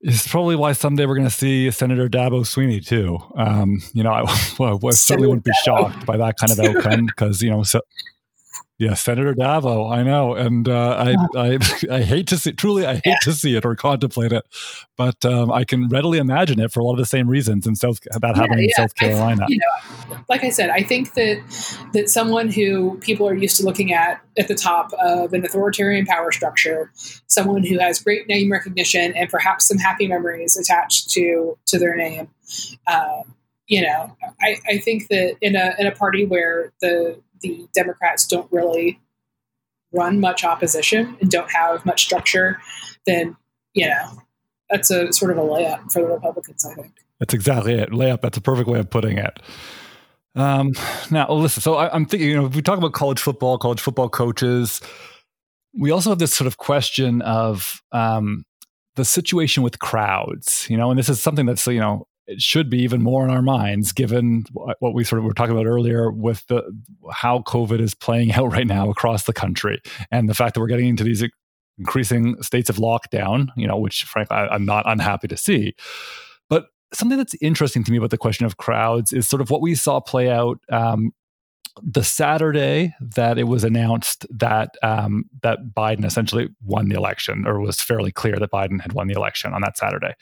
it's 0.01 0.27
probably 0.27 0.57
why 0.57 0.73
someday 0.73 1.05
we're 1.05 1.17
going 1.17 1.29
to 1.29 1.35
see 1.35 1.71
Senator 1.71 2.09
Dabo 2.09 2.41
Swinney 2.43 2.85
too. 2.85 3.19
Um, 3.37 3.83
you 3.93 4.03
know, 4.03 4.13
I, 4.13 4.23
well, 4.59 4.79
I 4.87 4.91
certainly 4.91 5.29
wouldn't 5.29 5.45
be 5.45 5.53
shocked 5.65 6.07
by 6.07 6.17
that 6.17 6.37
kind 6.39 6.53
of 6.53 6.59
outcome 6.59 7.07
because 7.07 7.43
you 7.43 7.51
know, 7.51 7.63
so, 7.63 7.81
yeah, 8.81 8.95
Senator 8.95 9.35
Dabo. 9.35 9.93
I 9.93 10.03
know, 10.03 10.35
and 10.35 10.67
uh, 10.67 10.97
I, 10.97 11.15
I, 11.37 11.59
I 11.99 12.01
hate 12.01 12.27
to 12.29 12.39
see, 12.39 12.53
truly, 12.53 12.87
I 12.87 12.95
hate 12.95 13.03
yeah. 13.05 13.17
to 13.25 13.33
see 13.35 13.55
it 13.55 13.67
or 13.67 13.77
contemplate 13.77 14.33
it, 14.33 14.43
but 14.97 15.23
um, 15.23 15.53
I 15.53 15.65
can 15.65 15.89
readily 15.89 16.17
imagine 16.17 16.59
it 16.59 16.73
for 16.73 16.81
a 16.81 16.85
lot 16.85 16.93
of 16.93 16.99
the 16.99 17.05
same 17.05 17.29
reasons 17.29 17.67
in 17.67 17.77
South 17.77 18.01
that 18.01 18.23
yeah, 18.23 18.35
happening 18.35 18.65
in 18.65 18.71
South 18.71 18.95
Carolina. 18.95 19.43
I, 19.43 19.47
you 19.49 19.59
know, 19.59 20.17
like 20.31 20.45
I 20.45 20.49
said, 20.49 20.71
I 20.71 20.83
think 20.83 21.13
that 21.13 21.43
that 21.93 22.09
someone 22.09 22.49
who 22.49 22.97
people 23.01 23.29
are 23.29 23.35
used 23.35 23.59
to 23.59 23.65
looking 23.65 23.93
at 23.93 24.23
at 24.39 24.49
the 24.49 24.55
top 24.55 24.95
of 24.95 25.35
an 25.35 25.45
authoritarian 25.45 26.07
power 26.07 26.33
structure, 26.33 26.91
someone 27.27 27.63
who 27.63 27.79
has 27.79 28.01
great 28.01 28.29
name 28.29 28.51
recognition 28.51 29.15
and 29.15 29.29
perhaps 29.29 29.69
some 29.69 29.77
happy 29.77 30.09
memories 30.09 30.57
attached 30.57 31.11
to 31.11 31.59
to 31.67 31.79
their 31.79 31.95
name. 31.95 32.29
Uh, 32.87 33.25
you 33.67 33.83
know, 33.83 34.17
I, 34.41 34.57
I 34.67 34.79
think 34.79 35.09
that 35.09 35.37
in 35.43 35.55
a 35.55 35.75
in 35.79 35.87
a 35.87 35.93
party 35.93 36.25
where 36.25 36.73
the 36.81 37.21
the 37.43 37.69
Democrats 37.75 38.27
don't 38.27 38.51
really 38.53 39.01
run 39.93 40.21
much 40.21 40.45
opposition 40.45 41.17
and 41.21 41.31
don't 41.31 41.51
have 41.51 41.85
much 41.85 42.05
structure, 42.05 42.61
then 43.07 43.37
you 43.75 43.89
know 43.89 44.23
that's 44.71 44.91
a 44.91 45.13
sort 45.13 45.33
of 45.33 45.39
a 45.39 45.43
layup 45.43 45.91
for 45.91 46.03
the 46.03 46.09
Republicans. 46.09 46.65
I 46.65 46.75
think 46.75 46.93
that's 47.19 47.35
exactly 47.35 47.75
it. 47.75 47.91
Layup. 47.91 48.21
That's 48.23 48.39
a 48.39 48.41
perfect 48.41 48.69
way 48.69 48.79
of 48.79 48.91
putting 48.91 49.19
it. 49.19 49.41
Um, 50.35 50.73
now, 51.11 51.31
listen. 51.33 51.63
So 51.63 51.75
I, 51.75 51.95
am 51.95 52.07
thinking. 52.07 52.29
You 52.29 52.37
know, 52.37 52.47
if 52.47 52.55
we 52.55 52.63
talk 52.63 52.79
about 52.79 52.93
college 52.93 53.21
football, 53.21 53.59
college 53.59 53.81
football 53.81 54.09
coaches, 54.09 54.81
we 55.79 55.91
also 55.91 56.11
have 56.11 56.19
this 56.19 56.33
sort 56.33 56.47
of 56.47 56.57
question 56.57 57.21
of 57.23 57.83
um, 57.93 58.45
the 58.97 59.05
situation 59.05 59.63
with 59.63 59.79
crowds. 59.79 60.67
You 60.71 60.77
know, 60.77 60.91
and 60.91 60.99
this 60.99 61.09
is 61.09 61.21
something 61.21 61.47
that's 61.47 61.67
you 61.67 61.81
know 61.81 62.07
it 62.31 62.41
should 62.41 62.71
be 62.71 62.79
even 62.79 63.03
more 63.03 63.25
in 63.25 63.31
our 63.31 63.43
minds 63.43 63.93
given 63.93 64.45
what 64.53 64.95
we 64.95 65.05
sort 65.05 65.19
of 65.19 65.25
were 65.25 65.35
talking 65.35 65.55
about 65.55 65.67
earlier 65.67 66.11
with 66.11 66.47
the 66.47 66.63
how 67.13 67.41
covid 67.41 67.81
is 67.81 67.95
playing 67.95 68.33
out 68.35 68.53
right 68.53 68.67
now 68.67 68.89
across 68.89 69.25
the 69.25 69.33
country 69.33 69.81
and 70.11 70.29
the 70.29 70.35
fact 70.35 70.55
that 70.55 70.61
we're 70.61 70.67
getting 70.67 70.89
into 70.89 71.05
these 71.05 71.25
increasing 71.79 72.41
states 72.43 72.71
of 72.71 72.77
lockdown 72.77 73.49
you 73.57 73.67
know 73.67 73.77
which 73.77 74.05
frankly 74.05 74.37
I, 74.37 74.49
i'm 74.49 74.65
not 74.65 74.85
unhappy 74.89 75.29
to 75.29 75.37
see 75.37 75.75
but 76.49 76.67
something 76.93 77.19
that's 77.19 77.35
interesting 77.41 77.85
to 77.85 77.91
me 77.91 77.99
about 77.99 78.11
the 78.11 78.19
question 78.19 78.47
of 78.47 78.57
crowds 78.57 79.13
is 79.13 79.29
sort 79.29 79.43
of 79.43 79.51
what 79.51 79.61
we 79.61 79.75
saw 79.75 80.01
play 80.01 80.31
out 80.31 80.59
um, 80.71 81.13
the 81.83 82.03
Saturday 82.03 82.95
that 83.01 83.39
it 83.39 83.45
was 83.45 83.65
announced 83.65 84.27
that 84.31 84.75
um, 84.83 85.25
that 85.43 85.59
Biden 85.75 86.05
essentially 86.05 86.49
won 86.65 86.89
the 86.89 86.97
election, 86.97 87.47
or 87.47 87.61
was 87.61 87.81
fairly 87.81 88.13
clear 88.13 88.37
that 88.37 88.51
Biden 88.51 88.81
had 88.81 88.93
won 88.93 89.07
the 89.07 89.15
election 89.15 89.55
on 89.55 89.61
that 89.63 89.79
Saturday. 89.79 90.15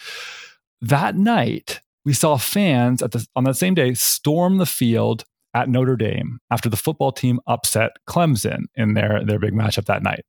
That 0.81 1.17
night, 1.17 1.81
we 2.05 2.13
saw 2.13 2.37
fans 2.37 3.01
the, 3.01 3.27
on 3.37 3.45
that 3.45 3.57
same 3.57 3.75
day 3.75 3.95
storm 3.95 4.59
the 4.59 4.67
field 4.67 5.25
at 5.55 5.69
Notre 5.69 5.97
Dame 5.97 6.39
after 6.51 6.69
the 6.69 6.77
football 6.77 7.13
team 7.13 7.41
upset 7.47 7.93
Clemson 8.09 8.65
in 8.75 8.95
their, 8.95 9.25
their 9.25 9.39
big 9.39 9.53
matchup 9.53 9.87
that 9.87 10.03
night. 10.03 10.25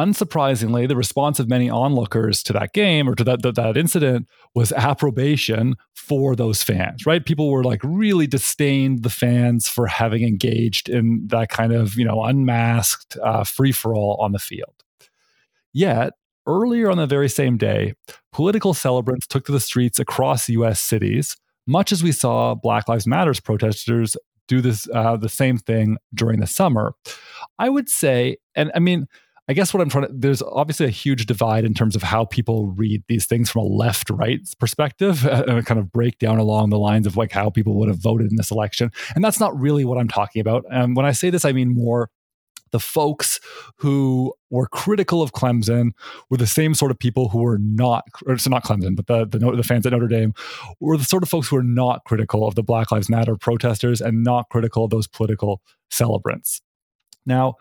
Unsurprisingly, 0.00 0.88
the 0.88 0.96
response 0.96 1.38
of 1.38 1.50
many 1.50 1.68
onlookers 1.68 2.42
to 2.44 2.52
that 2.54 2.72
game 2.72 3.06
or 3.06 3.14
to 3.14 3.24
that, 3.24 3.42
that, 3.42 3.56
that 3.56 3.76
incident 3.76 4.26
was 4.54 4.72
approbation 4.72 5.76
for 5.94 6.34
those 6.34 6.62
fans, 6.62 7.04
right? 7.04 7.26
People 7.26 7.50
were 7.50 7.62
like 7.62 7.80
really 7.84 8.26
disdained 8.26 9.02
the 9.02 9.10
fans 9.10 9.68
for 9.68 9.86
having 9.86 10.22
engaged 10.22 10.88
in 10.88 11.26
that 11.26 11.50
kind 11.50 11.74
of, 11.74 11.96
you 11.96 12.06
know, 12.06 12.24
unmasked 12.24 13.18
uh, 13.22 13.44
free 13.44 13.72
for 13.72 13.94
all 13.94 14.16
on 14.18 14.32
the 14.32 14.38
field. 14.38 14.82
Yet, 15.74 16.14
Earlier 16.46 16.90
on 16.90 16.96
the 16.96 17.06
very 17.06 17.28
same 17.28 17.56
day, 17.56 17.94
political 18.32 18.74
celebrants 18.74 19.26
took 19.26 19.46
to 19.46 19.52
the 19.52 19.60
streets 19.60 19.98
across 19.98 20.48
US 20.48 20.80
cities, 20.80 21.36
much 21.66 21.92
as 21.92 22.02
we 22.02 22.12
saw 22.12 22.54
Black 22.54 22.88
Lives 22.88 23.06
Matters 23.06 23.40
protesters 23.40 24.16
do 24.48 24.60
this 24.60 24.88
uh, 24.92 25.16
the 25.16 25.28
same 25.28 25.56
thing 25.56 25.98
during 26.14 26.40
the 26.40 26.46
summer. 26.46 26.94
I 27.58 27.68
would 27.68 27.88
say, 27.88 28.38
and 28.54 28.72
I 28.74 28.80
mean, 28.80 29.06
I 29.48 29.54
guess 29.54 29.74
what 29.74 29.80
I'm 29.80 29.88
trying 29.88 30.06
to, 30.06 30.12
there's 30.12 30.42
obviously 30.42 30.86
a 30.86 30.90
huge 30.90 31.26
divide 31.26 31.64
in 31.64 31.74
terms 31.74 31.96
of 31.96 32.02
how 32.02 32.24
people 32.24 32.68
read 32.68 33.02
these 33.08 33.26
things 33.26 33.50
from 33.50 33.62
a 33.62 33.66
left 33.66 34.08
right 34.10 34.40
perspective 34.58 35.26
and 35.26 35.58
a 35.58 35.62
kind 35.62 35.80
of 35.80 35.92
breakdown 35.92 36.38
along 36.38 36.70
the 36.70 36.78
lines 36.78 37.06
of 37.06 37.16
like 37.16 37.32
how 37.32 37.50
people 37.50 37.74
would 37.74 37.88
have 37.88 37.98
voted 37.98 38.30
in 38.30 38.36
this 38.36 38.50
election. 38.50 38.90
And 39.14 39.24
that's 39.24 39.40
not 39.40 39.58
really 39.58 39.84
what 39.84 39.98
I'm 39.98 40.08
talking 40.08 40.40
about. 40.40 40.64
And 40.70 40.96
when 40.96 41.06
I 41.06 41.12
say 41.12 41.30
this, 41.30 41.44
I 41.44 41.52
mean 41.52 41.74
more 41.74 42.08
the 42.72 42.80
folks 42.80 43.38
who 43.76 44.34
were 44.50 44.66
critical 44.66 45.22
of 45.22 45.32
Clemson 45.32 45.92
were 46.28 46.36
the 46.36 46.46
same 46.46 46.74
sort 46.74 46.90
of 46.90 46.98
people 46.98 47.28
who 47.28 47.38
were 47.38 47.58
not, 47.58 48.04
or 48.26 48.36
so 48.38 48.50
not 48.50 48.64
Clemson, 48.64 48.96
but 48.96 49.06
the, 49.06 49.38
the, 49.38 49.56
the 49.56 49.62
fans 49.62 49.86
at 49.86 49.92
Notre 49.92 50.08
Dame 50.08 50.34
were 50.80 50.96
the 50.96 51.04
sort 51.04 51.22
of 51.22 51.28
folks 51.28 51.48
who 51.48 51.56
were 51.56 51.62
not 51.62 52.04
critical 52.04 52.46
of 52.46 52.54
the 52.54 52.62
Black 52.62 52.90
Lives 52.90 53.08
Matter 53.08 53.36
protesters 53.36 54.00
and 54.00 54.24
not 54.24 54.48
critical 54.48 54.84
of 54.84 54.90
those 54.90 55.06
political 55.06 55.62
celebrants. 55.90 56.60
Now, 57.24 57.54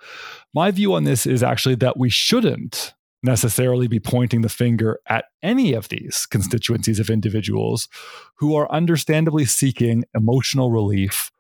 my 0.54 0.72
view 0.72 0.94
on 0.94 1.04
this 1.04 1.28
is 1.28 1.44
actually 1.44 1.76
that 1.76 1.98
we 1.98 2.10
shouldn't 2.10 2.94
necessarily 3.24 3.88
be 3.88 4.00
pointing 4.00 4.42
the 4.42 4.50
finger 4.50 5.00
at 5.08 5.26
any 5.44 5.74
of 5.74 5.90
these 5.90 6.26
constituencies 6.26 7.00
of 7.00 7.10
individuals 7.10 7.88
who 8.36 8.56
are 8.56 8.72
understandably 8.72 9.46
seeking 9.46 10.04
emotional 10.16 10.72
relief 10.72 11.32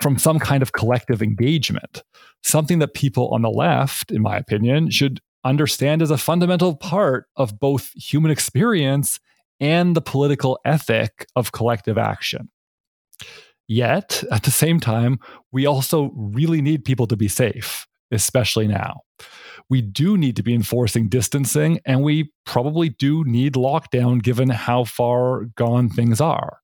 from 0.00 0.18
some 0.18 0.38
kind 0.38 0.62
of 0.62 0.72
collective 0.72 1.22
engagement, 1.22 2.02
something 2.42 2.78
that 2.80 2.94
people 2.94 3.28
on 3.28 3.42
the 3.42 3.50
left, 3.50 4.10
in 4.10 4.22
my 4.22 4.36
opinion, 4.36 4.90
should 4.90 5.20
understand 5.44 6.02
as 6.02 6.10
a 6.10 6.18
fundamental 6.18 6.74
part 6.76 7.26
of 7.36 7.60
both 7.60 7.92
human 7.94 8.30
experience 8.30 9.20
and 9.60 9.94
the 9.94 10.00
political 10.00 10.58
ethic 10.64 11.26
of 11.36 11.52
collective 11.52 11.98
action. 11.98 12.50
Yet, 13.68 14.22
at 14.30 14.42
the 14.42 14.50
same 14.50 14.80
time, 14.80 15.18
we 15.52 15.66
also 15.66 16.10
really 16.14 16.60
need 16.60 16.84
people 16.84 17.06
to 17.06 17.16
be 17.16 17.28
safe, 17.28 17.86
especially 18.10 18.66
now. 18.66 19.00
We 19.70 19.80
do 19.80 20.18
need 20.18 20.36
to 20.36 20.42
be 20.42 20.54
enforcing 20.54 21.08
distancing, 21.08 21.80
and 21.86 22.02
we 22.02 22.32
probably 22.44 22.90
do 22.90 23.24
need 23.24 23.54
lockdown 23.54 24.22
given 24.22 24.50
how 24.50 24.84
far 24.84 25.46
gone 25.56 25.88
things 25.88 26.20
are. 26.20 26.58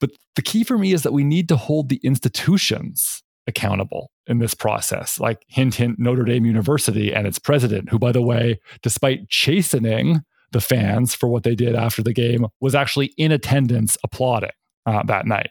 But 0.00 0.10
the 0.36 0.42
key 0.42 0.64
for 0.64 0.78
me 0.78 0.92
is 0.92 1.02
that 1.02 1.12
we 1.12 1.24
need 1.24 1.48
to 1.48 1.56
hold 1.56 1.88
the 1.88 2.00
institutions 2.02 3.22
accountable 3.46 4.10
in 4.26 4.38
this 4.38 4.54
process, 4.54 5.18
like 5.18 5.42
hint, 5.48 5.76
hint, 5.76 5.98
Notre 5.98 6.24
Dame 6.24 6.44
University 6.44 7.12
and 7.12 7.26
its 7.26 7.38
president, 7.38 7.88
who, 7.88 7.98
by 7.98 8.12
the 8.12 8.22
way, 8.22 8.60
despite 8.82 9.28
chastening 9.28 10.20
the 10.52 10.60
fans 10.60 11.14
for 11.14 11.28
what 11.28 11.42
they 11.42 11.54
did 11.54 11.74
after 11.74 12.02
the 12.02 12.12
game, 12.12 12.46
was 12.60 12.74
actually 12.74 13.12
in 13.16 13.32
attendance 13.32 13.96
applauding 14.04 14.50
uh, 14.86 15.02
that 15.04 15.26
night. 15.26 15.50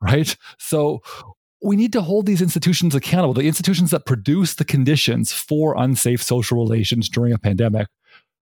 Right. 0.00 0.36
So 0.58 1.02
we 1.62 1.76
need 1.76 1.92
to 1.92 2.02
hold 2.02 2.26
these 2.26 2.40
institutions 2.40 2.94
accountable, 2.94 3.34
the 3.34 3.48
institutions 3.48 3.90
that 3.90 4.06
produce 4.06 4.54
the 4.54 4.64
conditions 4.64 5.32
for 5.32 5.76
unsafe 5.76 6.22
social 6.22 6.58
relations 6.58 7.08
during 7.08 7.32
a 7.32 7.38
pandemic 7.38 7.88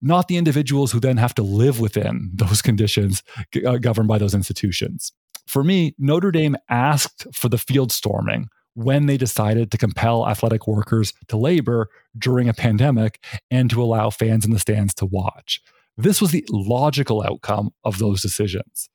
not 0.02 0.28
the 0.28 0.36
individuals 0.36 0.92
who 0.92 1.00
then 1.00 1.16
have 1.16 1.34
to 1.34 1.42
live 1.42 1.80
within 1.80 2.30
those 2.34 2.62
conditions 2.68 3.22
uh, 3.66 3.78
governed 3.78 4.08
by 4.08 4.18
those 4.18 4.34
institutions. 4.34 5.12
For 5.46 5.62
me, 5.62 5.94
Notre 5.98 6.30
Dame 6.30 6.56
asked 6.68 7.26
for 7.32 7.48
the 7.48 7.58
field 7.58 7.92
storming 7.92 8.48
when 8.74 9.06
they 9.06 9.16
decided 9.16 9.70
to 9.70 9.78
compel 9.78 10.28
athletic 10.28 10.66
workers 10.66 11.12
to 11.28 11.36
labor 11.36 11.88
during 12.18 12.48
a 12.48 12.54
pandemic 12.54 13.22
and 13.50 13.70
to 13.70 13.82
allow 13.82 14.10
fans 14.10 14.44
in 14.44 14.50
the 14.50 14.58
stands 14.58 14.94
to 14.94 15.06
watch. 15.06 15.60
This 15.96 16.20
was 16.20 16.32
the 16.32 16.44
logical 16.50 17.22
outcome 17.22 17.72
of 17.84 17.98
those 17.98 18.20
decisions. 18.20 18.88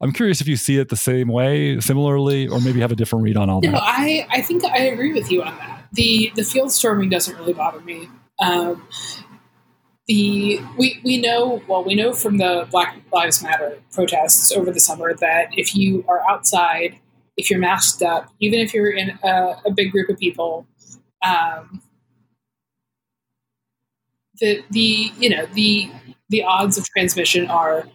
I'm 0.00 0.12
curious 0.12 0.40
if 0.40 0.48
you 0.48 0.56
see 0.56 0.78
it 0.78 0.88
the 0.88 0.96
same 0.96 1.28
way, 1.28 1.80
similarly, 1.80 2.48
or 2.48 2.60
maybe 2.60 2.80
have 2.80 2.92
a 2.92 2.96
different 2.96 3.24
read 3.24 3.36
on 3.36 3.48
all 3.48 3.60
that. 3.60 3.70
No, 3.70 3.78
I, 3.80 4.26
I 4.30 4.42
think 4.42 4.64
I 4.64 4.78
agree 4.78 5.12
with 5.12 5.30
you 5.30 5.42
on 5.42 5.56
that. 5.56 5.86
The 5.92 6.32
the 6.34 6.42
field 6.42 6.72
storming 6.72 7.08
doesn't 7.08 7.36
really 7.38 7.52
bother 7.52 7.80
me. 7.80 8.08
Um, 8.40 8.86
the 10.06 10.60
we, 10.76 11.00
we 11.04 11.18
know 11.18 11.62
well 11.66 11.82
we 11.82 11.94
know 11.94 12.12
from 12.12 12.36
the 12.36 12.66
black 12.70 12.98
lives 13.12 13.42
matter 13.42 13.78
protests 13.92 14.52
over 14.52 14.70
the 14.70 14.80
summer 14.80 15.14
that 15.14 15.48
if 15.56 15.74
you 15.74 16.04
are 16.08 16.20
outside 16.28 16.98
if 17.36 17.50
you're 17.50 17.58
masked 17.58 18.02
up 18.02 18.28
even 18.38 18.60
if 18.60 18.74
you're 18.74 18.90
in 18.90 19.18
a, 19.22 19.56
a 19.64 19.70
big 19.74 19.90
group 19.90 20.08
of 20.10 20.18
people 20.18 20.66
um, 21.24 21.80
the 24.40 24.62
the 24.70 25.10
you 25.18 25.30
know 25.30 25.46
the 25.54 25.90
the 26.28 26.42
odds 26.42 26.76
of 26.76 26.84
transmission 26.84 27.46
are 27.48 27.88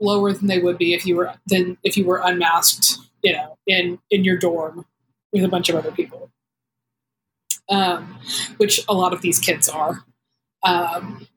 lower 0.00 0.32
than 0.32 0.46
they 0.46 0.58
would 0.58 0.78
be 0.78 0.94
if 0.94 1.04
you 1.04 1.16
were 1.16 1.34
than 1.46 1.76
if 1.82 1.96
you 1.96 2.04
were 2.04 2.20
unmasked 2.22 2.98
you 3.22 3.32
know 3.32 3.58
in 3.66 3.98
in 4.10 4.24
your 4.24 4.36
dorm 4.36 4.86
with 5.32 5.44
a 5.44 5.48
bunch 5.48 5.68
of 5.68 5.76
other 5.76 5.92
people. 5.92 6.30
Um, 7.68 8.18
which 8.56 8.80
a 8.88 8.94
lot 8.94 9.12
of 9.12 9.22
these 9.22 9.38
kids 9.38 9.68
are. 9.68 10.04
Um, 10.64 11.28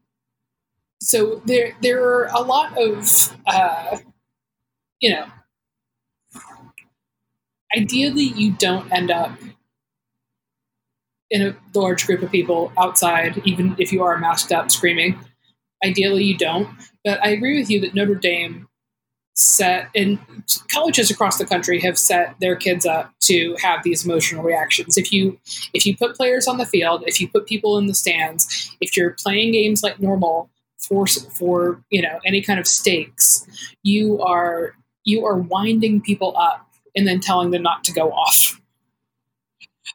so 1.03 1.41
there 1.45 1.75
there 1.81 2.01
are 2.01 2.29
a 2.33 2.41
lot 2.41 2.77
of 2.77 3.37
uh, 3.45 3.97
you 4.99 5.11
know 5.11 5.25
ideally 7.75 8.23
you 8.35 8.53
don't 8.53 8.91
end 8.91 9.11
up 9.11 9.37
in 11.29 11.41
a 11.41 11.55
large 11.73 12.05
group 12.05 12.21
of 12.21 12.31
people 12.31 12.71
outside 12.77 13.41
even 13.45 13.75
if 13.79 13.91
you 13.91 14.03
are 14.03 14.17
masked 14.17 14.51
up 14.51 14.71
screaming. 14.71 15.19
Ideally 15.83 16.23
you 16.23 16.37
don't 16.37 16.69
but 17.03 17.21
i 17.21 17.27
agree 17.27 17.59
with 17.59 17.69
you 17.69 17.81
that 17.81 17.93
notre 17.93 18.15
dame 18.15 18.69
set 19.35 19.89
and 19.95 20.19
colleges 20.71 21.09
across 21.09 21.37
the 21.37 21.45
country 21.45 21.79
have 21.81 21.97
set 21.97 22.35
their 22.39 22.55
kids 22.55 22.85
up 22.85 23.11
to 23.19 23.55
have 23.61 23.81
these 23.83 24.05
emotional 24.05 24.43
reactions. 24.43 24.95
If 24.95 25.11
you 25.11 25.39
if 25.73 25.85
you 25.85 25.97
put 25.97 26.15
players 26.15 26.47
on 26.47 26.57
the 26.57 26.65
field 26.65 27.03
if 27.07 27.19
you 27.19 27.27
put 27.27 27.47
people 27.47 27.77
in 27.77 27.87
the 27.87 27.95
stands 27.95 28.71
if 28.79 28.95
you're 28.95 29.15
playing 29.19 29.51
games 29.51 29.83
like 29.83 29.99
normal 29.99 30.49
for 30.87 31.07
for 31.07 31.83
you 31.89 32.01
know 32.01 32.19
any 32.25 32.41
kind 32.41 32.59
of 32.59 32.67
stakes, 32.67 33.45
you 33.83 34.21
are 34.21 34.75
you 35.03 35.25
are 35.25 35.37
winding 35.37 36.01
people 36.01 36.35
up 36.37 36.67
and 36.95 37.07
then 37.07 37.19
telling 37.19 37.51
them 37.51 37.63
not 37.63 37.83
to 37.85 37.93
go 37.93 38.11
off. 38.11 38.59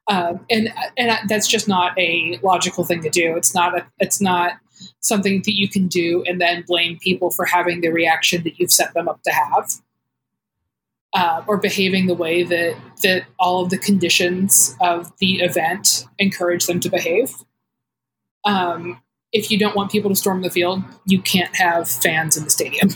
Uh, 0.06 0.34
and 0.50 0.72
and 0.96 1.28
that's 1.28 1.46
just 1.46 1.68
not 1.68 1.98
a 1.98 2.38
logical 2.42 2.84
thing 2.84 3.02
to 3.02 3.10
do. 3.10 3.36
It's 3.36 3.54
not 3.54 3.78
a 3.78 3.86
it's 3.98 4.20
not 4.20 4.52
something 5.00 5.42
that 5.44 5.54
you 5.54 5.68
can 5.68 5.86
do 5.88 6.22
and 6.26 6.40
then 6.40 6.64
blame 6.66 6.98
people 6.98 7.30
for 7.30 7.44
having 7.44 7.80
the 7.80 7.88
reaction 7.88 8.42
that 8.44 8.58
you've 8.58 8.72
set 8.72 8.94
them 8.94 9.08
up 9.08 9.22
to 9.24 9.30
have, 9.32 9.70
uh, 11.14 11.42
or 11.46 11.58
behaving 11.58 12.06
the 12.06 12.14
way 12.14 12.42
that 12.42 12.76
that 13.02 13.24
all 13.38 13.62
of 13.62 13.70
the 13.70 13.78
conditions 13.78 14.76
of 14.80 15.12
the 15.18 15.40
event 15.40 16.06
encourage 16.18 16.66
them 16.66 16.80
to 16.80 16.88
behave. 16.88 17.34
Um, 18.44 19.00
if 19.32 19.50
you 19.50 19.58
don't 19.58 19.76
want 19.76 19.90
people 19.90 20.10
to 20.10 20.16
storm 20.16 20.42
the 20.42 20.50
field, 20.50 20.82
you 21.04 21.20
can't 21.20 21.54
have 21.56 21.88
fans 21.88 22.36
in 22.36 22.44
the 22.44 22.50
stadium. 22.50 22.88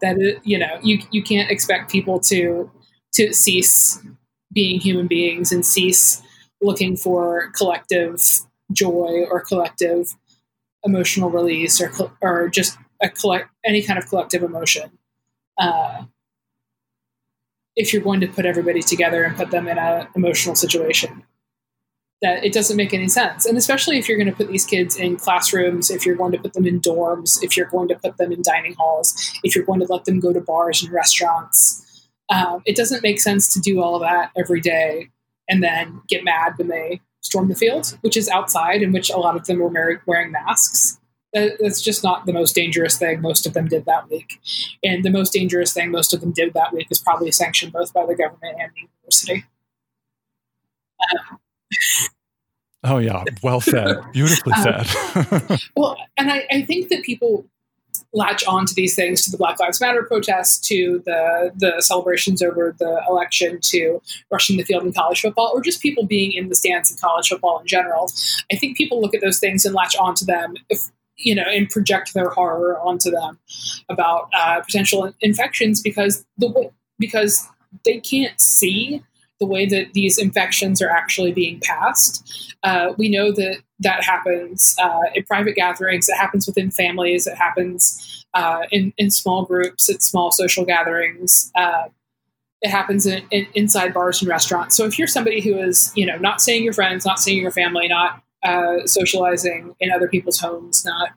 that 0.00 0.16
is, 0.18 0.38
you 0.44 0.58
know, 0.58 0.78
you 0.82 1.00
you 1.10 1.22
can't 1.22 1.50
expect 1.50 1.90
people 1.90 2.20
to 2.20 2.70
to 3.14 3.32
cease 3.32 4.00
being 4.52 4.80
human 4.80 5.06
beings 5.06 5.52
and 5.52 5.66
cease 5.66 6.22
looking 6.60 6.96
for 6.96 7.50
collective 7.56 8.20
joy 8.72 9.24
or 9.30 9.40
collective 9.40 10.14
emotional 10.84 11.30
release 11.30 11.80
or 11.80 11.92
or 12.20 12.48
just 12.48 12.78
a 13.02 13.08
collect 13.08 13.48
any 13.64 13.82
kind 13.82 13.98
of 13.98 14.08
collective 14.08 14.42
emotion. 14.42 14.98
Uh, 15.58 16.04
if 17.76 17.92
you're 17.92 18.02
going 18.02 18.20
to 18.20 18.28
put 18.28 18.46
everybody 18.46 18.82
together 18.82 19.24
and 19.24 19.36
put 19.36 19.50
them 19.50 19.66
in 19.66 19.78
an 19.78 20.06
emotional 20.14 20.54
situation 20.54 21.24
that 22.24 22.42
it 22.42 22.54
doesn't 22.54 22.78
make 22.78 22.94
any 22.94 23.06
sense. 23.06 23.44
And 23.44 23.58
especially 23.58 23.98
if 23.98 24.08
you're 24.08 24.16
going 24.16 24.30
to 24.30 24.34
put 24.34 24.48
these 24.48 24.64
kids 24.64 24.96
in 24.96 25.16
classrooms, 25.16 25.90
if 25.90 26.06
you're 26.06 26.16
going 26.16 26.32
to 26.32 26.38
put 26.38 26.54
them 26.54 26.66
in 26.66 26.80
dorms, 26.80 27.38
if 27.42 27.54
you're 27.54 27.66
going 27.66 27.86
to 27.88 27.96
put 27.96 28.16
them 28.16 28.32
in 28.32 28.40
dining 28.40 28.72
halls, 28.74 29.14
if 29.44 29.54
you're 29.54 29.66
going 29.66 29.80
to 29.80 29.86
let 29.92 30.06
them 30.06 30.20
go 30.20 30.32
to 30.32 30.40
bars 30.40 30.82
and 30.82 30.90
restaurants, 30.90 32.08
um, 32.30 32.62
it 32.64 32.76
doesn't 32.76 33.02
make 33.02 33.20
sense 33.20 33.52
to 33.52 33.60
do 33.60 33.82
all 33.82 33.94
of 33.94 34.00
that 34.00 34.30
every 34.38 34.62
day 34.62 35.10
and 35.50 35.62
then 35.62 36.00
get 36.08 36.24
mad 36.24 36.54
when 36.56 36.68
they 36.68 37.02
storm 37.20 37.48
the 37.48 37.54
field, 37.54 37.98
which 38.00 38.16
is 38.16 38.30
outside, 38.30 38.80
in 38.80 38.90
which 38.90 39.10
a 39.10 39.18
lot 39.18 39.36
of 39.36 39.44
them 39.44 39.58
were 39.58 40.00
wearing 40.06 40.32
masks. 40.32 40.98
That's 41.34 41.82
just 41.82 42.02
not 42.02 42.24
the 42.24 42.32
most 42.32 42.54
dangerous 42.54 42.96
thing 42.96 43.20
most 43.20 43.46
of 43.46 43.52
them 43.52 43.68
did 43.68 43.84
that 43.84 44.08
week. 44.08 44.40
And 44.82 45.04
the 45.04 45.10
most 45.10 45.34
dangerous 45.34 45.74
thing 45.74 45.90
most 45.90 46.14
of 46.14 46.22
them 46.22 46.32
did 46.32 46.54
that 46.54 46.72
week 46.72 46.86
is 46.90 47.00
probably 47.00 47.32
sanctioned 47.32 47.72
both 47.72 47.92
by 47.92 48.06
the 48.06 48.14
government 48.14 48.56
and 48.58 48.70
the 48.74 48.80
university. 48.80 49.44
Um, 51.12 51.38
Oh 52.84 52.98
yeah, 52.98 53.24
well 53.42 53.62
said. 53.62 53.96
Beautifully 54.12 54.52
um, 54.52 54.84
said. 54.84 55.60
well, 55.76 55.96
and 56.18 56.30
I, 56.30 56.46
I, 56.50 56.62
think 56.62 56.90
that 56.90 57.02
people 57.02 57.46
latch 58.12 58.44
on 58.46 58.66
to 58.66 58.74
these 58.74 58.94
things, 58.94 59.24
to 59.24 59.30
the 59.30 59.38
Black 59.38 59.58
Lives 59.58 59.80
Matter 59.80 60.02
protests, 60.02 60.58
to 60.68 61.02
the 61.06 61.50
the 61.56 61.80
celebrations 61.80 62.42
over 62.42 62.76
the 62.78 63.02
election, 63.08 63.58
to 63.62 64.02
rushing 64.30 64.58
the 64.58 64.64
field 64.64 64.84
in 64.84 64.92
college 64.92 65.22
football, 65.22 65.50
or 65.54 65.62
just 65.62 65.80
people 65.80 66.04
being 66.04 66.32
in 66.32 66.50
the 66.50 66.54
stands 66.54 66.90
in 66.90 66.98
college 66.98 67.28
football 67.28 67.58
in 67.58 67.66
general. 67.66 68.10
I 68.52 68.56
think 68.56 68.76
people 68.76 69.00
look 69.00 69.14
at 69.14 69.22
those 69.22 69.38
things 69.38 69.64
and 69.64 69.74
latch 69.74 69.96
onto 69.96 70.26
them. 70.26 70.54
If, 70.68 70.80
you 71.16 71.34
know, 71.34 71.44
and 71.44 71.70
project 71.70 72.12
their 72.12 72.28
horror 72.28 72.78
onto 72.80 73.10
them 73.10 73.38
about 73.88 74.28
uh, 74.36 74.60
potential 74.60 75.14
infections 75.22 75.80
because 75.80 76.26
the 76.36 76.70
because 76.98 77.48
they 77.84 77.98
can't 78.00 78.38
see 78.40 79.02
the 79.40 79.46
way 79.46 79.66
that 79.66 79.92
these 79.94 80.18
infections 80.18 80.80
are 80.80 80.90
actually 80.90 81.32
being 81.32 81.60
passed. 81.60 82.54
Uh, 82.62 82.92
we 82.96 83.08
know 83.08 83.32
that 83.32 83.58
that 83.80 84.04
happens 84.04 84.76
uh, 84.80 85.00
in 85.14 85.24
private 85.24 85.54
gatherings, 85.54 86.08
it 86.08 86.16
happens 86.16 86.46
within 86.46 86.70
families, 86.70 87.26
it 87.26 87.36
happens 87.36 88.24
uh, 88.34 88.62
in, 88.70 88.92
in 88.96 89.10
small 89.10 89.44
groups, 89.44 89.88
at 89.88 90.02
small 90.02 90.30
social 90.30 90.64
gatherings. 90.64 91.50
Uh, 91.54 91.84
it 92.62 92.70
happens 92.70 93.04
in, 93.04 93.22
in, 93.30 93.46
inside 93.54 93.92
bars 93.92 94.22
and 94.22 94.28
restaurants. 94.28 94.74
So 94.74 94.86
if 94.86 94.98
you're 94.98 95.08
somebody 95.08 95.40
who 95.40 95.58
is, 95.58 95.92
you 95.94 96.06
know, 96.06 96.16
not 96.16 96.40
seeing 96.40 96.64
your 96.64 96.72
friends, 96.72 97.04
not 97.04 97.18
seeing 97.18 97.42
your 97.42 97.50
family, 97.50 97.88
not 97.88 98.22
uh, 98.42 98.86
socializing 98.86 99.74
in 99.80 99.90
other 99.90 100.08
people's 100.08 100.40
homes, 100.40 100.84
not 100.84 101.10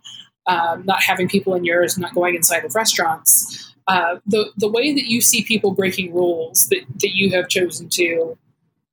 um, 0.47 0.85
not 0.85 1.03
having 1.03 1.27
people 1.27 1.53
in 1.55 1.63
yours, 1.63 1.97
not 1.97 2.13
going 2.15 2.35
inside 2.35 2.63
of 2.63 2.73
restaurants, 2.73 3.75
uh, 3.87 4.17
the 4.25 4.51
the 4.57 4.69
way 4.69 4.93
that 4.93 5.09
you 5.09 5.21
see 5.21 5.43
people 5.43 5.71
breaking 5.71 6.13
rules 6.13 6.67
that, 6.69 6.81
that 6.99 7.15
you 7.15 7.31
have 7.31 7.47
chosen 7.47 7.87
to 7.89 8.37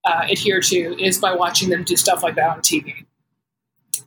uh, 0.05 0.27
adhere 0.31 0.61
to 0.61 1.03
is 1.03 1.19
by 1.19 1.35
watching 1.35 1.71
them 1.71 1.83
do 1.85 1.97
stuff 1.97 2.23
like 2.23 2.37
that 2.37 2.51
on 2.51 2.61
TV. 2.61 3.05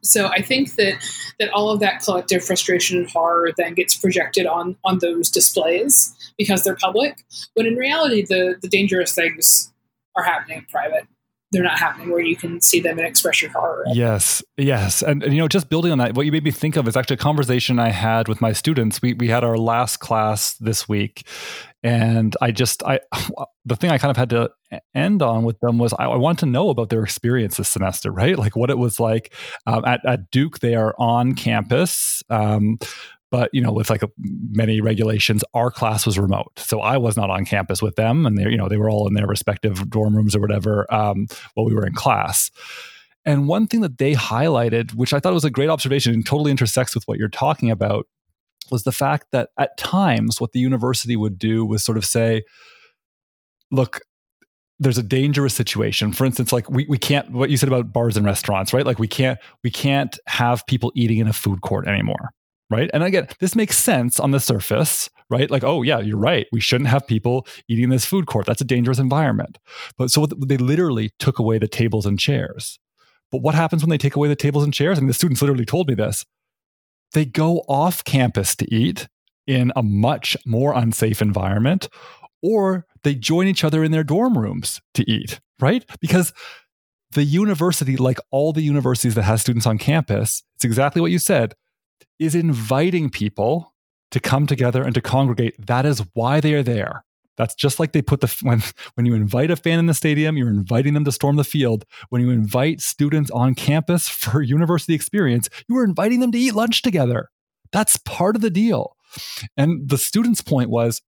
So 0.02 0.28
I 0.28 0.42
think 0.42 0.76
that 0.76 0.96
that 1.40 1.50
all 1.50 1.70
of 1.70 1.80
that 1.82 2.02
collective 2.02 2.44
frustration 2.44 2.98
and 2.98 3.10
horror 3.10 3.52
then 3.58 3.74
gets 3.74 3.96
projected 3.96 4.46
on 4.46 4.78
on 4.86 5.00
those 5.00 5.30
displays 5.30 6.16
because 6.38 6.64
they're 6.64 6.76
public, 6.76 7.24
when 7.56 7.66
in 7.66 7.76
reality 7.76 8.24
the 8.24 8.56
the 8.62 8.70
dangerous 8.70 9.14
things 9.14 9.74
are 10.16 10.24
happening 10.24 10.60
in 10.60 10.66
private 10.66 11.08
they're 11.52 11.64
not 11.64 11.80
happening 11.80 12.12
where 12.12 12.22
you 12.22 12.36
can 12.36 12.62
see 12.62 12.80
them 12.80 12.98
and 12.98 13.08
express 13.08 13.42
your 13.42 13.52
horror. 13.52 13.86
Yes, 13.94 14.44
yes, 14.58 15.02
and, 15.02 15.24
and, 15.24 15.34
you 15.34 15.40
know, 15.40 15.48
just 15.48 15.70
building 15.70 15.92
on 15.92 15.98
that, 16.00 16.14
what 16.16 16.26
you 16.26 16.32
made 16.32 16.44
me 16.44 16.52
think 16.52 16.76
of 16.76 16.88
is 16.88 16.98
actually 16.98 17.16
a 17.16 17.18
conversation 17.18 17.80
I 17.80 17.90
had 17.90 18.28
with 18.28 18.42
my 18.42 18.52
students. 18.52 19.02
We 19.02 19.14
we 19.14 19.30
had 19.30 19.44
our 19.44 19.58
last 19.58 19.98
class 19.98 20.56
this 20.56 20.90
week, 20.90 21.26
and 21.84 22.36
I 22.42 22.52
just 22.52 22.84
I 22.84 23.00
the 23.66 23.76
thing 23.76 23.92
I 23.92 23.98
kind 23.98 24.12
of 24.12 24.18
had 24.18 24.30
to 24.32 24.52
end 24.94 25.22
on 25.22 25.44
with 25.44 25.60
them 25.60 25.78
was 25.78 25.94
I, 25.94 26.06
I 26.06 26.18
wanted 26.18 26.40
to 26.40 26.46
know 26.48 26.70
about 26.70 26.90
their 26.90 27.04
experience 27.04 27.58
this 27.58 27.70
semester, 27.70 28.12
right? 28.12 28.38
Like 28.38 28.56
what 28.56 28.70
it 28.70 28.78
was 28.78 29.00
like 29.00 29.34
um, 29.66 29.86
at 29.86 30.06
at 30.06 30.30
Duke. 30.32 30.60
They 30.60 30.76
are 30.76 30.94
on 30.98 31.34
campus. 31.36 32.24
Um, 32.30 32.78
but 33.30 33.50
you 33.54 33.62
know 33.62 33.72
with 33.72 33.90
like 33.90 34.04
many 34.52 34.82
regulations 34.82 35.44
our 35.54 35.72
class 35.72 36.06
was 36.06 36.18
remote. 36.18 36.52
So 36.58 36.82
i 36.82 36.98
was 36.98 37.18
not 37.18 37.30
on 37.30 37.46
campus 37.46 37.82
with 37.82 37.96
them 37.96 38.26
and 38.26 38.38
they 38.38 38.50
you 38.50 38.58
know 38.58 38.70
they 38.70 38.78
were 38.78 38.90
all 38.90 39.08
in 39.08 39.14
their 39.14 39.28
respective 39.28 39.90
dorm 39.90 40.16
rooms 40.16 40.36
or 40.36 40.40
whatever 40.40 40.92
um, 40.94 41.28
while 41.54 41.66
we 41.66 41.74
were 41.74 41.86
in 41.86 41.94
class. 41.94 42.52
And 43.26 43.50
one 43.50 43.68
thing 43.68 43.82
that 43.82 43.98
they 43.98 44.14
highlighted 44.14 44.94
which 44.94 45.14
i 45.14 45.20
thought 45.20 45.34
was 45.34 45.46
a 45.46 45.52
great 45.52 45.70
observation 45.70 46.14
and 46.14 46.26
totally 46.26 46.52
intersects 46.52 46.96
with 46.96 47.08
what 47.08 47.18
you're 47.18 47.30
talking 47.30 47.72
about 47.72 48.08
was 48.72 48.84
the 48.84 48.92
fact 48.92 49.28
that 49.32 49.50
at 49.58 49.78
times 49.78 50.42
what 50.42 50.52
the 50.52 50.60
university 50.60 51.16
would 51.16 51.38
do 51.40 51.66
was 51.66 51.84
sort 51.84 51.98
of 51.98 52.06
say 52.06 52.44
look 53.72 54.00
there's 54.80 55.00
a 55.00 55.04
dangerous 55.04 55.56
situation. 55.56 56.14
For 56.14 56.26
instance 56.26 56.54
like 56.54 56.70
we, 56.70 56.86
we 56.88 56.98
can't 56.98 57.32
what 57.32 57.50
you 57.50 57.58
said 57.58 57.70
about 57.70 57.92
bars 57.92 58.16
and 58.16 58.26
restaurants 58.26 58.74
right? 58.74 58.86
Like 58.86 59.00
we 59.00 59.08
can't 59.08 59.40
we 59.64 59.72
can't 59.72 60.18
have 60.28 60.66
people 60.68 60.92
eating 60.96 61.18
in 61.18 61.28
a 61.28 61.34
food 61.34 61.62
court 61.62 61.88
anymore 61.88 62.32
right? 62.70 62.90
And 62.94 63.04
again, 63.04 63.28
this 63.40 63.56
makes 63.56 63.78
sense 63.78 64.20
on 64.20 64.32
the 64.32 64.40
surface, 64.40 65.10
right? 65.30 65.50
Like, 65.50 65.64
oh 65.64 65.82
yeah, 65.82 66.00
you're 66.00 66.18
right. 66.18 66.48
We 66.52 66.60
shouldn't 66.60 66.90
have 66.90 67.08
people 67.08 67.48
eating 67.68 67.86
in 67.86 67.90
this 67.90 68.06
food 68.06 68.28
court. 68.28 68.46
That's 68.46 68.62
a 68.62 68.66
dangerous 68.66 69.00
environment. 69.00 69.58
But 69.98 70.12
so 70.12 70.26
they 70.26 70.58
literally 70.58 71.12
took 71.20 71.40
away 71.40 71.58
the 71.58 71.68
tables 71.68 72.06
and 72.06 72.20
chairs. 72.20 72.80
But 73.32 73.42
what 73.42 73.56
happens 73.56 73.84
when 73.84 73.90
they 73.90 73.98
take 73.98 74.16
away 74.16 74.28
the 74.28 74.36
tables 74.36 74.64
and 74.64 74.74
chairs? 74.74 74.98
And 74.98 75.10
the 75.10 75.14
students 75.14 75.42
literally 75.42 75.66
told 75.66 75.88
me 75.88 75.96
this. 75.96 76.26
They 77.14 77.26
go 77.26 77.60
off 77.68 78.04
campus 78.04 78.56
to 78.58 78.74
eat 78.74 79.08
in 79.46 79.72
a 79.76 79.84
much 79.84 80.36
more 80.46 80.74
unsafe 80.74 81.22
environment, 81.22 81.88
or 82.44 82.86
they 83.04 83.16
join 83.16 83.48
each 83.48 83.64
other 83.64 83.84
in 83.84 83.92
their 83.92 84.04
dorm 84.04 84.38
rooms 84.38 84.82
to 84.94 85.10
eat, 85.10 85.40
right? 85.60 85.86
Because 86.02 86.34
the 87.12 87.24
university, 87.24 87.96
like 87.96 88.20
all 88.32 88.52
the 88.52 88.62
universities 88.62 89.16
that 89.16 89.24
has 89.24 89.42
students 89.42 89.66
on 89.66 89.78
campus, 89.78 90.44
it's 90.56 90.66
exactly 90.66 91.02
what 91.02 91.12
you 91.12 91.20
said, 91.20 91.54
is 92.20 92.36
inviting 92.36 93.10
people 93.10 93.74
to 94.12 94.20
come 94.20 94.48
together 94.48 94.84
and 94.84 94.94
to 94.96 95.02
congregate. 95.02 95.56
That 95.66 95.86
is 95.86 96.04
why 96.14 96.40
they 96.40 96.54
are 96.54 96.64
there. 96.64 97.04
That's 97.38 97.54
just 97.54 97.80
like 97.80 97.92
they 97.92 98.02
put 98.02 98.22
the 98.22 98.28
when 98.42 98.62
when 98.96 99.06
you 99.06 99.14
invite 99.14 99.52
a 99.52 99.56
fan 99.56 99.80
in 99.80 99.86
the 99.86 99.94
stadium, 99.94 100.38
you're 100.38 100.50
inviting 100.50 100.94
them 100.94 101.06
to 101.06 101.12
storm 101.12 101.36
the 101.36 101.44
field. 101.44 101.86
When 102.10 102.22
you 102.22 102.32
invite 102.32 102.82
students 102.82 103.32
on 103.32 103.56
campus 103.56 104.08
for 104.10 104.42
university 104.42 104.94
experience, 104.94 105.50
you 105.68 105.78
are 105.78 105.86
inviting 105.86 106.20
them 106.20 106.32
to 106.32 106.38
eat 106.38 106.56
lunch 106.56 106.82
together. 106.82 107.30
That's 107.72 107.98
part 107.98 108.36
of 108.36 108.42
the 108.42 108.50
deal. 108.50 108.96
And 109.56 109.88
the 109.88 109.98
students' 109.98 110.42
point 110.42 110.70
was 110.70 111.02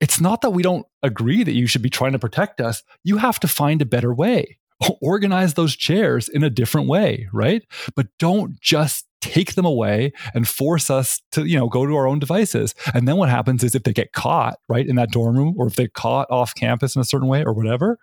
it's 0.00 0.20
not 0.20 0.40
that 0.40 0.50
we 0.50 0.62
don't 0.62 0.86
agree 1.02 1.44
that 1.44 1.54
you 1.54 1.66
should 1.66 1.82
be 1.82 1.90
trying 1.90 2.12
to 2.12 2.18
protect 2.18 2.60
us. 2.60 2.82
You 3.04 3.18
have 3.18 3.40
to 3.40 3.48
find 3.48 3.82
a 3.82 3.86
better 3.86 4.14
way. 4.14 4.58
Organize 5.00 5.54
those 5.54 5.76
chairs 5.76 6.28
in 6.28 6.42
a 6.42 6.50
different 6.50 6.88
way, 6.88 7.28
right? 7.32 7.62
But 7.94 8.08
don't 8.18 8.60
just 8.60 9.06
take 9.20 9.54
them 9.54 9.66
away 9.66 10.12
and 10.34 10.48
force 10.48 10.90
us 10.90 11.20
to, 11.32 11.44
you 11.44 11.58
know, 11.58 11.68
go 11.68 11.86
to 11.86 11.94
our 11.94 12.06
own 12.06 12.18
devices. 12.18 12.74
And 12.94 13.06
then 13.06 13.16
what 13.16 13.28
happens 13.28 13.62
is 13.62 13.74
if 13.74 13.82
they 13.82 13.92
get 13.92 14.12
caught, 14.12 14.58
right, 14.68 14.86
in 14.86 14.96
that 14.96 15.10
dorm 15.10 15.36
room, 15.36 15.54
or 15.58 15.66
if 15.66 15.76
they're 15.76 15.88
caught 15.88 16.30
off 16.30 16.54
campus 16.54 16.96
in 16.96 17.02
a 17.02 17.04
certain 17.04 17.28
way 17.28 17.44
or 17.44 17.52
whatever, 17.52 17.98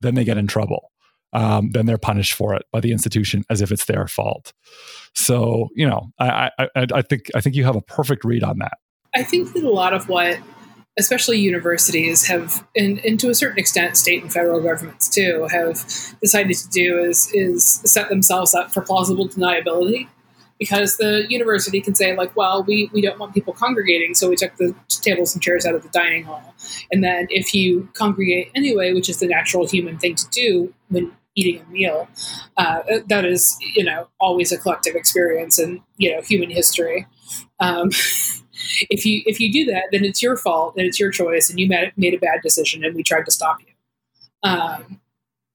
then 0.00 0.14
they 0.14 0.24
get 0.24 0.38
in 0.38 0.46
trouble. 0.46 0.90
Um, 1.32 1.70
then 1.72 1.86
they're 1.86 1.98
punished 1.98 2.32
for 2.34 2.54
it 2.54 2.64
by 2.72 2.80
the 2.80 2.92
institution 2.92 3.44
as 3.50 3.60
if 3.60 3.70
it's 3.70 3.84
their 3.84 4.06
fault. 4.06 4.52
So, 5.14 5.68
you 5.74 5.86
know, 5.86 6.12
I, 6.18 6.50
I, 6.58 6.68
I 6.74 7.02
think 7.02 7.30
I 7.34 7.40
think 7.40 7.56
you 7.56 7.64
have 7.64 7.76
a 7.76 7.82
perfect 7.82 8.24
read 8.24 8.42
on 8.42 8.58
that. 8.58 8.78
I 9.14 9.22
think 9.22 9.52
that 9.52 9.64
a 9.64 9.70
lot 9.70 9.92
of 9.92 10.08
what 10.08 10.38
especially 10.98 11.38
universities 11.38 12.26
have 12.26 12.66
and, 12.74 12.98
and 13.04 13.20
to 13.20 13.28
a 13.28 13.34
certain 13.34 13.58
extent 13.58 13.96
state 13.96 14.22
and 14.22 14.32
federal 14.32 14.60
governments 14.60 15.08
too 15.08 15.46
have 15.50 15.84
decided 16.20 16.56
to 16.56 16.68
do 16.68 16.98
is 16.98 17.30
is 17.34 17.80
set 17.84 18.08
themselves 18.08 18.54
up 18.54 18.72
for 18.72 18.82
plausible 18.82 19.28
deniability. 19.28 20.08
Because 20.58 20.96
the 20.96 21.26
university 21.28 21.82
can 21.82 21.94
say 21.94 22.16
like 22.16 22.34
well 22.34 22.64
we, 22.66 22.88
we 22.92 23.02
don't 23.02 23.18
want 23.18 23.34
people 23.34 23.52
congregating 23.52 24.14
so 24.14 24.30
we 24.30 24.36
took 24.36 24.56
the 24.56 24.74
tables 24.88 25.34
and 25.34 25.42
chairs 25.42 25.66
out 25.66 25.74
of 25.74 25.82
the 25.82 25.90
dining 25.90 26.24
hall. 26.24 26.54
And 26.90 27.04
then 27.04 27.26
if 27.28 27.54
you 27.54 27.90
congregate 27.92 28.50
anyway 28.54 28.94
which 28.94 29.10
is 29.10 29.18
the 29.18 29.26
natural 29.26 29.66
human 29.68 29.98
thing 29.98 30.14
to 30.14 30.28
do 30.30 30.72
when 30.88 31.12
eating 31.34 31.60
a 31.60 31.70
meal 31.70 32.08
uh, 32.56 32.80
that 33.08 33.26
is 33.26 33.54
you 33.74 33.84
know 33.84 34.08
always 34.18 34.50
a 34.50 34.56
collective 34.56 34.94
experience 34.94 35.58
in 35.58 35.82
you 35.98 36.10
know 36.10 36.22
human 36.22 36.48
history. 36.48 37.06
Um, 37.60 37.90
if 38.90 39.04
you 39.04 39.22
if 39.26 39.40
you 39.40 39.52
do 39.52 39.64
that, 39.72 39.84
then 39.92 40.04
it's 40.04 40.22
your 40.22 40.36
fault 40.36 40.74
and 40.76 40.86
it's 40.86 40.98
your 40.98 41.10
choice, 41.10 41.48
and 41.50 41.58
you 41.58 41.68
made, 41.68 41.92
made 41.96 42.14
a 42.14 42.18
bad 42.18 42.40
decision, 42.42 42.84
and 42.84 42.94
we 42.94 43.02
tried 43.02 43.24
to 43.24 43.30
stop 43.30 43.58
you. 43.60 44.48
Um, 44.48 45.00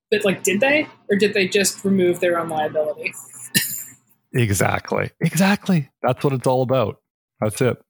but 0.10 0.26
like, 0.26 0.43
did 0.43 0.60
they, 0.60 0.88
or 1.10 1.18
did 1.18 1.34
they 1.34 1.47
just 1.47 1.84
remove 1.86 2.20
their 2.20 2.38
own 2.38 2.49
liability? 2.49 3.14
exactly, 4.34 5.12
exactly. 5.22 5.89
That's 6.02 6.24
what 6.24 6.34
it's 6.34 6.47
all 6.47 6.62
about. 6.62 7.02
That's 7.39 7.62
it. 7.62 7.82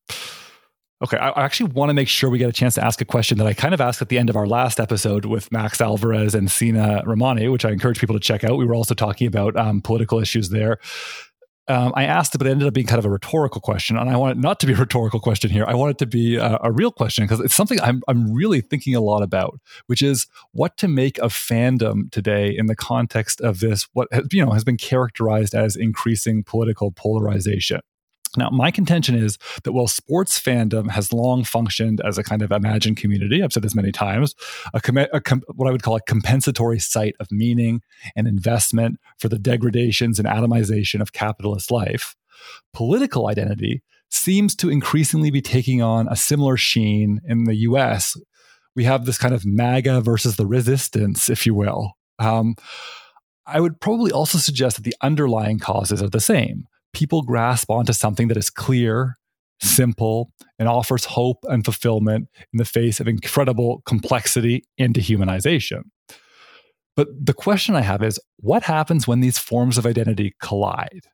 Okay, 1.04 1.18
I 1.18 1.44
actually 1.44 1.72
want 1.72 1.90
to 1.90 1.96
make 1.96 2.08
sure 2.08 2.30
we 2.30 2.38
get 2.38 2.48
a 2.48 2.54
chance 2.54 2.76
to 2.76 2.86
ask 2.86 3.02
a 3.02 3.06
question 3.06 3.40
that 3.40 3.48
I 3.48 3.54
kind 3.54 3.74
of 3.74 3.82
asked 3.82 4.04
at 4.04 4.10
the 4.10 4.20
end 4.20 4.30
of 4.30 4.36
our 4.36 4.46
last 4.46 4.80
episode 4.80 5.26
with 5.26 5.52
Max 5.52 5.82
Alvarez 5.82 6.36
and 6.36 6.50
Sina 6.50 7.02
Ramani, 7.08 7.48
which 7.48 7.66
I 7.66 7.72
encourage 7.72 8.00
people 8.00 8.14
to 8.14 8.20
check 8.20 8.44
out. 8.44 8.60
We 8.60 8.66
were 8.66 8.76
also 8.76 8.94
talking 8.94 9.26
about 9.26 9.56
um, 9.58 9.82
political 9.82 10.20
issues 10.20 10.50
there 10.50 10.78
um, 11.72 11.94
I 11.96 12.04
asked 12.04 12.36
it, 12.36 12.38
but 12.38 12.48
it 12.48 12.52
ended 12.52 12.68
up 12.68 12.74
being 12.74 12.86
kind 12.86 13.00
of 13.00 13.06
a 13.06 13.10
rhetorical 13.10 13.62
question. 13.62 13.98
And 13.98 14.10
I 14.10 14.18
want 14.18 14.38
it 14.38 14.42
not 14.42 14.60
to 14.60 14.68
be 14.68 14.74
a 14.74 14.76
rhetorical 14.86 15.20
question 15.20 15.50
here. 15.50 15.66
I 15.66 15.74
want 15.74 15.92
it 15.92 15.98
to 16.00 16.06
be 16.06 16.36
a, 16.36 16.60
a 16.62 16.72
real 16.72 16.92
question 16.92 17.24
because 17.24 17.40
it's 17.40 17.56
something 17.56 17.80
I'm, 17.82 18.02
I'm 18.08 18.34
really 18.34 18.62
thinking 18.62 18.96
a 18.96 19.02
lot 19.02 19.24
about, 19.24 19.60
which 19.88 20.02
is 20.02 20.28
what 20.52 20.78
to 20.78 20.88
make 20.88 21.18
of 21.20 21.34
fandom 21.34 22.12
today 22.12 22.54
in 22.56 22.66
the 22.66 22.76
context 22.76 23.40
of 23.42 23.60
this, 23.60 23.88
what 23.94 24.10
you 24.32 24.46
know 24.46 24.52
has 24.52 24.64
been 24.64 24.78
characterized 24.78 25.56
as 25.56 25.76
increasing 25.76 26.44
political 26.44 26.92
polarization. 26.92 27.82
Now, 28.38 28.50
my 28.50 28.72
contention 28.72 29.16
is 29.16 29.38
that 29.64 29.74
while 29.74 29.88
sports 29.88 30.40
fandom 30.40 30.90
has 30.90 31.12
long 31.12 31.44
functioned 31.44 32.02
as 32.06 32.18
a 32.18 32.24
kind 32.24 32.42
of 32.42 32.52
imagined 32.52 32.98
community, 32.98 33.44
I've 33.44 33.52
said 33.52 33.64
this 33.64 33.76
many 33.76 33.92
times, 33.92 34.36
a, 34.74 34.80
com- 34.80 34.98
a 34.98 35.20
com- 35.20 35.44
what 35.54 35.68
I 35.68 35.72
would 35.72 35.84
call 35.84 35.98
a 35.98 36.02
compensatory 36.02 36.80
site 36.80 37.16
of 37.20 37.32
meaning 37.32 37.82
and 38.16 38.28
investment 38.28 39.00
for 39.20 39.28
the 39.28 39.40
degradations 39.40 40.18
and 40.18 40.28
atomization 40.28 41.02
of 41.02 41.12
capitalist 41.14 41.72
life, 41.72 42.16
political 42.74 43.28
identity 43.28 43.84
seems 44.10 44.56
to 44.58 44.70
increasingly 44.70 45.32
be 45.32 45.42
taking 45.42 45.82
on 45.82 46.08
a 46.08 46.16
similar 46.16 46.58
sheen 46.58 47.22
in 47.28 47.46
the 47.46 47.56
US. 47.56 48.18
We 48.76 48.86
have 48.86 49.06
this 49.06 49.18
kind 49.18 49.34
of 49.34 49.46
MAGA 49.46 50.02
versus 50.02 50.38
the 50.38 50.46
resistance, 50.46 51.30
if 51.30 51.46
you 51.46 51.54
will. 51.54 51.94
Um, 52.20 52.56
I 53.46 53.60
would 53.60 53.82
probably 53.82 54.12
also 54.12 54.38
suggest 54.38 54.78
that 54.78 54.84
the 54.84 54.96
underlying 55.02 55.60
causes 55.60 56.02
are 56.02 56.10
the 56.10 56.20
same 56.20 56.68
people 56.94 57.22
grasp 57.22 57.70
onto 57.70 57.94
something 57.94 58.28
that 58.28 58.38
is 58.38 58.50
clear, 58.50 59.18
simple, 59.62 60.32
and 60.60 60.68
offers 60.68 61.06
hope 61.06 61.40
and 61.44 61.64
fulfillment 61.64 62.28
in 62.54 62.58
the 62.58 62.66
face 62.66 63.00
of 63.00 63.08
incredible 63.08 63.82
complexity 63.86 64.64
and 64.78 64.94
dehumanization. 64.94 65.84
But 66.96 67.08
the 67.26 67.34
question 67.34 67.76
I 67.76 67.82
have 67.82 68.04
is 68.04 68.20
what 68.38 68.64
happens 68.64 69.08
when 69.08 69.22
these 69.22 69.38
forms 69.38 69.78
of 69.78 69.86
identity 69.86 70.36
collide? 70.42 71.06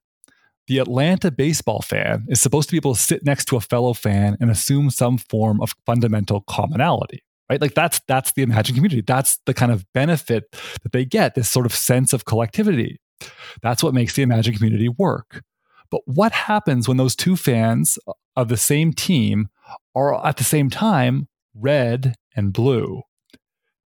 The 0.67 0.80
Atlanta 0.80 1.32
baseball 1.32 1.82
fan 1.82 2.25
is 2.28 2.41
supposed 2.41 2.67
to 2.69 2.73
be 2.73 2.78
able 2.78 2.95
to 2.95 2.99
sit 2.99 3.23
next 3.23 3.45
to 3.45 3.55
a 3.55 3.61
fellow 3.61 3.93
fan 3.93 4.36
and 4.41 4.51
assume 4.51 4.89
some 4.89 5.17
form 5.17 5.61
of 5.61 5.73
fundamental 5.86 6.41
commonality 6.41 7.23
right 7.49 7.61
like 7.61 7.73
that's 7.73 8.01
that's 8.07 8.34
the 8.34 8.41
imagined 8.41 8.75
community 8.75 9.01
that's 9.01 9.39
the 9.45 9.53
kind 9.53 9.71
of 9.71 9.86
benefit 9.93 10.51
that 10.84 10.91
they 10.91 11.05
get 11.05 11.36
this 11.36 11.49
sort 11.49 11.65
of 11.65 11.73
sense 11.73 12.13
of 12.13 12.25
collectivity 12.25 12.99
that's 13.61 13.84
what 13.84 13.93
makes 13.93 14.13
the 14.15 14.21
imagined 14.21 14.55
community 14.57 14.89
work 14.89 15.41
but 15.90 16.02
what 16.06 16.32
happens 16.32 16.88
when 16.88 16.98
those 16.98 17.16
two 17.16 17.36
fans 17.36 17.98
of 18.36 18.48
the 18.48 18.58
same 18.58 18.94
team 18.94 19.50
are 19.96 20.26
at 20.26 20.38
the 20.38 20.44
same 20.44 20.70
time 20.70 21.28
red 21.54 22.16
and 22.36 22.54
blue? 22.54 23.04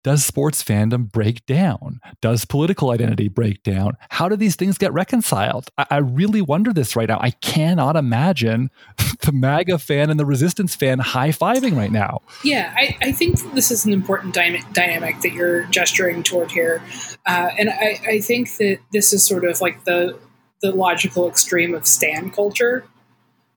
Does 0.04 0.26
sports 0.26 0.62
fandom 0.62 1.10
break 1.10 1.46
down? 1.46 2.02
Does 2.22 2.44
political 2.44 2.92
identity 2.92 3.30
break 3.30 3.64
down? 3.64 3.94
How 4.10 4.28
do 4.28 4.36
these 4.36 4.58
things 4.58 4.78
get 4.78 4.92
reconciled? 4.92 5.70
I, 5.78 5.86
I 5.92 5.98
really 5.98 6.42
wonder 6.42 6.74
this 6.74 6.98
right 6.98 7.08
now. 7.08 7.20
I 7.22 7.30
cannot 7.30 7.96
imagine 7.96 8.70
the 9.22 9.32
MAGA 9.32 9.80
fan 9.80 10.10
and 10.10 10.20
the 10.20 10.26
resistance 10.26 10.76
fan 10.76 11.00
high 11.00 11.30
fiving 11.30 11.78
right 11.78 11.92
now. 11.92 12.22
Yeah, 12.44 12.74
I, 12.76 12.98
I, 13.02 13.12
think 13.14 13.40
this 13.54 13.72
is 13.72 13.86
an 13.86 13.94
important 13.94 14.34
dy- 14.34 14.64
dynamic 14.74 15.22
that 15.22 15.32
you're 15.32 15.64
gesturing 15.68 16.22
toward 16.22 16.52
here. 16.52 16.84
Uh, 17.26 17.52
and 17.58 17.70
I, 17.70 18.02
I 18.06 18.20
think 18.20 18.58
that 18.58 18.80
this 18.92 19.14
is 19.14 19.26
sort 19.26 19.46
of 19.46 19.62
like 19.62 19.86
the 19.86 20.20
the 20.64 20.72
logical 20.72 21.28
extreme 21.28 21.76
of 21.76 21.86
stan 21.86 22.32
culture, 22.32 22.86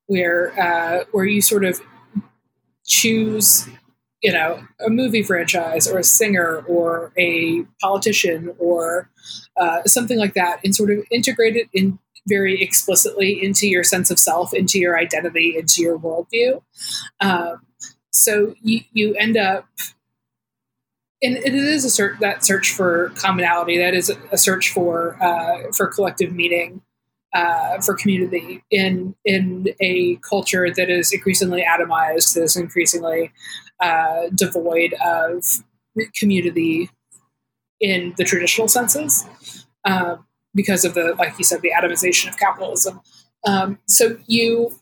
where 0.06 0.52
uh, 0.60 1.04
where 1.12 1.24
you 1.24 1.40
sort 1.40 1.64
of 1.64 1.80
choose, 2.84 3.66
you 4.22 4.32
know, 4.32 4.62
a 4.84 4.90
movie 4.90 5.22
franchise 5.22 5.88
or 5.88 5.98
a 5.98 6.04
singer 6.04 6.64
or 6.68 7.12
a 7.16 7.64
politician 7.80 8.54
or 8.58 9.08
uh, 9.56 9.82
something 9.86 10.18
like 10.18 10.34
that, 10.34 10.60
and 10.64 10.74
sort 10.74 10.90
of 10.90 10.98
integrate 11.10 11.56
it 11.56 11.68
in 11.72 11.98
very 12.28 12.60
explicitly 12.60 13.42
into 13.42 13.68
your 13.68 13.84
sense 13.84 14.10
of 14.10 14.18
self, 14.18 14.52
into 14.52 14.80
your 14.80 14.98
identity, 14.98 15.56
into 15.56 15.80
your 15.80 15.96
worldview. 15.96 16.60
Um, 17.20 17.64
so 18.10 18.54
you, 18.62 18.80
you 18.92 19.14
end 19.14 19.36
up 19.36 19.68
and 21.22 21.36
it 21.36 21.54
is 21.54 21.84
a 21.84 21.90
search 21.90 22.18
that 22.20 22.44
search 22.44 22.72
for 22.72 23.10
commonality 23.16 23.78
that 23.78 23.94
is 23.94 24.12
a 24.32 24.38
search 24.38 24.72
for 24.72 25.16
uh, 25.22 25.70
for 25.72 25.86
collective 25.86 26.32
meaning 26.32 26.82
uh, 27.36 27.80
for 27.82 27.94
community 27.94 28.62
in 28.70 29.14
in 29.24 29.68
a 29.80 30.16
culture 30.16 30.66
that 30.72 30.88
is 30.88 31.12
increasingly 31.12 31.62
atomized, 31.62 32.34
that 32.34 32.42
is 32.42 32.56
increasingly 32.56 33.30
uh, 33.80 34.22
devoid 34.34 34.94
of 35.04 35.44
community 36.18 36.90
in 37.78 38.14
the 38.16 38.24
traditional 38.24 38.68
senses, 38.68 39.26
uh, 39.84 40.16
because 40.54 40.86
of 40.86 40.94
the, 40.94 41.14
like 41.18 41.38
you 41.38 41.44
said, 41.44 41.60
the 41.60 41.72
atomization 41.78 42.28
of 42.28 42.38
capitalism. 42.38 43.00
Um, 43.46 43.78
so 43.86 44.16
you, 44.26 44.78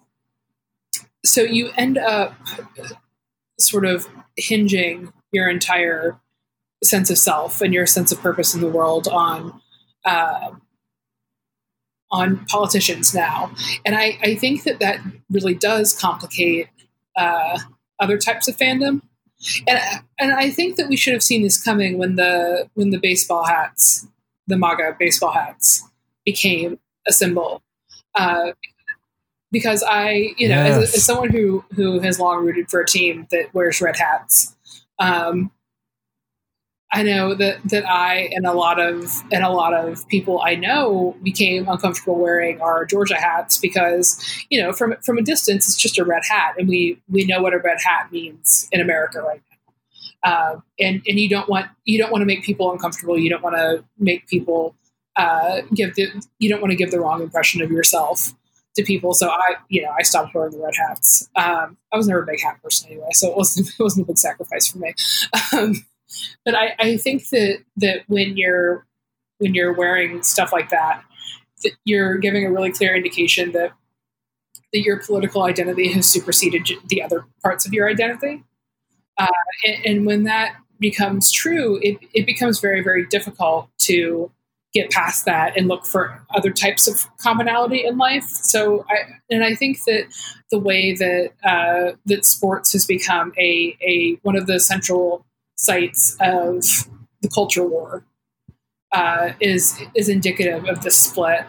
so 1.25 1.41
you 1.43 1.71
end 1.77 1.99
up 1.99 2.35
sort 3.59 3.85
of 3.85 4.07
hinging 4.37 5.13
your 5.33 5.49
entire 5.49 6.21
sense 6.85 7.11
of 7.11 7.19
self 7.19 7.61
and 7.61 7.75
your 7.75 7.87
sense 7.87 8.13
of 8.13 8.21
purpose 8.21 8.55
in 8.55 8.61
the 8.61 8.69
world 8.69 9.09
on 9.09 9.61
uh, 10.05 10.51
on 12.15 12.47
politicians 12.47 13.13
now. 13.13 13.51
And 13.85 13.97
I, 13.97 14.17
I 14.23 14.37
think 14.37 14.63
that 14.63 14.79
that 14.79 15.01
really 15.31 15.55
does 15.55 15.93
complicate 15.93 16.69
uh, 17.17 17.59
other 17.99 18.19
types 18.19 18.47
of 18.47 18.57
fandom. 18.57 19.03
And, 19.67 19.81
and 20.21 20.33
I 20.33 20.51
think 20.51 20.77
that 20.77 20.89
we 20.89 20.97
should 20.97 21.13
have 21.13 21.25
seen 21.25 21.43
this 21.43 21.63
coming 21.63 21.99
when 21.99 22.15
the 22.15 22.69
when 22.75 22.91
the 22.91 22.99
baseball 22.99 23.45
hats, 23.45 24.07
the 24.47 24.57
MAGA 24.57 24.97
baseball 24.99 25.33
hats, 25.33 25.83
became 26.25 26.79
a 27.07 27.13
symbol. 27.13 27.63
Uh, 28.15 28.53
because 29.51 29.85
I, 29.87 30.35
you 30.39 30.49
know, 30.49 30.63
yes. 30.63 30.83
as, 30.83 30.95
as, 30.95 31.05
someone 31.05 31.31
who 31.31 31.65
who 31.75 31.99
has 31.99 32.21
long 32.21 32.45
rooted 32.45 32.71
for 32.71 32.81
a 32.81 32.87
team 32.87 33.27
that 33.33 33.53
wears 33.53 33.81
red 33.81 33.97
hats, 33.97 34.57
um, 35.01 35.51
I 36.95 37.03
know 37.03 37.35
that 37.35 37.59
that 37.65 37.85
I 37.89 38.31
and 38.33 38.47
a 38.47 38.53
lot 38.53 38.79
of 38.79 39.23
and 39.33 39.45
a 39.45 39.51
lot 39.51 39.75
of 39.75 40.07
people 40.09 40.41
I 40.45 40.55
know 40.55 41.17
became 41.25 41.69
uncomfortable 41.69 42.17
wearing 42.17 42.61
our 42.61 42.87
Georgia 42.87 43.17
hats 43.17 43.59
because 43.59 44.25
you 44.49 44.63
know 44.63 44.73
from 44.73 44.95
from 45.03 45.19
a 45.19 45.23
distance 45.23 45.67
it's 45.67 45.77
just 45.77 45.99
a 45.99 46.05
red 46.05 46.23
hat 46.31 46.55
and 46.57 46.69
we 46.69 47.03
we 47.09 47.27
know 47.27 47.43
what 47.43 47.53
a 47.53 47.59
red 47.59 47.79
hat 47.85 48.13
means 48.13 48.69
in 48.71 48.81
America 48.81 49.21
right 49.21 49.43
now. 49.51 50.31
Uh, 50.31 50.61
and 50.79 51.03
and 51.09 51.19
you 51.19 51.29
don't 51.29 51.49
want 51.49 51.67
you 51.85 51.99
don't 51.99 52.13
want 52.13 52.23
to 52.23 52.27
make 52.27 52.45
people 52.45 52.71
uncomfortable. 52.71 53.19
You 53.19 53.29
don't 53.29 53.43
want 53.43 53.57
to 53.57 53.85
make 53.99 54.29
people 54.29 54.77
uh, 55.17 55.63
give 55.75 55.97
the 55.97 56.25
you 56.39 56.49
don't 56.49 56.61
want 56.61 56.71
to 56.71 56.77
give 56.77 56.93
the 56.93 57.01
wrong 57.01 57.21
impression 57.21 57.61
of 57.61 57.73
yourself 57.73 58.33
to 58.77 58.85
people. 58.85 59.15
So 59.15 59.31
I 59.31 59.57
you 59.69 59.83
know 59.83 59.93
I 59.99 60.03
stopped 60.03 60.33
wearing 60.33 60.53
the 60.53 60.63
red 60.63 60.75
hats. 60.77 61.29
Um, 61.35 61.77
I 61.93 61.97
was 61.97 62.07
never 62.07 62.23
a 62.23 62.27
big 62.27 62.41
hat 62.41 62.63
person 62.63 62.89
anyway 62.89 63.09
so 63.11 63.33
it 63.33 63.37
wasn't 63.37 63.69
it 63.81 63.83
wasn't 63.83 64.05
a 64.05 64.07
big 64.07 64.19
sacrifice 64.19 64.69
for 64.69 64.79
me. 64.79 64.95
Um, 65.53 65.85
but 66.45 66.55
I, 66.55 66.75
I 66.79 66.97
think 66.97 67.29
that 67.31 67.59
that 67.77 68.03
when 68.07 68.37
you're 68.37 68.87
when 69.39 69.55
you're 69.55 69.73
wearing 69.73 70.23
stuff 70.23 70.53
like 70.53 70.71
that, 70.71 71.03
that 71.63 71.73
you're 71.85 72.19
giving 72.19 72.47
a 72.47 72.51
really 72.51 72.73
clear 72.73 72.95
indication 72.95 73.53
that 73.53 73.73
that 74.73 74.81
your 74.81 74.99
political 74.99 75.45
identity 75.45 75.89
has 75.93 76.07
superseded 76.07 76.69
the 76.89 77.03
other 77.03 77.27
parts 77.43 77.67
of 77.67 77.73
your 77.73 77.89
identity. 77.89 78.43
Uh, 79.17 79.29
and, 79.65 79.87
and, 79.87 80.07
when 80.07 80.25
that 80.25 80.57
becomes 80.81 81.31
true, 81.31 81.79
it, 81.81 81.99
it 82.13 82.27
becomes 82.27 82.59
very, 82.59 82.83
very 82.83 83.07
difficult 83.07 83.69
to 83.79 84.29
get 84.73 84.91
past 84.91 85.25
that 85.25 85.57
and 85.57 85.69
look 85.69 85.87
for 85.87 86.21
other 86.35 86.51
types 86.51 86.89
of 86.89 87.07
commonality 87.19 87.87
in 87.87 87.97
life. 87.97 88.25
So, 88.25 88.85
I, 88.91 89.21
and 89.31 89.45
I 89.45 89.55
think 89.55 89.85
that 89.85 90.07
the 90.51 90.59
way 90.59 90.93
that 90.95 91.31
uh, 91.45 91.97
that 92.07 92.25
sports 92.25 92.73
has 92.73 92.85
become 92.85 93.33
a, 93.39 93.77
a 93.81 94.19
one 94.23 94.35
of 94.35 94.49
the 94.49 94.59
central 94.59 95.25
sites 95.65 96.17
of 96.21 96.65
the 97.23 97.29
culture 97.29 97.67
war 97.67 98.05
uh, 98.93 99.33
is 99.41 99.81
is 99.95 100.09
indicative 100.09 100.67
of 100.69 100.83
this 100.83 100.97
split, 100.97 101.45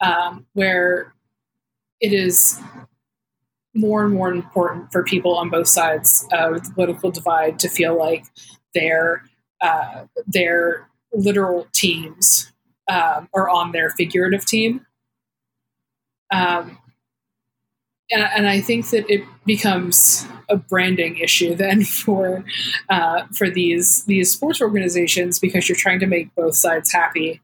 um, 0.00 0.46
where 0.54 1.12
it 2.00 2.12
is 2.12 2.60
more 3.74 4.04
and 4.04 4.14
more 4.14 4.32
important 4.32 4.90
for 4.90 5.04
people 5.04 5.36
on 5.36 5.48
both 5.48 5.68
sides 5.68 6.26
of 6.32 6.64
the 6.64 6.72
political 6.74 7.10
divide 7.10 7.58
to 7.60 7.68
feel 7.68 7.96
like 7.96 8.24
their 8.74 9.22
uh, 9.60 10.06
their 10.26 10.88
literal 11.12 11.68
teams 11.72 12.50
um, 12.90 13.28
are 13.34 13.48
on 13.48 13.72
their 13.72 13.90
figurative 13.90 14.44
team. 14.44 14.84
Um, 16.32 16.78
and, 18.10 18.46
I 18.46 18.60
think 18.60 18.90
that 18.90 19.08
it 19.10 19.24
becomes 19.46 20.26
a 20.48 20.56
branding 20.56 21.16
issue 21.16 21.54
then 21.54 21.84
for 22.04 22.44
uh, 22.88 23.24
for 23.34 23.48
these 23.48 24.04
these 24.04 24.32
sports 24.32 24.60
organizations 24.60 25.38
because 25.38 25.68
you're 25.68 25.76
trying 25.76 26.00
to 26.00 26.06
make 26.06 26.34
both 26.34 26.56
sides 26.56 26.92
happy. 26.92 27.40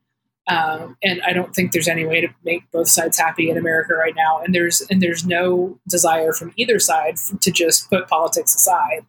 Um, 0.48 0.96
and 1.02 1.20
I 1.22 1.32
don't 1.32 1.52
think 1.52 1.72
there's 1.72 1.88
any 1.88 2.06
way 2.06 2.20
to 2.20 2.28
make 2.44 2.70
both 2.70 2.88
sides 2.88 3.18
happy 3.18 3.50
in 3.50 3.56
America 3.56 3.94
right 3.94 4.14
now. 4.14 4.40
And 4.42 4.54
there's 4.54 4.80
and 4.90 5.00
there's 5.02 5.26
no 5.26 5.78
desire 5.88 6.32
from 6.32 6.52
either 6.56 6.78
side 6.78 7.16
to 7.40 7.50
just 7.50 7.90
put 7.90 8.08
politics 8.08 8.54
aside, 8.54 9.04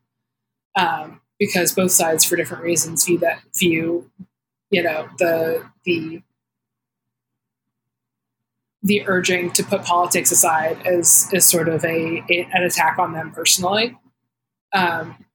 um, 0.75 1.21
because 1.39 1.73
both 1.73 1.91
sides, 1.91 2.23
for 2.23 2.35
different 2.35 2.63
reasons, 2.63 3.05
view 3.05 3.19
that 3.19 3.41
view, 3.55 4.09
you 4.71 4.81
know, 4.81 5.07
the 5.19 5.63
the 5.85 6.23
the 8.87 9.05
urging 9.05 9.51
to 9.51 9.63
put 9.63 9.83
politics 9.83 10.31
aside 10.31 10.77
as 10.85 11.29
as 11.33 11.49
sort 11.49 11.67
of 11.67 11.83
a, 11.83 12.23
a 12.29 12.47
an 12.53 12.63
attack 12.63 12.97
on 12.97 13.13
them 13.13 13.31
personally. 13.31 13.97
Um, 14.73 15.25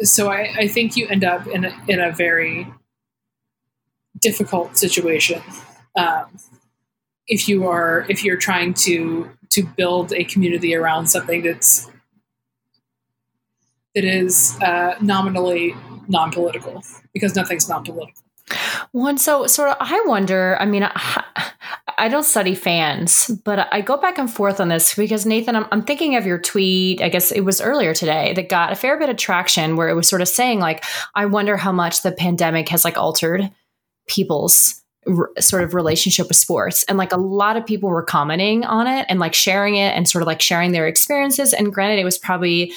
so 0.00 0.30
I, 0.30 0.54
I 0.56 0.68
think 0.68 0.96
you 0.96 1.08
end 1.08 1.24
up 1.24 1.46
in 1.46 1.64
a, 1.64 1.72
in 1.88 1.98
a 2.00 2.12
very 2.12 2.72
difficult 4.20 4.76
situation 4.76 5.42
um, 5.96 6.26
if 7.26 7.48
you 7.48 7.66
are 7.66 8.06
if 8.08 8.22
you're 8.24 8.36
trying 8.36 8.74
to 8.74 9.30
to 9.50 9.62
build 9.76 10.12
a 10.12 10.24
community 10.24 10.74
around 10.74 11.06
something 11.06 11.42
that's 11.42 11.90
that 13.94 14.04
is 14.04 14.56
uh, 14.62 14.94
nominally 15.00 15.74
non-political 16.06 16.82
because 17.12 17.34
nothing's 17.34 17.68
non-political. 17.68 18.22
One, 18.92 19.18
so 19.18 19.46
sort 19.46 19.70
of, 19.70 19.76
I 19.80 20.02
wonder. 20.06 20.56
I 20.60 20.66
mean, 20.66 20.84
I, 20.84 21.52
I 21.98 22.08
don't 22.08 22.22
study 22.22 22.54
fans, 22.54 23.28
but 23.44 23.68
I 23.72 23.80
go 23.80 23.96
back 23.96 24.18
and 24.18 24.32
forth 24.32 24.60
on 24.60 24.68
this 24.68 24.94
because 24.94 25.26
Nathan, 25.26 25.56
I'm, 25.56 25.66
I'm, 25.72 25.82
thinking 25.82 26.16
of 26.16 26.24
your 26.24 26.38
tweet. 26.38 27.02
I 27.02 27.08
guess 27.08 27.32
it 27.32 27.40
was 27.40 27.60
earlier 27.60 27.92
today 27.92 28.32
that 28.34 28.48
got 28.48 28.72
a 28.72 28.76
fair 28.76 28.98
bit 28.98 29.10
of 29.10 29.16
traction, 29.16 29.76
where 29.76 29.88
it 29.88 29.94
was 29.94 30.08
sort 30.08 30.22
of 30.22 30.28
saying 30.28 30.60
like, 30.60 30.84
I 31.14 31.26
wonder 31.26 31.56
how 31.56 31.72
much 31.72 32.02
the 32.02 32.12
pandemic 32.12 32.68
has 32.68 32.84
like 32.84 32.96
altered 32.96 33.50
people's 34.06 34.82
r- 35.06 35.30
sort 35.40 35.64
of 35.64 35.74
relationship 35.74 36.28
with 36.28 36.36
sports, 36.36 36.84
and 36.84 36.96
like 36.96 37.12
a 37.12 37.18
lot 37.18 37.56
of 37.56 37.66
people 37.66 37.88
were 37.88 38.04
commenting 38.04 38.64
on 38.64 38.86
it 38.86 39.04
and 39.08 39.18
like 39.18 39.34
sharing 39.34 39.74
it 39.74 39.94
and 39.94 40.08
sort 40.08 40.22
of 40.22 40.26
like 40.26 40.40
sharing 40.40 40.72
their 40.72 40.86
experiences. 40.86 41.52
And 41.52 41.74
granted, 41.74 42.00
it 42.00 42.04
was 42.04 42.18
probably 42.18 42.72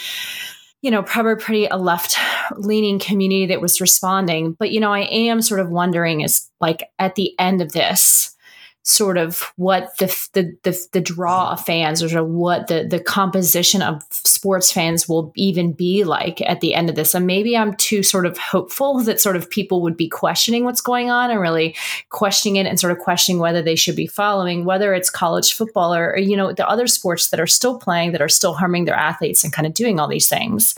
you 0.81 0.89
know, 0.89 1.03
probably 1.03 1.35
pretty 1.35 1.65
a 1.67 1.77
left 1.77 2.17
leaning 2.57 2.97
community 2.97 3.45
that 3.45 3.61
was 3.61 3.79
responding. 3.79 4.53
But, 4.53 4.71
you 4.71 4.79
know, 4.79 4.91
I 4.91 5.01
am 5.01 5.41
sort 5.43 5.59
of 5.59 5.69
wondering 5.69 6.21
is 6.21 6.49
like 6.59 6.89
at 6.97 7.13
the 7.13 7.37
end 7.39 7.61
of 7.61 7.71
this, 7.73 8.35
sort 8.83 9.17
of 9.17 9.51
what 9.57 9.95
the 9.99 10.07
the 10.33 10.57
the, 10.63 10.87
the 10.91 11.01
draw 11.01 11.51
of 11.51 11.63
fans 11.63 12.01
or 12.01 12.09
sort 12.09 12.23
of 12.23 12.29
what 12.29 12.67
the 12.67 12.85
the 12.89 12.99
composition 12.99 13.81
of 13.81 14.01
sports 14.09 14.71
fans 14.71 15.07
will 15.07 15.31
even 15.35 15.71
be 15.71 16.03
like 16.03 16.41
at 16.41 16.61
the 16.61 16.73
end 16.73 16.89
of 16.89 16.95
this. 16.95 17.13
And 17.13 17.27
maybe 17.27 17.55
i'm 17.55 17.75
too 17.75 18.01
sort 18.01 18.25
of 18.25 18.37
hopeful 18.37 18.99
that 19.03 19.21
sort 19.21 19.35
of 19.35 19.49
people 19.49 19.81
would 19.83 19.95
be 19.95 20.09
questioning 20.09 20.63
what's 20.63 20.81
going 20.81 21.11
on 21.11 21.29
and 21.29 21.39
really 21.39 21.75
questioning 22.09 22.55
it 22.55 22.67
and 22.67 22.79
sort 22.79 22.91
of 22.91 22.99
questioning 22.99 23.39
whether 23.39 23.61
they 23.61 23.75
should 23.75 23.95
be 23.95 24.07
following 24.07 24.65
whether 24.65 24.93
it's 24.93 25.09
college 25.09 25.53
football 25.53 25.93
or, 25.93 26.11
or 26.11 26.17
you 26.17 26.35
know 26.35 26.51
the 26.51 26.67
other 26.67 26.87
sports 26.87 27.29
that 27.29 27.39
are 27.39 27.47
still 27.47 27.77
playing 27.77 28.11
that 28.13 28.21
are 28.21 28.29
still 28.29 28.53
harming 28.53 28.85
their 28.85 28.95
athletes 28.95 29.43
and 29.43 29.53
kind 29.53 29.67
of 29.67 29.73
doing 29.73 29.99
all 29.99 30.07
these 30.07 30.29
things. 30.29 30.75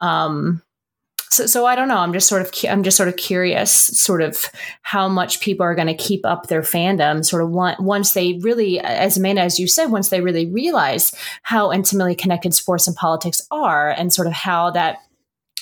Um 0.00 0.62
so, 1.30 1.46
so 1.46 1.66
I 1.66 1.74
don't 1.74 1.88
know. 1.88 1.98
I'm 1.98 2.12
just 2.12 2.28
sort 2.28 2.42
of 2.42 2.52
I'm 2.68 2.82
just 2.82 2.96
sort 2.96 3.08
of 3.08 3.16
curious, 3.16 3.72
sort 3.72 4.22
of 4.22 4.46
how 4.82 5.08
much 5.08 5.40
people 5.40 5.64
are 5.64 5.74
going 5.74 5.88
to 5.88 5.94
keep 5.94 6.24
up 6.24 6.46
their 6.46 6.62
fandom, 6.62 7.24
sort 7.24 7.42
of 7.42 7.50
once 7.50 8.12
they 8.12 8.34
really, 8.42 8.80
as 8.80 9.16
Amanda, 9.16 9.42
as 9.42 9.58
you 9.58 9.66
said, 9.66 9.86
once 9.86 10.08
they 10.08 10.20
really 10.20 10.46
realize 10.46 11.14
how 11.42 11.72
intimately 11.72 12.14
connected 12.14 12.54
sports 12.54 12.86
and 12.86 12.96
politics 12.96 13.46
are, 13.50 13.90
and 13.90 14.12
sort 14.12 14.26
of 14.26 14.32
how 14.32 14.70
that 14.70 14.98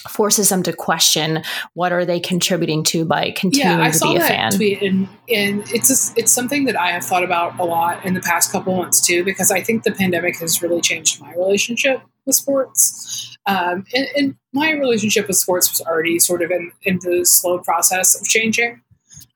forces 0.08 0.48
them 0.48 0.64
to 0.64 0.72
question 0.72 1.42
what 1.74 1.92
are 1.92 2.04
they 2.04 2.18
contributing 2.18 2.82
to 2.82 3.04
by 3.04 3.30
continuing 3.30 3.78
yeah, 3.78 3.84
I 3.84 3.90
to 3.90 3.96
saw 3.96 4.10
be 4.10 4.16
a 4.16 4.18
that 4.18 4.28
fan. 4.28 4.50
Tweet 4.50 4.82
and, 4.82 5.08
and 5.28 5.62
it's 5.72 5.90
a, 5.90 6.20
it's 6.20 6.32
something 6.32 6.64
that 6.64 6.76
I 6.76 6.90
have 6.90 7.04
thought 7.04 7.22
about 7.22 7.58
a 7.60 7.64
lot 7.64 8.04
in 8.04 8.14
the 8.14 8.20
past 8.20 8.50
couple 8.50 8.74
months 8.76 9.00
too, 9.00 9.22
because 9.24 9.52
I 9.52 9.60
think 9.60 9.84
the 9.84 9.92
pandemic 9.92 10.40
has 10.40 10.60
really 10.60 10.80
changed 10.80 11.20
my 11.20 11.32
relationship 11.34 12.02
with 12.26 12.36
sports. 12.36 13.36
Um, 13.46 13.84
and, 13.94 14.06
and, 14.16 14.36
my 14.54 14.70
relationship 14.72 15.28
with 15.28 15.36
sports 15.38 15.70
was 15.70 15.80
already 15.80 16.18
sort 16.18 16.42
of 16.42 16.50
in, 16.50 16.70
in 16.82 16.98
the 17.00 17.24
slow 17.24 17.58
process 17.58 18.14
of 18.14 18.28
changing. 18.28 18.82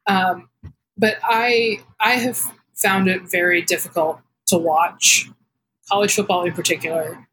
Um, 0.07 0.51
but 0.99 1.16
I 1.24 1.80
I 2.01 2.12
have 2.12 2.39
found 2.74 3.09
it 3.09 3.22
very 3.22 3.62
difficult 3.62 4.20
to 4.49 4.59
watch 4.59 5.30
college 5.89 6.14
football 6.14 6.45
in 6.45 6.53
particular 6.53 7.26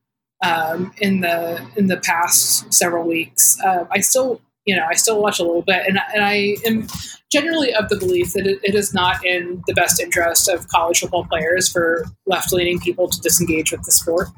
um, 0.44 0.94
in 1.00 1.22
the 1.22 1.66
in 1.76 1.88
the 1.88 1.98
past 1.98 2.72
several 2.74 3.08
weeks. 3.08 3.58
Uh, 3.64 3.86
I 3.92 4.00
still 4.00 4.42
you 4.66 4.76
know 4.76 4.86
I 4.90 4.94
still 4.94 5.22
watch 5.22 5.40
a 5.40 5.44
little 5.44 5.62
bit, 5.62 5.84
and, 5.88 6.00
and 6.14 6.24
I 6.24 6.56
am 6.66 6.88
generally 7.32 7.74
of 7.74 7.90
the 7.90 7.98
belief 7.98 8.34
that 8.34 8.46
it, 8.46 8.60
it 8.64 8.76
is 8.76 8.94
not 8.94 9.26
in 9.26 9.64
the 9.68 9.74
best 9.74 10.00
interest 10.00 10.48
of 10.48 10.68
college 10.68 11.00
football 11.00 11.26
players 11.26 11.72
for 11.72 12.06
left 12.26 12.54
leaning 12.54 12.80
people 12.80 13.10
to 13.10 13.20
disengage 13.22 13.72
with 13.72 13.84
the 13.84 13.92
sport. 13.92 14.30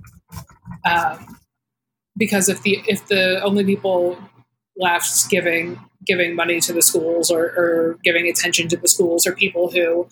Um, 0.86 1.40
because 2.18 2.48
if 2.50 2.62
the 2.62 2.82
if 2.88 3.08
the 3.08 3.42
only 3.44 3.64
people 3.64 4.18
left 4.78 5.30
giving 5.30 5.80
giving 6.06 6.36
money 6.36 6.60
to 6.60 6.74
the 6.74 6.82
schools 6.82 7.32
or, 7.32 7.46
or 7.46 8.00
giving 8.04 8.28
attention 8.28 8.68
to 8.70 8.78
the 8.78 8.88
schools 8.88 9.26
are 9.26 9.34
people 9.34 9.72
who 9.72 10.08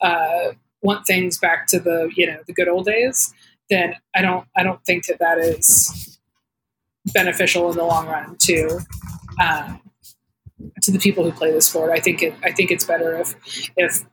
uh, 0.00 0.52
want 0.82 1.06
things 1.06 1.38
back 1.38 1.66
to 1.68 1.78
the 1.78 2.10
you 2.16 2.26
know 2.26 2.38
the 2.46 2.52
good 2.52 2.68
old 2.68 2.86
days, 2.86 3.32
then 3.70 3.94
I 4.14 4.22
don't 4.22 4.46
I 4.56 4.62
don't 4.62 4.84
think 4.84 5.06
that 5.06 5.18
that 5.18 5.38
is 5.38 6.18
beneficial 7.12 7.70
in 7.70 7.76
the 7.76 7.84
long 7.84 8.06
run 8.06 8.36
to 8.40 8.80
um, 9.40 9.80
to 10.82 10.90
the 10.90 10.98
people 10.98 11.24
who 11.24 11.32
play 11.32 11.52
the 11.52 11.60
sport. 11.60 11.90
I 11.90 12.00
think 12.00 12.22
it 12.22 12.34
I 12.42 12.52
think 12.52 12.70
it's 12.70 12.84
better 12.84 13.18
if 13.18 13.34
if 13.76 14.04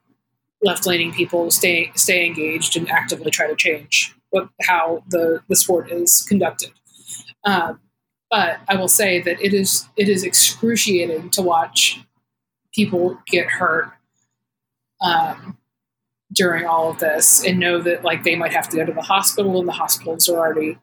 left 0.64 0.86
leaning 0.86 1.14
people 1.14 1.50
stay 1.50 1.92
stay 1.96 2.26
engaged 2.26 2.78
and 2.78 2.90
actively 2.90 3.32
try 3.32 3.48
to 3.48 3.56
change 3.56 4.16
what 4.32 4.50
how 4.62 5.04
the 5.10 5.42
the 5.48 5.56
sport 5.56 5.92
is 5.92 6.26
conducted. 6.28 6.72
Um, 7.46 7.80
but 8.30 8.60
I 8.68 8.76
will 8.76 8.88
say 8.88 9.22
that 9.22 9.40
it 9.42 9.54
is 9.54 9.88
it 9.96 10.10
is 10.10 10.24
excruciating 10.24 11.30
to 11.32 11.42
watch 11.42 12.00
people 12.74 13.20
get 13.28 13.48
hurt 13.48 13.92
um, 15.02 15.58
during 16.34 16.66
all 16.66 16.90
of 16.90 17.00
this 17.00 17.46
and 17.46 17.60
know 17.60 17.80
that 17.82 18.04
like 18.04 18.24
they 18.24 18.36
might 18.36 18.54
have 18.54 18.70
to 18.70 18.78
go 18.78 18.86
to 18.86 18.94
the 18.94 19.02
hospital 19.02 19.60
and 19.60 19.68
the 19.68 19.74
hospitals 19.74 20.30
are 20.30 20.38
already 20.38 20.78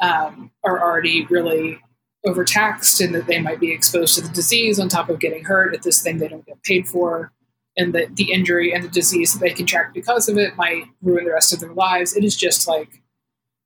um, 0.00 0.50
are 0.64 0.82
already 0.82 1.26
really 1.26 1.80
overtaxed 2.26 3.00
and 3.00 3.14
that 3.14 3.26
they 3.26 3.40
might 3.40 3.60
be 3.60 3.72
exposed 3.72 4.16
to 4.16 4.20
the 4.20 4.28
disease 4.28 4.78
on 4.78 4.88
top 4.88 5.08
of 5.08 5.20
getting 5.20 5.44
hurt 5.44 5.74
at 5.74 5.82
this 5.82 6.02
thing 6.02 6.18
they 6.18 6.28
don't 6.28 6.44
get 6.44 6.62
paid 6.64 6.86
for 6.86 7.32
and 7.80 7.94
that 7.94 8.16
the 8.16 8.30
injury 8.30 8.72
and 8.72 8.84
the 8.84 8.88
disease 8.88 9.32
that 9.32 9.40
they 9.40 9.54
contract 9.54 9.94
because 9.94 10.28
of 10.28 10.36
it 10.36 10.56
might 10.56 10.84
ruin 11.00 11.24
the 11.24 11.32
rest 11.32 11.52
of 11.52 11.60
their 11.60 11.72
lives. 11.72 12.14
It 12.14 12.24
is 12.24 12.36
just 12.36 12.68
like 12.68 13.02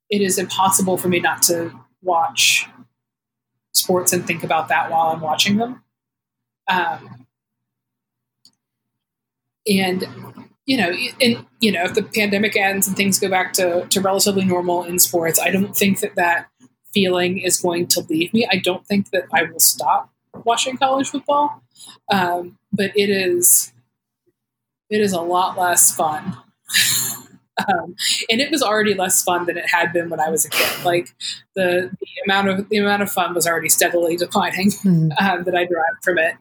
it 0.09 0.23
is 0.23 0.39
impossible 0.39 0.97
for 0.97 1.09
me 1.09 1.19
not 1.19 1.43
to 1.43 1.73
watch 2.03 2.69
sports 3.73 4.13
and 4.13 4.25
think 4.25 4.45
about 4.45 4.69
that 4.69 4.91
while 4.91 5.09
i'm 5.09 5.21
watching 5.21 5.57
them. 5.57 5.83
Um, 6.69 7.27
and 9.69 10.07
you 10.67 10.77
know, 10.77 10.95
and 11.21 11.45
you 11.61 11.73
know, 11.73 11.83
if 11.83 11.95
the 11.95 12.03
pandemic 12.03 12.57
ends 12.57 12.87
and 12.87 12.97
things 12.97 13.19
go 13.19 13.29
back 13.29 13.53
to, 13.55 13.87
to 13.87 14.01
relatively 14.01 14.45
normal 14.45 14.85
in 14.85 14.99
sports, 14.99 15.39
I 15.39 15.51
don't 15.51 15.77
think 15.77 16.01
that 16.01 16.15
that 16.15 16.49
feeling 16.93 17.39
is 17.39 17.61
going 17.61 17.89
to 17.89 18.01
leave 18.09 18.33
me. 18.33 18.47
I 18.51 18.57
don't 18.57 18.87
think 18.87 19.11
that 19.11 19.25
I 19.33 19.43
will 19.43 19.61
stop 19.61 20.11
watching 20.45 20.79
college 20.79 21.11
football, 21.11 21.63
um, 22.11 22.57
but 22.73 22.93
it 22.97 23.11
is 23.11 23.74
it 24.91 25.01
is 25.01 25.13
a 25.13 25.21
lot 25.21 25.59
less 25.59 25.95
fun. 25.95 26.37
um, 27.69 27.95
and 28.31 28.41
it 28.41 28.51
was 28.51 28.63
already 28.63 28.95
less 28.95 29.23
fun 29.23 29.47
than 29.47 29.57
it 29.57 29.69
had 29.69 29.93
been 29.93 30.11
when 30.11 30.21
I 30.21 30.29
was 30.29 30.45
a 30.45 30.51
kid. 30.51 30.85
Like 30.85 31.09
the, 31.55 31.91
the 32.01 32.07
amount 32.27 32.49
of 32.49 32.69
the 32.69 32.79
amount 32.79 33.03
of 33.03 33.11
fun 33.11 33.35
was 33.35 33.47
already 33.47 33.69
steadily 33.69 34.17
declining 34.17 34.71
mm. 34.71 35.11
um, 35.21 35.45
that 35.45 35.55
I 35.55 35.65
derived 35.65 36.03
from 36.03 36.19
it. 36.19 36.35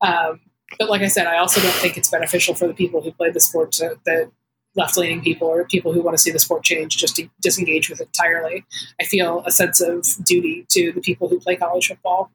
Um, 0.00 0.40
but 0.78 0.90
like 0.90 1.02
I 1.02 1.08
said, 1.08 1.26
I 1.26 1.38
also 1.38 1.60
don't 1.60 1.74
think 1.74 1.96
it's 1.96 2.10
beneficial 2.10 2.54
for 2.54 2.66
the 2.66 2.74
people 2.74 3.00
who 3.00 3.12
play 3.12 3.30
the 3.30 3.40
sport 3.40 3.72
to, 3.72 3.98
that 4.06 4.30
left 4.76 4.96
leaning 4.96 5.20
people 5.20 5.48
or 5.48 5.64
people 5.64 5.92
who 5.92 6.02
want 6.02 6.16
to 6.16 6.22
see 6.22 6.30
the 6.30 6.38
sport 6.38 6.64
change 6.64 6.96
just 6.96 7.16
to 7.16 7.28
disengage 7.40 7.88
with 7.88 8.00
it 8.00 8.08
entirely. 8.08 8.64
I 9.00 9.04
feel 9.04 9.42
a 9.46 9.52
sense 9.52 9.80
of 9.80 10.04
duty 10.24 10.66
to 10.70 10.92
the 10.92 11.00
people 11.00 11.28
who 11.28 11.38
play 11.38 11.56
college 11.56 11.88
football 11.88 12.32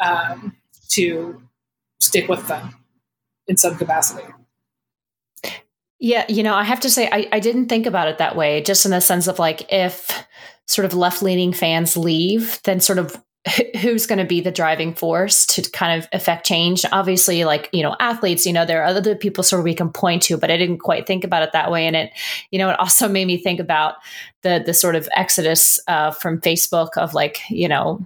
um, 0.00 0.56
to 0.90 1.42
stick 1.98 2.28
with 2.28 2.46
them 2.46 2.74
in 3.46 3.56
some 3.56 3.76
capacity. 3.76 4.24
Yeah, 6.00 6.24
you 6.28 6.42
know, 6.42 6.54
I 6.54 6.64
have 6.64 6.80
to 6.80 6.90
say, 6.90 7.08
I, 7.10 7.28
I 7.32 7.40
didn't 7.40 7.68
think 7.68 7.86
about 7.86 8.08
it 8.08 8.18
that 8.18 8.36
way, 8.36 8.62
just 8.62 8.84
in 8.84 8.92
the 8.92 9.00
sense 9.00 9.26
of 9.26 9.38
like, 9.38 9.72
if 9.72 10.26
sort 10.66 10.84
of 10.84 10.94
left 10.94 11.22
leaning 11.22 11.52
fans 11.52 11.96
leave, 11.96 12.60
then 12.62 12.78
sort 12.80 12.98
of 12.98 13.20
who's 13.80 14.06
going 14.06 14.18
to 14.18 14.24
be 14.24 14.40
the 14.40 14.50
driving 14.50 14.94
force 14.94 15.46
to 15.46 15.62
kind 15.70 16.00
of 16.00 16.08
affect 16.12 16.46
change? 16.46 16.84
Obviously 16.92 17.44
like 17.44 17.68
you 17.72 17.82
know 17.82 17.96
athletes 18.00 18.44
you 18.44 18.52
know 18.52 18.64
there 18.64 18.82
are 18.82 18.86
other 18.86 19.14
people 19.14 19.42
sort 19.42 19.60
of 19.60 19.64
we 19.64 19.74
can 19.74 19.90
point 19.90 20.22
to 20.22 20.36
but 20.36 20.50
i 20.50 20.56
didn't 20.56 20.78
quite 20.78 21.06
think 21.06 21.24
about 21.24 21.42
it 21.42 21.52
that 21.52 21.70
way 21.70 21.86
and 21.86 21.96
it 21.96 22.10
you 22.50 22.58
know 22.58 22.68
it 22.68 22.78
also 22.78 23.08
made 23.08 23.26
me 23.26 23.38
think 23.38 23.60
about 23.60 23.94
the 24.42 24.62
the 24.64 24.74
sort 24.74 24.96
of 24.96 25.08
exodus 25.14 25.78
uh, 25.86 26.10
from 26.10 26.40
facebook 26.40 26.90
of 26.96 27.14
like 27.14 27.40
you 27.48 27.68
know 27.68 28.04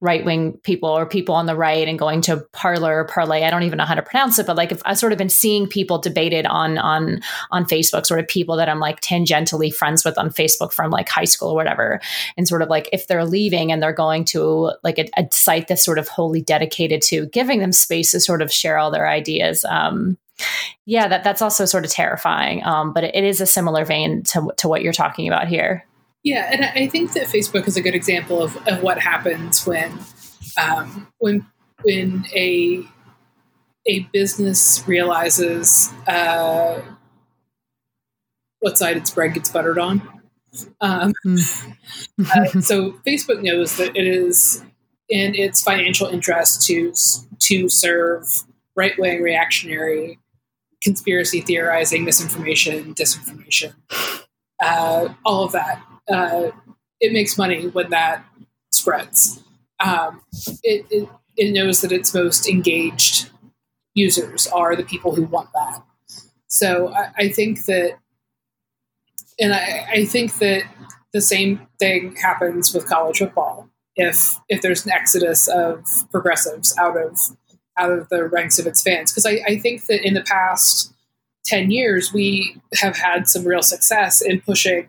right 0.00 0.24
wing 0.24 0.52
people 0.62 0.88
or 0.88 1.04
people 1.04 1.34
on 1.34 1.46
the 1.46 1.54
right 1.54 1.86
and 1.86 1.98
going 1.98 2.22
to 2.22 2.38
Parler 2.52 3.00
or 3.00 3.04
Parlay. 3.04 3.44
I 3.44 3.50
don't 3.50 3.64
even 3.64 3.76
know 3.76 3.84
how 3.84 3.94
to 3.94 4.02
pronounce 4.02 4.38
it, 4.38 4.46
but 4.46 4.56
like 4.56 4.72
if 4.72 4.80
I've 4.86 4.98
sort 4.98 5.12
of 5.12 5.18
been 5.18 5.28
seeing 5.28 5.66
people 5.66 5.98
debated 5.98 6.46
on 6.46 6.78
on 6.78 7.20
on 7.50 7.64
Facebook, 7.66 8.06
sort 8.06 8.20
of 8.20 8.26
people 8.26 8.56
that 8.56 8.68
I'm 8.68 8.80
like 8.80 9.00
tangentially 9.00 9.72
friends 9.72 10.04
with 10.04 10.16
on 10.16 10.30
Facebook 10.30 10.72
from 10.72 10.90
like 10.90 11.08
high 11.08 11.24
school 11.24 11.50
or 11.50 11.54
whatever. 11.54 12.00
And 12.36 12.48
sort 12.48 12.62
of 12.62 12.68
like 12.68 12.88
if 12.92 13.06
they're 13.06 13.26
leaving 13.26 13.70
and 13.70 13.82
they're 13.82 13.92
going 13.92 14.24
to 14.26 14.72
like 14.82 14.98
a, 14.98 15.08
a 15.18 15.28
site 15.30 15.68
that's 15.68 15.84
sort 15.84 15.98
of 15.98 16.08
wholly 16.08 16.40
dedicated 16.40 17.02
to 17.02 17.26
giving 17.26 17.60
them 17.60 17.72
space 17.72 18.12
to 18.12 18.20
sort 18.20 18.40
of 18.42 18.50
share 18.52 18.78
all 18.78 18.90
their 18.90 19.08
ideas. 19.08 19.64
Um, 19.66 20.16
yeah, 20.86 21.08
that 21.08 21.24
that's 21.24 21.42
also 21.42 21.66
sort 21.66 21.84
of 21.84 21.90
terrifying. 21.90 22.64
Um, 22.64 22.94
but 22.94 23.04
it, 23.04 23.14
it 23.14 23.24
is 23.24 23.42
a 23.42 23.46
similar 23.46 23.84
vein 23.84 24.22
to 24.24 24.50
to 24.56 24.68
what 24.68 24.82
you're 24.82 24.92
talking 24.92 25.28
about 25.28 25.48
here. 25.48 25.84
Yeah, 26.22 26.50
and 26.52 26.64
I 26.64 26.86
think 26.86 27.14
that 27.14 27.28
Facebook 27.28 27.66
is 27.66 27.76
a 27.76 27.82
good 27.82 27.94
example 27.94 28.42
of, 28.42 28.56
of 28.68 28.82
what 28.82 28.98
happens 28.98 29.66
when 29.66 29.98
um, 30.60 31.10
when 31.18 31.46
when 31.82 32.26
a 32.34 32.84
a 33.86 34.00
business 34.12 34.84
realizes 34.86 35.90
uh, 36.06 36.80
what 38.60 38.76
side 38.76 38.98
its 38.98 39.10
bread 39.10 39.32
gets 39.32 39.48
buttered 39.48 39.78
on. 39.78 40.02
Um, 40.82 41.14
mm. 41.24 41.76
uh, 42.36 42.60
so 42.60 42.92
Facebook 43.06 43.42
knows 43.42 43.78
that 43.78 43.96
it 43.96 44.06
is 44.06 44.62
in 45.08 45.34
its 45.34 45.62
financial 45.62 46.06
interest 46.08 46.66
to 46.66 46.92
to 47.38 47.68
serve 47.70 48.26
right 48.76 48.98
wing 48.98 49.22
reactionary 49.22 50.18
conspiracy 50.82 51.40
theorizing, 51.40 52.04
misinformation, 52.04 52.94
disinformation, 52.94 53.74
uh, 54.62 55.08
all 55.24 55.44
of 55.44 55.52
that 55.52 55.82
uh, 56.10 56.50
it 57.00 57.12
makes 57.12 57.38
money 57.38 57.68
when 57.68 57.90
that 57.90 58.24
spreads. 58.70 59.42
Um, 59.84 60.22
it, 60.62 60.86
it, 60.90 61.08
it 61.36 61.52
knows 61.52 61.80
that 61.80 61.92
its 61.92 62.12
most 62.12 62.48
engaged 62.48 63.30
users 63.94 64.46
are 64.48 64.76
the 64.76 64.84
people 64.84 65.14
who 65.14 65.24
want 65.24 65.48
that. 65.54 65.82
So 66.48 66.92
I, 66.92 67.12
I 67.16 67.28
think 67.28 67.64
that, 67.66 67.98
and 69.38 69.54
I, 69.54 69.86
I 69.90 70.04
think 70.04 70.38
that 70.38 70.64
the 71.12 71.20
same 71.20 71.66
thing 71.78 72.14
happens 72.16 72.74
with 72.74 72.86
college 72.86 73.18
football. 73.18 73.68
If 73.96 74.36
if 74.48 74.62
there's 74.62 74.86
an 74.86 74.92
exodus 74.92 75.48
of 75.48 75.84
progressives 76.10 76.76
out 76.78 76.96
of 76.96 77.18
out 77.76 77.90
of 77.92 78.08
the 78.08 78.24
ranks 78.28 78.58
of 78.58 78.66
its 78.66 78.82
fans, 78.82 79.10
because 79.10 79.26
I, 79.26 79.40
I 79.46 79.58
think 79.58 79.86
that 79.86 80.06
in 80.06 80.14
the 80.14 80.22
past 80.22 80.92
ten 81.44 81.70
years 81.70 82.12
we 82.12 82.56
have 82.74 82.96
had 82.96 83.26
some 83.26 83.44
real 83.44 83.62
success 83.62 84.22
in 84.22 84.40
pushing 84.40 84.88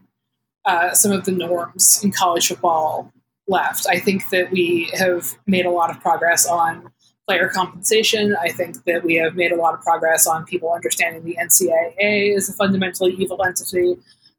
uh, 0.65 0.93
some 0.93 1.11
of 1.11 1.25
the 1.25 1.31
norms 1.31 2.03
in 2.03 2.11
college 2.11 2.47
football 2.47 3.11
left. 3.47 3.85
I 3.87 3.99
think 3.99 4.29
that 4.29 4.51
we 4.51 4.89
have 4.93 5.37
made 5.45 5.65
a 5.65 5.71
lot 5.71 5.89
of 5.89 5.99
progress 5.99 6.45
on 6.45 6.91
player 7.27 7.49
compensation. 7.49 8.35
I 8.41 8.49
think 8.49 8.83
that 8.85 9.03
we 9.03 9.15
have 9.15 9.35
made 9.35 9.51
a 9.51 9.55
lot 9.55 9.73
of 9.73 9.81
progress 9.81 10.27
on 10.27 10.45
people 10.45 10.71
understanding 10.71 11.23
the 11.23 11.37
NCAA 11.39 12.35
is 12.35 12.49
a 12.49 12.53
fundamentally 12.53 13.13
evil 13.13 13.43
entity. 13.43 13.95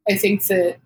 I 0.08 0.16
think 0.16 0.46
that 0.46 0.78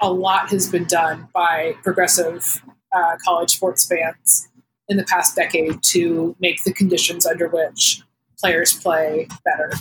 a 0.00 0.12
lot 0.12 0.50
has 0.50 0.70
been 0.70 0.84
done 0.84 1.28
by 1.34 1.74
progressive 1.82 2.62
uh, 2.92 3.16
college 3.24 3.56
sports 3.56 3.86
fans 3.86 4.48
in 4.88 4.96
the 4.96 5.04
past 5.04 5.36
decade 5.36 5.82
to 5.82 6.36
make 6.40 6.62
the 6.64 6.72
conditions 6.72 7.26
under 7.26 7.48
which 7.48 8.02
players 8.38 8.78
play 8.78 9.28
better. 9.44 9.72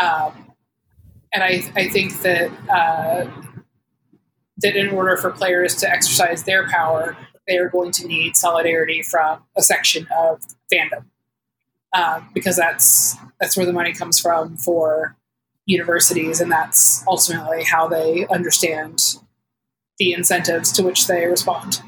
Um, 0.00 0.52
and 1.32 1.42
I, 1.42 1.62
I 1.76 1.88
think 1.88 2.22
that 2.22 2.50
uh, 2.68 3.30
that 4.62 4.76
in 4.76 4.90
order 4.90 5.16
for 5.16 5.30
players 5.30 5.74
to 5.76 5.90
exercise 5.90 6.44
their 6.44 6.68
power, 6.68 7.16
they 7.46 7.58
are 7.58 7.68
going 7.68 7.90
to 7.92 8.06
need 8.06 8.36
solidarity 8.36 9.02
from 9.02 9.42
a 9.56 9.62
section 9.62 10.06
of 10.16 10.40
fandom, 10.72 11.04
um, 11.92 12.28
because 12.34 12.56
that's 12.56 13.16
that's 13.40 13.56
where 13.56 13.66
the 13.66 13.72
money 13.72 13.92
comes 13.92 14.20
from 14.20 14.56
for 14.56 15.16
universities, 15.66 16.40
and 16.40 16.50
that's 16.50 17.04
ultimately 17.06 17.64
how 17.64 17.88
they 17.88 18.26
understand 18.28 19.16
the 19.98 20.12
incentives 20.12 20.72
to 20.72 20.82
which 20.82 21.06
they 21.06 21.26
respond. 21.26 21.82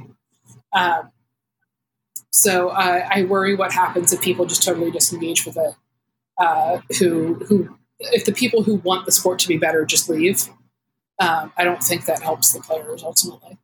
Um, 0.73 1.11
so 2.31 2.69
uh, 2.69 3.09
I 3.11 3.25
worry 3.25 3.55
what 3.55 3.73
happens 3.73 4.13
if 4.13 4.21
people 4.21 4.47
just 4.47 4.63
totally 4.63 4.91
disengage 4.91 5.45
with 5.45 5.57
it. 5.57 5.75
Uh, 6.39 6.81
who 6.99 7.35
who 7.47 7.79
if 8.01 8.25
the 8.25 8.33
people 8.33 8.63
who 8.63 8.77
want 8.77 9.07
the 9.07 9.13
sport 9.13 9.39
to 9.41 9.49
be 9.49 9.59
better 9.59 9.85
just 9.85 10.09
leave, 10.09 10.49
um, 11.23 11.53
I 11.57 11.65
don't 11.65 11.83
think 11.83 12.07
that 12.07 12.23
helps 12.23 12.53
the 12.53 12.61
players 12.61 13.03
ultimately. 13.03 13.59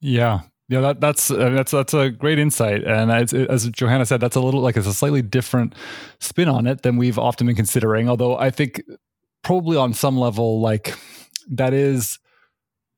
Yeah, 0.00 0.40
yeah, 0.68 0.80
that, 0.80 1.00
that's 1.00 1.30
uh, 1.30 1.50
that's 1.50 1.72
that's 1.72 1.94
a 1.94 2.10
great 2.10 2.38
insight, 2.38 2.84
and 2.84 3.10
as, 3.10 3.34
as 3.34 3.68
Johanna 3.70 4.06
said, 4.06 4.20
that's 4.20 4.36
a 4.36 4.40
little 4.40 4.60
like 4.60 4.76
it's 4.76 4.86
a 4.86 4.94
slightly 4.94 5.22
different 5.22 5.74
spin 6.20 6.48
on 6.48 6.66
it 6.66 6.82
than 6.82 6.96
we've 6.96 7.18
often 7.18 7.46
been 7.46 7.56
considering. 7.56 8.08
Although 8.08 8.36
I 8.36 8.50
think 8.50 8.82
probably 9.42 9.76
on 9.76 9.92
some 9.94 10.16
level, 10.16 10.60
like 10.60 10.94
that 11.50 11.74
is 11.74 12.18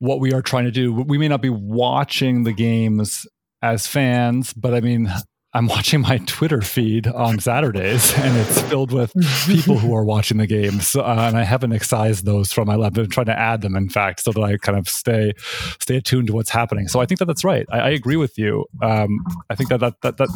what 0.00 0.20
we 0.20 0.32
are 0.32 0.42
trying 0.42 0.64
to 0.64 0.70
do. 0.70 0.92
We 0.92 1.16
may 1.16 1.28
not 1.28 1.40
be 1.40 1.48
watching 1.48 2.44
the 2.44 2.52
games 2.52 3.26
as 3.62 3.86
fans, 3.86 4.52
but 4.52 4.74
I 4.74 4.80
mean, 4.80 5.10
I'm 5.54 5.66
watching 5.66 6.00
my 6.00 6.16
Twitter 6.26 6.62
feed 6.62 7.06
on 7.06 7.38
Saturdays, 7.38 8.14
and 8.16 8.36
it's 8.38 8.62
filled 8.62 8.90
with 8.90 9.12
people 9.46 9.78
who 9.78 9.94
are 9.94 10.04
watching 10.04 10.38
the 10.38 10.46
games. 10.46 10.96
Uh, 10.96 11.02
and 11.04 11.36
I 11.36 11.42
haven't 11.42 11.72
excised 11.72 12.24
those 12.24 12.52
from 12.52 12.68
my 12.68 12.76
lab. 12.76 12.96
I'm 12.96 13.10
trying 13.10 13.26
to 13.26 13.38
add 13.38 13.60
them, 13.60 13.76
in 13.76 13.90
fact, 13.90 14.20
so 14.20 14.32
that 14.32 14.40
I 14.40 14.56
kind 14.56 14.78
of 14.78 14.88
stay 14.88 15.34
stay 15.78 15.96
attuned 15.96 16.28
to 16.28 16.32
what's 16.32 16.48
happening. 16.48 16.88
So 16.88 17.00
I 17.00 17.06
think 17.06 17.18
that 17.18 17.26
that's 17.26 17.44
right. 17.44 17.66
I, 17.70 17.80
I 17.80 17.88
agree 17.90 18.16
with 18.16 18.38
you. 18.38 18.64
Um, 18.80 19.18
I 19.50 19.54
think 19.54 19.68
that 19.68 19.80
that 19.80 20.00
that 20.00 20.16
that 20.16 20.28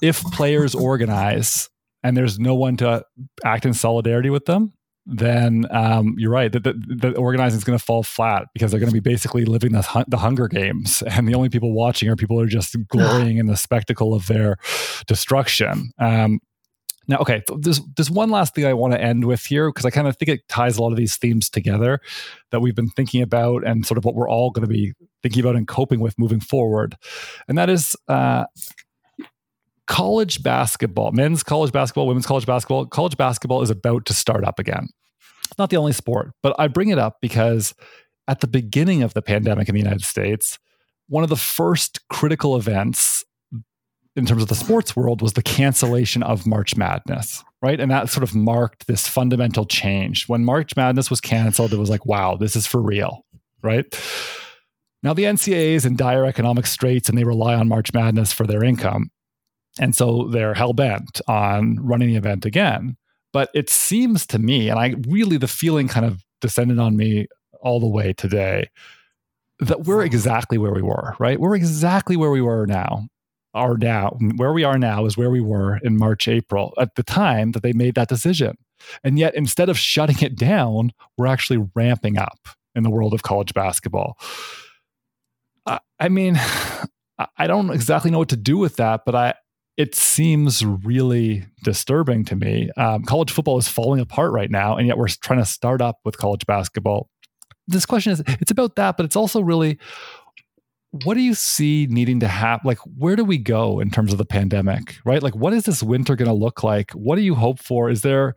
if 0.00 0.22
players 0.24 0.74
organize 0.74 1.68
and 2.02 2.16
there's 2.16 2.38
no 2.38 2.54
one 2.54 2.78
to 2.78 3.04
act 3.44 3.66
in 3.66 3.74
solidarity 3.74 4.30
with 4.30 4.46
them, 4.46 4.72
then 5.08 5.64
um, 5.70 6.14
you're 6.18 6.30
right 6.30 6.52
that 6.52 6.64
the, 6.64 6.74
the, 6.74 7.16
organizing 7.16 7.56
is 7.56 7.64
going 7.64 7.78
to 7.78 7.84
fall 7.84 8.02
flat 8.02 8.48
because 8.52 8.70
they're 8.70 8.78
going 8.78 8.90
to 8.90 8.94
be 8.94 9.00
basically 9.00 9.46
living 9.46 9.72
the, 9.72 10.04
the 10.06 10.18
Hunger 10.18 10.48
Games, 10.48 11.02
and 11.10 11.26
the 11.26 11.34
only 11.34 11.48
people 11.48 11.72
watching 11.72 12.08
are 12.10 12.16
people 12.16 12.36
who 12.36 12.44
are 12.44 12.46
just 12.46 12.76
glorying 12.88 13.38
in 13.38 13.46
the 13.46 13.56
spectacle 13.56 14.14
of 14.14 14.26
their 14.26 14.56
destruction. 15.06 15.92
Um, 15.98 16.40
now, 17.08 17.16
okay, 17.20 17.42
there's 17.56 17.80
there's 17.96 18.10
one 18.10 18.28
last 18.28 18.54
thing 18.54 18.66
I 18.66 18.74
want 18.74 18.92
to 18.92 19.00
end 19.00 19.24
with 19.24 19.46
here 19.46 19.70
because 19.70 19.86
I 19.86 19.90
kind 19.90 20.06
of 20.06 20.18
think 20.18 20.28
it 20.28 20.46
ties 20.46 20.76
a 20.76 20.82
lot 20.82 20.90
of 20.90 20.98
these 20.98 21.16
themes 21.16 21.48
together 21.48 22.00
that 22.50 22.60
we've 22.60 22.74
been 22.74 22.90
thinking 22.90 23.22
about 23.22 23.66
and 23.66 23.86
sort 23.86 23.96
of 23.96 24.04
what 24.04 24.14
we're 24.14 24.28
all 24.28 24.50
going 24.50 24.66
to 24.66 24.72
be 24.72 24.92
thinking 25.22 25.40
about 25.40 25.56
and 25.56 25.66
coping 25.66 26.00
with 26.00 26.18
moving 26.18 26.40
forward. 26.40 26.96
And 27.48 27.56
that 27.56 27.70
is 27.70 27.96
uh, 28.08 28.44
college 29.88 30.42
basketball, 30.42 31.10
men's 31.12 31.42
college 31.42 31.72
basketball, 31.72 32.06
women's 32.06 32.26
college 32.26 32.46
basketball. 32.46 32.86
College 32.86 33.16
basketball 33.16 33.62
is 33.62 33.70
about 33.70 34.04
to 34.06 34.14
start 34.14 34.44
up 34.44 34.58
again. 34.58 34.88
It's 35.44 35.58
not 35.58 35.70
the 35.70 35.78
only 35.78 35.92
sport, 35.92 36.32
but 36.42 36.54
I 36.58 36.68
bring 36.68 36.90
it 36.90 36.98
up 36.98 37.16
because 37.20 37.74
at 38.28 38.40
the 38.40 38.46
beginning 38.46 39.02
of 39.02 39.14
the 39.14 39.22
pandemic 39.22 39.68
in 39.68 39.74
the 39.74 39.80
United 39.80 40.04
States, 40.04 40.58
one 41.08 41.24
of 41.24 41.30
the 41.30 41.36
first 41.36 42.06
critical 42.08 42.54
events 42.54 43.24
in 44.14 44.26
terms 44.26 44.42
of 44.42 44.48
the 44.48 44.54
sports 44.54 44.94
world 44.94 45.22
was 45.22 45.32
the 45.32 45.42
cancellation 45.42 46.22
of 46.22 46.46
March 46.46 46.76
Madness, 46.76 47.42
right? 47.62 47.80
And 47.80 47.90
that 47.90 48.10
sort 48.10 48.24
of 48.24 48.34
marked 48.34 48.86
this 48.86 49.08
fundamental 49.08 49.64
change. 49.64 50.28
When 50.28 50.44
March 50.44 50.76
Madness 50.76 51.08
was 51.08 51.20
canceled, 51.20 51.72
it 51.72 51.78
was 51.78 51.88
like, 51.88 52.04
wow, 52.04 52.36
this 52.36 52.56
is 52.56 52.66
for 52.66 52.82
real, 52.82 53.24
right? 53.62 53.86
Now, 55.02 55.14
the 55.14 55.22
NCAA 55.22 55.74
is 55.74 55.86
in 55.86 55.96
dire 55.96 56.26
economic 56.26 56.66
straits 56.66 57.08
and 57.08 57.16
they 57.16 57.24
rely 57.24 57.54
on 57.54 57.68
March 57.68 57.94
Madness 57.94 58.32
for 58.32 58.46
their 58.46 58.64
income. 58.64 59.10
And 59.80 59.94
so 59.94 60.28
they're 60.28 60.54
hell 60.54 60.72
bent 60.72 61.20
on 61.28 61.76
running 61.80 62.08
the 62.08 62.16
event 62.16 62.44
again. 62.44 62.96
But 63.32 63.50
it 63.54 63.70
seems 63.70 64.26
to 64.28 64.38
me, 64.38 64.68
and 64.68 64.78
I 64.78 64.94
really, 65.06 65.36
the 65.36 65.48
feeling 65.48 65.86
kind 65.86 66.06
of 66.06 66.24
descended 66.40 66.78
on 66.78 66.96
me 66.96 67.26
all 67.60 67.78
the 67.78 67.88
way 67.88 68.12
today, 68.12 68.70
that 69.60 69.84
we're 69.84 70.04
exactly 70.04 70.56
where 70.56 70.72
we 70.72 70.82
were, 70.82 71.14
right? 71.18 71.38
We're 71.38 71.56
exactly 71.56 72.16
where 72.16 72.30
we 72.30 72.40
were 72.40 72.66
now 72.66 73.08
are 73.54 73.76
now. 73.76 74.16
Where 74.36 74.52
we 74.52 74.64
are 74.64 74.78
now 74.78 75.04
is 75.06 75.16
where 75.16 75.30
we 75.30 75.40
were 75.40 75.78
in 75.78 75.98
March, 75.98 76.28
April 76.28 76.74
at 76.78 76.94
the 76.94 77.02
time 77.02 77.52
that 77.52 77.62
they 77.62 77.72
made 77.72 77.94
that 77.96 78.08
decision. 78.08 78.56
And 79.02 79.18
yet, 79.18 79.34
instead 79.34 79.68
of 79.68 79.78
shutting 79.78 80.20
it 80.20 80.36
down, 80.36 80.92
we're 81.16 81.26
actually 81.26 81.66
ramping 81.74 82.16
up 82.18 82.48
in 82.74 82.84
the 82.84 82.90
world 82.90 83.12
of 83.12 83.22
college 83.22 83.52
basketball. 83.54 84.16
I, 85.66 85.80
I 85.98 86.08
mean, 86.08 86.36
I 87.36 87.48
don't 87.48 87.70
exactly 87.70 88.10
know 88.10 88.20
what 88.20 88.28
to 88.28 88.36
do 88.36 88.58
with 88.58 88.76
that, 88.76 89.02
but 89.04 89.14
I, 89.14 89.34
it 89.78 89.94
seems 89.94 90.66
really 90.66 91.46
disturbing 91.62 92.24
to 92.24 92.36
me. 92.36 92.68
Um, 92.76 93.04
college 93.04 93.30
football 93.30 93.58
is 93.58 93.68
falling 93.68 94.00
apart 94.00 94.32
right 94.32 94.50
now, 94.50 94.76
and 94.76 94.88
yet 94.88 94.98
we're 94.98 95.06
trying 95.08 95.38
to 95.38 95.46
start 95.46 95.80
up 95.80 96.00
with 96.04 96.18
college 96.18 96.44
basketball. 96.46 97.08
This 97.68 97.86
question 97.86 98.12
is 98.12 98.22
it's 98.26 98.50
about 98.50 98.74
that, 98.76 98.96
but 98.96 99.06
it's 99.06 99.16
also 99.16 99.40
really 99.40 99.78
what 100.90 101.14
do 101.14 101.20
you 101.20 101.34
see 101.34 101.86
needing 101.90 102.20
to 102.20 102.28
happen? 102.28 102.66
Like, 102.66 102.78
where 102.96 103.14
do 103.14 103.22
we 103.22 103.36
go 103.36 103.78
in 103.78 103.90
terms 103.90 104.10
of 104.10 104.18
the 104.18 104.24
pandemic, 104.24 104.96
right? 105.04 105.22
Like, 105.22 105.36
what 105.36 105.52
is 105.52 105.64
this 105.64 105.82
winter 105.82 106.16
going 106.16 106.30
to 106.30 106.34
look 106.34 106.62
like? 106.62 106.92
What 106.92 107.16
do 107.16 107.22
you 107.22 107.34
hope 107.34 107.58
for? 107.58 107.90
Is 107.90 108.00
there, 108.00 108.34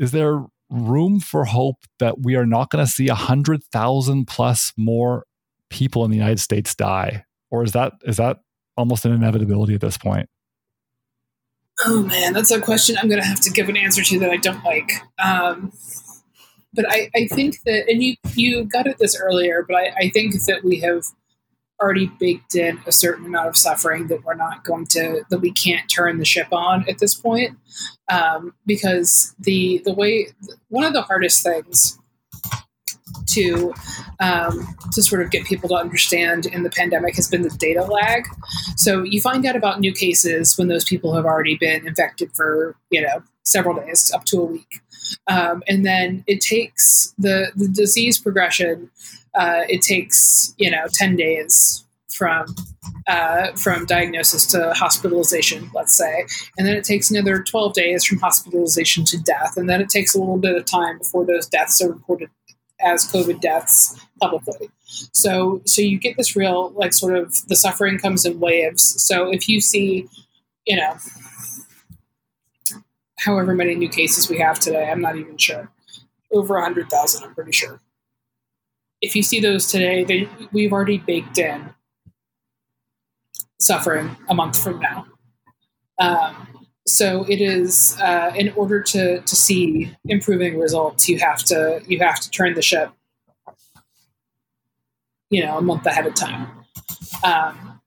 is 0.00 0.10
there 0.10 0.44
room 0.70 1.20
for 1.20 1.44
hope 1.44 1.84
that 2.00 2.20
we 2.20 2.34
are 2.34 2.44
not 2.44 2.70
going 2.70 2.84
to 2.84 2.90
see 2.90 3.08
a 3.08 3.14
hundred 3.14 3.62
thousand 3.64 4.26
plus 4.26 4.72
more 4.76 5.24
people 5.70 6.04
in 6.04 6.10
the 6.10 6.16
United 6.16 6.40
States 6.40 6.74
die, 6.74 7.24
or 7.50 7.62
is 7.62 7.72
that 7.72 7.92
is 8.04 8.16
that 8.16 8.38
almost 8.76 9.04
an 9.04 9.12
inevitability 9.12 9.74
at 9.74 9.80
this 9.80 9.96
point? 9.96 10.28
Oh 11.86 12.02
man, 12.02 12.32
that's 12.32 12.50
a 12.50 12.60
question 12.60 12.96
I'm 12.98 13.08
going 13.08 13.22
to 13.22 13.26
have 13.26 13.40
to 13.40 13.50
give 13.50 13.68
an 13.68 13.76
answer 13.76 14.02
to 14.02 14.18
that 14.20 14.30
I 14.30 14.36
don't 14.36 14.64
like. 14.64 14.90
Um, 15.18 15.72
but 16.74 16.84
I, 16.88 17.10
I 17.14 17.26
think 17.28 17.62
that, 17.64 17.88
and 17.88 18.02
you 18.02 18.16
you 18.34 18.64
got 18.64 18.86
at 18.86 18.98
this 18.98 19.18
earlier, 19.18 19.64
but 19.66 19.76
I, 19.76 19.92
I 19.96 20.08
think 20.10 20.34
that 20.46 20.64
we 20.64 20.80
have 20.80 21.04
already 21.80 22.10
baked 22.18 22.54
in 22.56 22.80
a 22.86 22.92
certain 22.92 23.24
amount 23.26 23.48
of 23.48 23.56
suffering 23.56 24.08
that 24.08 24.24
we're 24.24 24.34
not 24.34 24.64
going 24.64 24.86
to 24.86 25.22
that 25.30 25.38
we 25.38 25.52
can't 25.52 25.88
turn 25.88 26.18
the 26.18 26.24
ship 26.24 26.48
on 26.52 26.88
at 26.88 26.98
this 26.98 27.14
point 27.14 27.56
um, 28.10 28.52
because 28.66 29.34
the 29.38 29.80
the 29.84 29.92
way 29.92 30.28
one 30.68 30.84
of 30.84 30.92
the 30.92 31.02
hardest 31.02 31.42
things 31.42 31.98
to 33.28 33.74
um, 34.20 34.76
to 34.92 35.02
sort 35.02 35.22
of 35.22 35.30
get 35.30 35.46
people 35.46 35.68
to 35.68 35.74
understand 35.74 36.46
in 36.46 36.62
the 36.62 36.70
pandemic 36.70 37.16
has 37.16 37.28
been 37.28 37.42
the 37.42 37.50
data 37.50 37.82
lag. 37.84 38.24
So 38.76 39.02
you 39.02 39.20
find 39.20 39.44
out 39.46 39.56
about 39.56 39.80
new 39.80 39.92
cases 39.92 40.56
when 40.56 40.68
those 40.68 40.84
people 40.84 41.14
have 41.14 41.24
already 41.24 41.56
been 41.56 41.86
infected 41.86 42.30
for 42.34 42.76
you 42.90 43.02
know 43.02 43.22
several 43.44 43.76
days, 43.76 44.12
up 44.14 44.24
to 44.26 44.40
a 44.40 44.44
week, 44.44 44.80
um, 45.26 45.62
and 45.68 45.84
then 45.84 46.24
it 46.26 46.40
takes 46.40 47.14
the 47.18 47.52
the 47.56 47.68
disease 47.68 48.18
progression 48.18 48.90
uh, 49.34 49.62
it 49.68 49.82
takes 49.82 50.54
you 50.58 50.70
know 50.70 50.86
10 50.92 51.16
days 51.16 51.84
from 52.12 52.46
uh, 53.06 53.52
from 53.52 53.84
diagnosis 53.86 54.44
to 54.46 54.72
hospitalization, 54.74 55.70
let's 55.74 55.96
say, 55.96 56.26
and 56.58 56.66
then 56.66 56.74
it 56.74 56.84
takes 56.84 57.10
another 57.10 57.42
12 57.42 57.74
days 57.74 58.04
from 58.04 58.18
hospitalization 58.18 59.04
to 59.04 59.18
death, 59.22 59.56
and 59.56 59.68
then 59.68 59.80
it 59.80 59.88
takes 59.88 60.14
a 60.14 60.18
little 60.18 60.38
bit 60.38 60.56
of 60.56 60.64
time 60.64 60.98
before 60.98 61.24
those 61.24 61.46
deaths 61.46 61.80
are 61.80 61.90
reported 61.90 62.30
as 62.80 63.10
COVID 63.10 63.40
deaths 63.40 63.98
publicly. 64.20 64.70
So, 65.12 65.62
so 65.64 65.82
you 65.82 65.98
get 65.98 66.16
this 66.16 66.36
real 66.36 66.70
like 66.70 66.92
sort 66.92 67.16
of 67.16 67.34
the 67.48 67.56
suffering 67.56 67.98
comes 67.98 68.24
in 68.24 68.40
waves. 68.40 69.02
So 69.02 69.30
if 69.30 69.48
you 69.48 69.60
see, 69.60 70.08
you 70.66 70.76
know, 70.76 70.96
however 73.18 73.54
many 73.54 73.74
new 73.74 73.88
cases 73.88 74.28
we 74.30 74.38
have 74.38 74.58
today, 74.58 74.88
I'm 74.90 75.00
not 75.00 75.16
even 75.16 75.36
sure, 75.36 75.70
over 76.32 76.56
a 76.56 76.62
hundred 76.62 76.88
thousand, 76.90 77.24
I'm 77.24 77.34
pretty 77.34 77.52
sure 77.52 77.80
if 79.00 79.14
you 79.14 79.22
see 79.22 79.40
those 79.40 79.66
today, 79.66 80.04
they, 80.04 80.28
we've 80.52 80.72
already 80.72 80.98
baked 80.98 81.38
in 81.38 81.70
suffering 83.60 84.16
a 84.28 84.34
month 84.34 84.60
from 84.60 84.80
now. 84.80 85.06
Um, 85.98 86.57
so 86.88 87.24
it 87.28 87.40
is 87.40 87.96
uh, 88.00 88.32
in 88.34 88.52
order 88.52 88.82
to 88.82 89.20
to 89.20 89.36
see 89.36 89.94
improving 90.06 90.58
results, 90.58 91.08
you 91.08 91.18
have 91.18 91.38
to 91.44 91.82
you 91.86 91.98
have 92.00 92.20
to 92.20 92.30
turn 92.30 92.54
the 92.54 92.62
ship, 92.62 92.90
you 95.30 95.44
know, 95.44 95.58
a 95.58 95.62
month 95.62 95.86
ahead 95.86 96.06
of 96.06 96.14
time. 96.14 96.48
Um, 97.22 97.80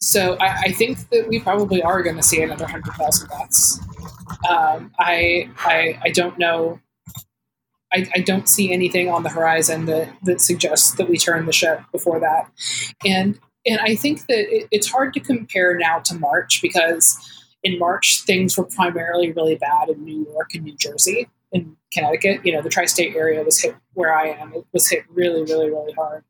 so 0.00 0.36
I, 0.38 0.64
I, 0.64 0.72
think 0.72 1.08
that 1.10 1.28
we 1.28 1.40
probably 1.40 1.82
are 1.82 2.02
going 2.02 2.16
to 2.16 2.22
see 2.22 2.42
another 2.42 2.66
hundred 2.66 2.92
thousand 2.94 3.28
deaths. 3.28 3.80
Um, 4.48 4.92
I, 4.98 5.48
I 5.58 5.98
I 6.04 6.10
don't 6.10 6.38
know 6.38 6.80
I, 7.94 8.06
I, 8.14 8.20
don't 8.20 8.48
see 8.48 8.72
anything 8.72 9.08
on 9.08 9.22
the 9.22 9.28
horizon 9.28 9.86
that, 9.86 10.12
that 10.24 10.40
suggests 10.40 10.92
that 10.92 11.08
we 11.08 11.16
turn 11.16 11.46
the 11.46 11.52
ship 11.52 11.80
before 11.92 12.20
that. 12.20 12.50
And 13.06 13.38
and 13.66 13.80
I 13.80 13.94
think 13.94 14.26
that 14.26 14.54
it, 14.54 14.68
it's 14.70 14.90
hard 14.90 15.14
to 15.14 15.20
compare 15.20 15.76
now 15.78 16.00
to 16.00 16.14
March 16.14 16.60
because 16.60 17.16
in 17.64 17.78
March 17.78 18.22
things 18.26 18.56
were 18.56 18.64
primarily 18.64 19.32
really 19.32 19.56
bad 19.56 19.88
in 19.88 20.04
New 20.04 20.26
York 20.30 20.54
and 20.54 20.64
New 20.64 20.76
Jersey. 20.76 21.28
In 21.50 21.76
Connecticut, 21.92 22.44
you 22.44 22.52
know, 22.52 22.62
the 22.62 22.68
tri-state 22.68 23.14
area 23.16 23.42
was 23.42 23.60
hit 23.60 23.76
where 23.94 24.16
I 24.16 24.28
am. 24.28 24.52
It 24.54 24.66
was 24.72 24.88
hit 24.88 25.04
really, 25.08 25.42
really, 25.42 25.70
really 25.70 25.92
hard. 25.92 26.24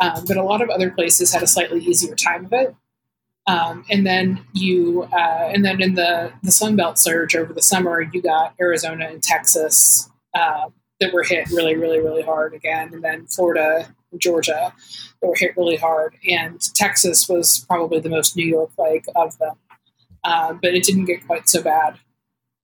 Um, 0.00 0.24
but 0.26 0.36
a 0.36 0.42
lot 0.42 0.62
of 0.62 0.70
other 0.70 0.90
places 0.90 1.32
had 1.32 1.42
a 1.42 1.46
slightly 1.46 1.80
easier 1.80 2.14
time 2.14 2.46
of 2.46 2.52
it. 2.52 2.74
Um, 3.46 3.84
and 3.90 4.06
then 4.06 4.46
you, 4.54 5.02
uh, 5.12 5.50
and 5.52 5.64
then 5.64 5.82
in 5.82 5.94
the 5.94 6.32
the 6.42 6.52
Sun 6.52 6.76
Belt 6.76 6.98
surge 6.98 7.34
over 7.34 7.52
the 7.52 7.62
summer, 7.62 8.00
you 8.00 8.22
got 8.22 8.54
Arizona 8.60 9.06
and 9.06 9.22
Texas, 9.22 10.08
uh, 10.34 10.68
that 11.00 11.12
were 11.12 11.24
hit 11.24 11.50
really, 11.50 11.74
really, 11.76 11.98
really 11.98 12.22
hard 12.22 12.54
again, 12.54 12.94
and 12.94 13.02
then 13.02 13.26
Florida, 13.26 13.92
and 14.12 14.20
Georgia, 14.20 14.72
that 15.20 15.26
were 15.26 15.34
hit 15.36 15.56
really 15.56 15.76
hard, 15.76 16.16
and 16.30 16.60
Texas 16.74 17.28
was 17.28 17.64
probably 17.68 17.98
the 17.98 18.08
most 18.08 18.36
New 18.36 18.46
York-like 18.46 19.06
of 19.16 19.36
them, 19.38 19.56
uh, 20.24 20.52
but 20.54 20.74
it 20.74 20.84
didn't 20.84 21.06
get 21.06 21.26
quite 21.26 21.48
so 21.48 21.62
bad 21.62 21.98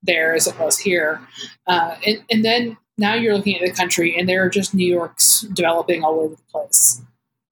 there 0.03 0.35
as 0.35 0.47
it 0.47 0.59
was 0.59 0.79
here, 0.79 1.21
uh, 1.67 1.97
and, 2.07 2.23
and 2.31 2.45
then 2.45 2.77
now 2.97 3.15
you're 3.15 3.37
looking 3.37 3.57
at 3.57 3.63
the 3.63 3.73
country, 3.73 4.17
and 4.17 4.29
there 4.29 4.45
are 4.45 4.49
just 4.49 4.75
New 4.75 4.87
Yorks 4.87 5.43
developing 5.53 6.03
all 6.05 6.21
over 6.21 6.37
the 6.37 6.43
place, 6.51 7.03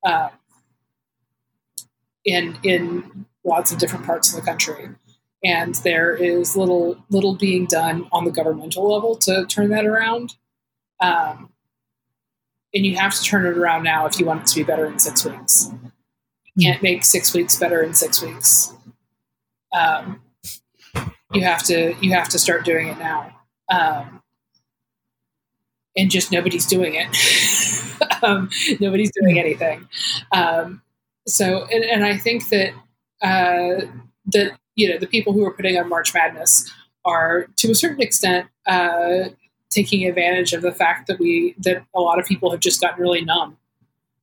uh, 0.04 0.28
in 2.24 2.56
in 2.62 3.26
lots 3.44 3.72
of 3.72 3.78
different 3.78 4.04
parts 4.04 4.32
of 4.32 4.40
the 4.40 4.46
country 4.46 4.88
and 5.44 5.76
there 5.76 6.14
is 6.14 6.56
little 6.56 6.96
little 7.10 7.34
being 7.34 7.66
done 7.66 8.08
on 8.12 8.24
the 8.24 8.30
governmental 8.30 8.92
level 8.92 9.16
to 9.16 9.46
turn 9.46 9.70
that 9.70 9.86
around. 9.86 10.36
Um, 11.00 11.50
and 12.74 12.84
you 12.84 12.96
have 12.96 13.14
to 13.14 13.22
turn 13.22 13.46
it 13.46 13.56
around 13.56 13.84
now 13.84 14.06
if 14.06 14.18
you 14.18 14.26
want 14.26 14.42
it 14.42 14.46
to 14.48 14.56
be 14.56 14.64
better 14.64 14.86
in 14.86 14.98
six 14.98 15.24
weeks. 15.24 15.70
You 16.54 16.70
can't 16.70 16.82
make 16.82 17.04
six 17.04 17.32
weeks 17.32 17.58
better 17.58 17.82
in 17.82 17.94
six 17.94 18.22
weeks. 18.22 18.74
Um, 19.76 20.22
you 21.32 21.42
have 21.42 21.62
to 21.64 21.94
you 22.00 22.14
have 22.14 22.28
to 22.30 22.38
start 22.38 22.64
doing 22.64 22.88
it 22.88 22.98
now. 22.98 23.32
Um, 23.70 24.22
and 25.96 26.10
just 26.10 26.30
nobody's 26.30 26.66
doing 26.66 26.94
it. 26.94 28.22
um, 28.22 28.50
nobody's 28.80 29.10
doing 29.12 29.38
anything. 29.38 29.88
Um, 30.32 30.82
so, 31.26 31.66
and, 31.72 31.84
and, 31.84 32.04
I 32.04 32.16
think 32.16 32.48
that 32.50 32.72
uh, 33.22 33.86
that 34.26 34.58
you 34.76 34.90
know 34.90 34.98
the 34.98 35.06
people 35.06 35.32
who 35.32 35.44
are 35.44 35.52
putting 35.52 35.78
on 35.78 35.88
March 35.88 36.14
Madness 36.14 36.70
are 37.04 37.48
to 37.56 37.70
a 37.70 37.74
certain 37.74 38.00
extent 38.00 38.46
uh, 38.66 39.30
taking 39.70 40.06
advantage 40.06 40.52
of 40.52 40.62
the 40.62 40.72
fact 40.72 41.06
that 41.08 41.18
we 41.18 41.54
that 41.58 41.84
a 41.94 42.00
lot 42.00 42.18
of 42.18 42.26
people 42.26 42.50
have 42.50 42.60
just 42.60 42.80
gotten 42.80 43.00
really 43.00 43.24
numb 43.24 43.56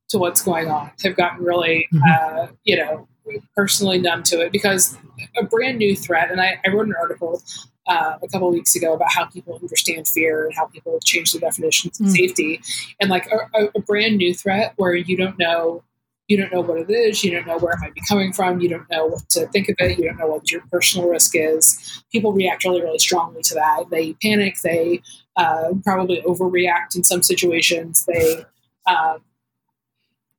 to 0.08 0.18
what's 0.18 0.42
going 0.42 0.70
on, 0.70 0.90
They've 1.02 1.16
gotten 1.16 1.44
really, 1.44 1.88
mm-hmm. 1.92 2.42
uh, 2.42 2.46
you 2.64 2.76
know, 2.76 3.08
personally 3.56 3.98
numb 3.98 4.22
to 4.24 4.40
it 4.40 4.52
because 4.52 4.96
a 5.36 5.44
brand 5.44 5.78
new 5.78 5.96
threat. 5.96 6.30
And 6.30 6.40
I, 6.40 6.60
I 6.64 6.70
wrote 6.70 6.86
an 6.86 6.94
article 7.00 7.42
uh, 7.86 8.18
a 8.22 8.28
couple 8.28 8.50
weeks 8.50 8.74
ago 8.74 8.94
about 8.94 9.12
how 9.12 9.26
people 9.26 9.54
understand 9.60 10.08
fear 10.08 10.46
and 10.46 10.54
how 10.54 10.66
people 10.66 10.98
change 11.04 11.32
their 11.32 11.40
definitions 11.40 12.00
of 12.00 12.06
mm. 12.06 12.10
safety. 12.10 12.60
And 13.00 13.10
like 13.10 13.28
a, 13.30 13.66
a, 13.74 13.80
brand 13.80 14.16
new 14.16 14.34
threat 14.34 14.72
where 14.76 14.94
you 14.94 15.16
don't 15.16 15.38
know 15.38 15.82
you 16.26 16.38
don't 16.38 16.52
know 16.52 16.62
what 16.62 16.78
it 16.78 16.90
is, 16.90 17.22
you 17.22 17.30
don't 17.30 17.46
know 17.46 17.58
where 17.58 17.74
it 17.74 17.80
might 17.80 17.94
be 17.94 18.00
coming 18.08 18.32
from, 18.32 18.60
you 18.60 18.68
don't 18.68 18.88
know 18.90 19.06
what 19.06 19.28
to 19.28 19.46
think 19.48 19.68
of 19.68 19.76
it, 19.80 19.98
you 19.98 20.06
don't 20.06 20.16
know 20.16 20.26
what 20.26 20.50
your 20.50 20.62
personal 20.72 21.06
risk 21.06 21.32
is. 21.34 22.02
People 22.10 22.32
react 22.32 22.64
really, 22.64 22.80
really 22.80 22.98
strongly 22.98 23.42
to 23.42 23.54
that. 23.54 23.84
They 23.90 24.14
panic, 24.14 24.56
they 24.64 25.02
uh, 25.36 25.74
probably 25.84 26.22
overreact 26.22 26.96
in 26.96 27.04
some 27.04 27.22
situations. 27.22 28.06
They 28.06 28.44
um, 28.86 29.18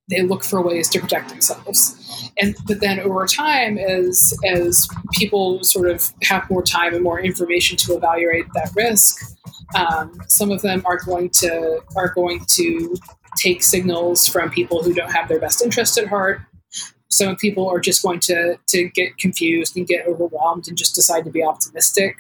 they 0.10 0.22
look 0.22 0.44
for 0.44 0.62
ways 0.62 0.90
to 0.90 1.00
protect 1.00 1.30
themselves. 1.30 2.32
And 2.38 2.56
but 2.68 2.80
then 2.80 3.00
over 3.00 3.26
time, 3.26 3.78
as 3.78 4.34
as 4.46 4.88
people 5.14 5.64
sort 5.64 5.90
of 5.90 6.12
have 6.24 6.50
more 6.50 6.64
time 6.64 6.94
and 6.94 7.04
more 7.04 7.20
information 7.20 7.78
to 7.78 7.96
evaluate 7.96 8.46
that 8.54 8.72
risk, 8.76 9.22
um, 9.76 10.20
some 10.28 10.52
of 10.52 10.62
them 10.62 10.84
are 10.86 10.98
going 10.98 11.30
to 11.42 11.82
are 11.96 12.14
going 12.14 12.46
to 12.50 12.96
take 13.38 13.64
signals 13.64 14.28
from 14.28 14.50
people 14.50 14.84
who 14.84 14.94
don't 14.94 15.12
have 15.12 15.28
their 15.28 15.40
best 15.40 15.64
interest 15.64 15.98
at 15.98 16.08
heart. 16.08 16.42
Some 17.10 17.36
people 17.36 17.68
are 17.70 17.80
just 17.80 18.04
going 18.04 18.20
to 18.22 18.58
to 18.68 18.90
get 18.90 19.18
confused 19.18 19.76
and 19.76 19.88
get 19.88 20.06
overwhelmed 20.06 20.68
and 20.68 20.78
just 20.78 20.94
decide 20.94 21.26
to 21.26 21.32
be 21.32 21.44
optimistic. 21.44 22.16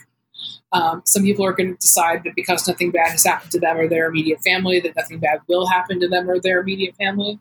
Um, 0.72 1.02
some 1.06 1.24
people 1.24 1.46
are 1.46 1.54
going 1.54 1.72
to 1.72 1.78
decide 1.78 2.24
that 2.24 2.36
because 2.36 2.68
nothing 2.68 2.92
bad 2.92 3.12
has 3.12 3.26
happened 3.26 3.52
to 3.52 3.60
them 3.60 3.78
or 3.78 3.88
their 3.88 4.08
immediate 4.08 4.42
family, 4.42 4.80
that 4.82 4.96
nothing 4.96 5.20
bad 5.20 5.40
will 5.48 5.68
happen 5.68 6.00
to 6.02 6.08
them 6.08 6.30
or 6.30 6.40
their 6.40 6.60
immediate 6.60 6.96
family 6.96 7.40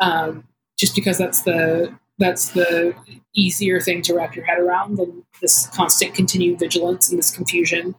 um, 0.00 0.44
just 0.76 0.94
because 0.94 1.18
that's 1.18 1.42
the 1.42 1.96
that's 2.18 2.50
the 2.50 2.94
easier 3.34 3.80
thing 3.80 4.02
to 4.02 4.14
wrap 4.14 4.36
your 4.36 4.44
head 4.44 4.58
around 4.58 4.96
than 4.96 5.24
this 5.40 5.66
constant 5.68 6.14
continued 6.14 6.58
vigilance 6.58 7.10
and 7.10 7.18
this 7.18 7.30
confusion 7.30 7.94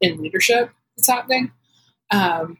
in 0.00 0.20
leadership 0.20 0.70
that's 0.96 1.08
happening. 1.08 1.50
Um, 2.10 2.58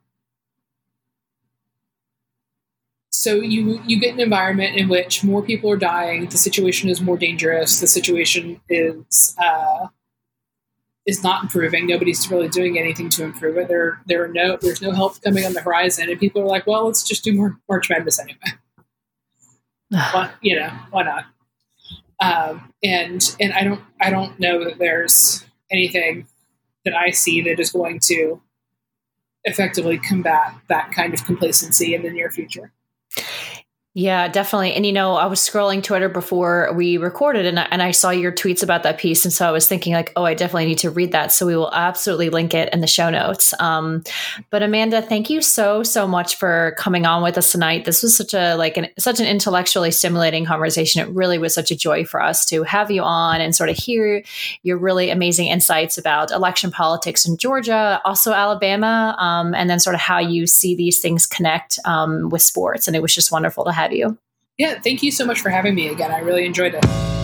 so 3.10 3.34
you 3.34 3.80
you 3.86 4.00
get 4.00 4.14
an 4.14 4.20
environment 4.20 4.76
in 4.76 4.88
which 4.88 5.22
more 5.22 5.42
people 5.42 5.70
are 5.70 5.76
dying, 5.76 6.28
the 6.28 6.38
situation 6.38 6.88
is 6.88 7.00
more 7.00 7.16
dangerous, 7.16 7.80
the 7.80 7.86
situation 7.86 8.60
is 8.68 9.36
uh, 9.38 9.88
is 11.06 11.22
not 11.22 11.44
improving. 11.44 11.86
Nobody's 11.86 12.30
really 12.30 12.48
doing 12.48 12.78
anything 12.78 13.08
to 13.10 13.24
improve 13.24 13.56
it. 13.56 13.68
There 13.68 14.00
there 14.06 14.24
are 14.24 14.28
no 14.28 14.56
there's 14.60 14.82
no 14.82 14.90
help 14.90 15.20
coming 15.22 15.44
on 15.44 15.52
the 15.52 15.60
horizon, 15.60 16.08
and 16.10 16.18
people 16.18 16.42
are 16.42 16.46
like, 16.46 16.66
well, 16.66 16.86
let's 16.86 17.02
just 17.02 17.22
do 17.22 17.32
more 17.32 17.56
March 17.68 17.88
Madness 17.88 18.18
anyway 18.18 18.58
you 20.42 20.58
know, 20.58 20.70
why 20.90 21.02
not? 21.02 21.24
Um, 22.20 22.72
and 22.82 23.36
and 23.40 23.52
I 23.52 23.64
don't 23.64 23.80
I 24.00 24.10
don't 24.10 24.38
know 24.38 24.64
that 24.64 24.78
there's 24.78 25.44
anything 25.70 26.26
that 26.84 26.94
I 26.94 27.10
see 27.10 27.40
that 27.42 27.58
is 27.58 27.70
going 27.70 28.00
to 28.04 28.40
effectively 29.44 29.98
combat 29.98 30.54
that 30.68 30.92
kind 30.92 31.12
of 31.12 31.24
complacency 31.24 31.94
in 31.94 32.02
the 32.02 32.10
near 32.10 32.30
future. 32.30 32.72
Yeah, 33.96 34.26
definitely. 34.26 34.74
And 34.74 34.84
you 34.84 34.92
know, 34.92 35.14
I 35.14 35.26
was 35.26 35.38
scrolling 35.38 35.80
Twitter 35.80 36.08
before 36.08 36.72
we 36.74 36.96
recorded 36.96 37.46
and 37.46 37.60
I, 37.60 37.68
and 37.70 37.80
I 37.80 37.92
saw 37.92 38.10
your 38.10 38.32
tweets 38.32 38.60
about 38.60 38.82
that 38.82 38.98
piece. 38.98 39.24
And 39.24 39.32
so 39.32 39.46
I 39.46 39.52
was 39.52 39.68
thinking 39.68 39.92
like, 39.92 40.12
oh, 40.16 40.24
I 40.24 40.34
definitely 40.34 40.66
need 40.66 40.78
to 40.78 40.90
read 40.90 41.12
that. 41.12 41.30
So 41.30 41.46
we 41.46 41.54
will 41.54 41.72
absolutely 41.72 42.28
link 42.28 42.54
it 42.54 42.72
in 42.74 42.80
the 42.80 42.88
show 42.88 43.08
notes. 43.08 43.54
Um, 43.60 44.02
but 44.50 44.64
Amanda, 44.64 45.00
thank 45.00 45.30
you 45.30 45.40
so, 45.40 45.84
so 45.84 46.08
much 46.08 46.34
for 46.34 46.74
coming 46.76 47.06
on 47.06 47.22
with 47.22 47.38
us 47.38 47.52
tonight. 47.52 47.84
This 47.84 48.02
was 48.02 48.16
such 48.16 48.34
a, 48.34 48.56
like 48.56 48.76
an, 48.76 48.88
such 48.98 49.20
an 49.20 49.26
intellectually 49.26 49.92
stimulating 49.92 50.44
conversation. 50.44 51.00
It 51.00 51.14
really 51.14 51.38
was 51.38 51.54
such 51.54 51.70
a 51.70 51.76
joy 51.76 52.04
for 52.04 52.20
us 52.20 52.44
to 52.46 52.64
have 52.64 52.90
you 52.90 53.02
on 53.02 53.40
and 53.40 53.54
sort 53.54 53.70
of 53.70 53.76
hear 53.76 54.24
your 54.64 54.76
really 54.76 55.10
amazing 55.10 55.46
insights 55.46 55.98
about 55.98 56.32
election 56.32 56.72
politics 56.72 57.24
in 57.24 57.36
Georgia, 57.36 58.00
also 58.04 58.32
Alabama, 58.32 59.14
um, 59.20 59.54
and 59.54 59.70
then 59.70 59.78
sort 59.78 59.94
of 59.94 60.00
how 60.00 60.18
you 60.18 60.48
see 60.48 60.74
these 60.74 60.98
things 60.98 61.28
connect 61.28 61.78
um, 61.84 62.28
with 62.30 62.42
sports. 62.42 62.88
And 62.88 62.96
it 62.96 63.00
was 63.00 63.14
just 63.14 63.30
wonderful 63.30 63.64
to 63.64 63.70
have 63.70 63.83
have 63.84 63.92
you. 63.92 64.18
Yeah, 64.58 64.80
thank 64.80 65.02
you 65.02 65.10
so 65.10 65.24
much 65.26 65.40
for 65.40 65.50
having 65.50 65.74
me 65.74 65.88
again. 65.88 66.10
I 66.10 66.20
really 66.20 66.46
enjoyed 66.46 66.74
it. 66.74 67.23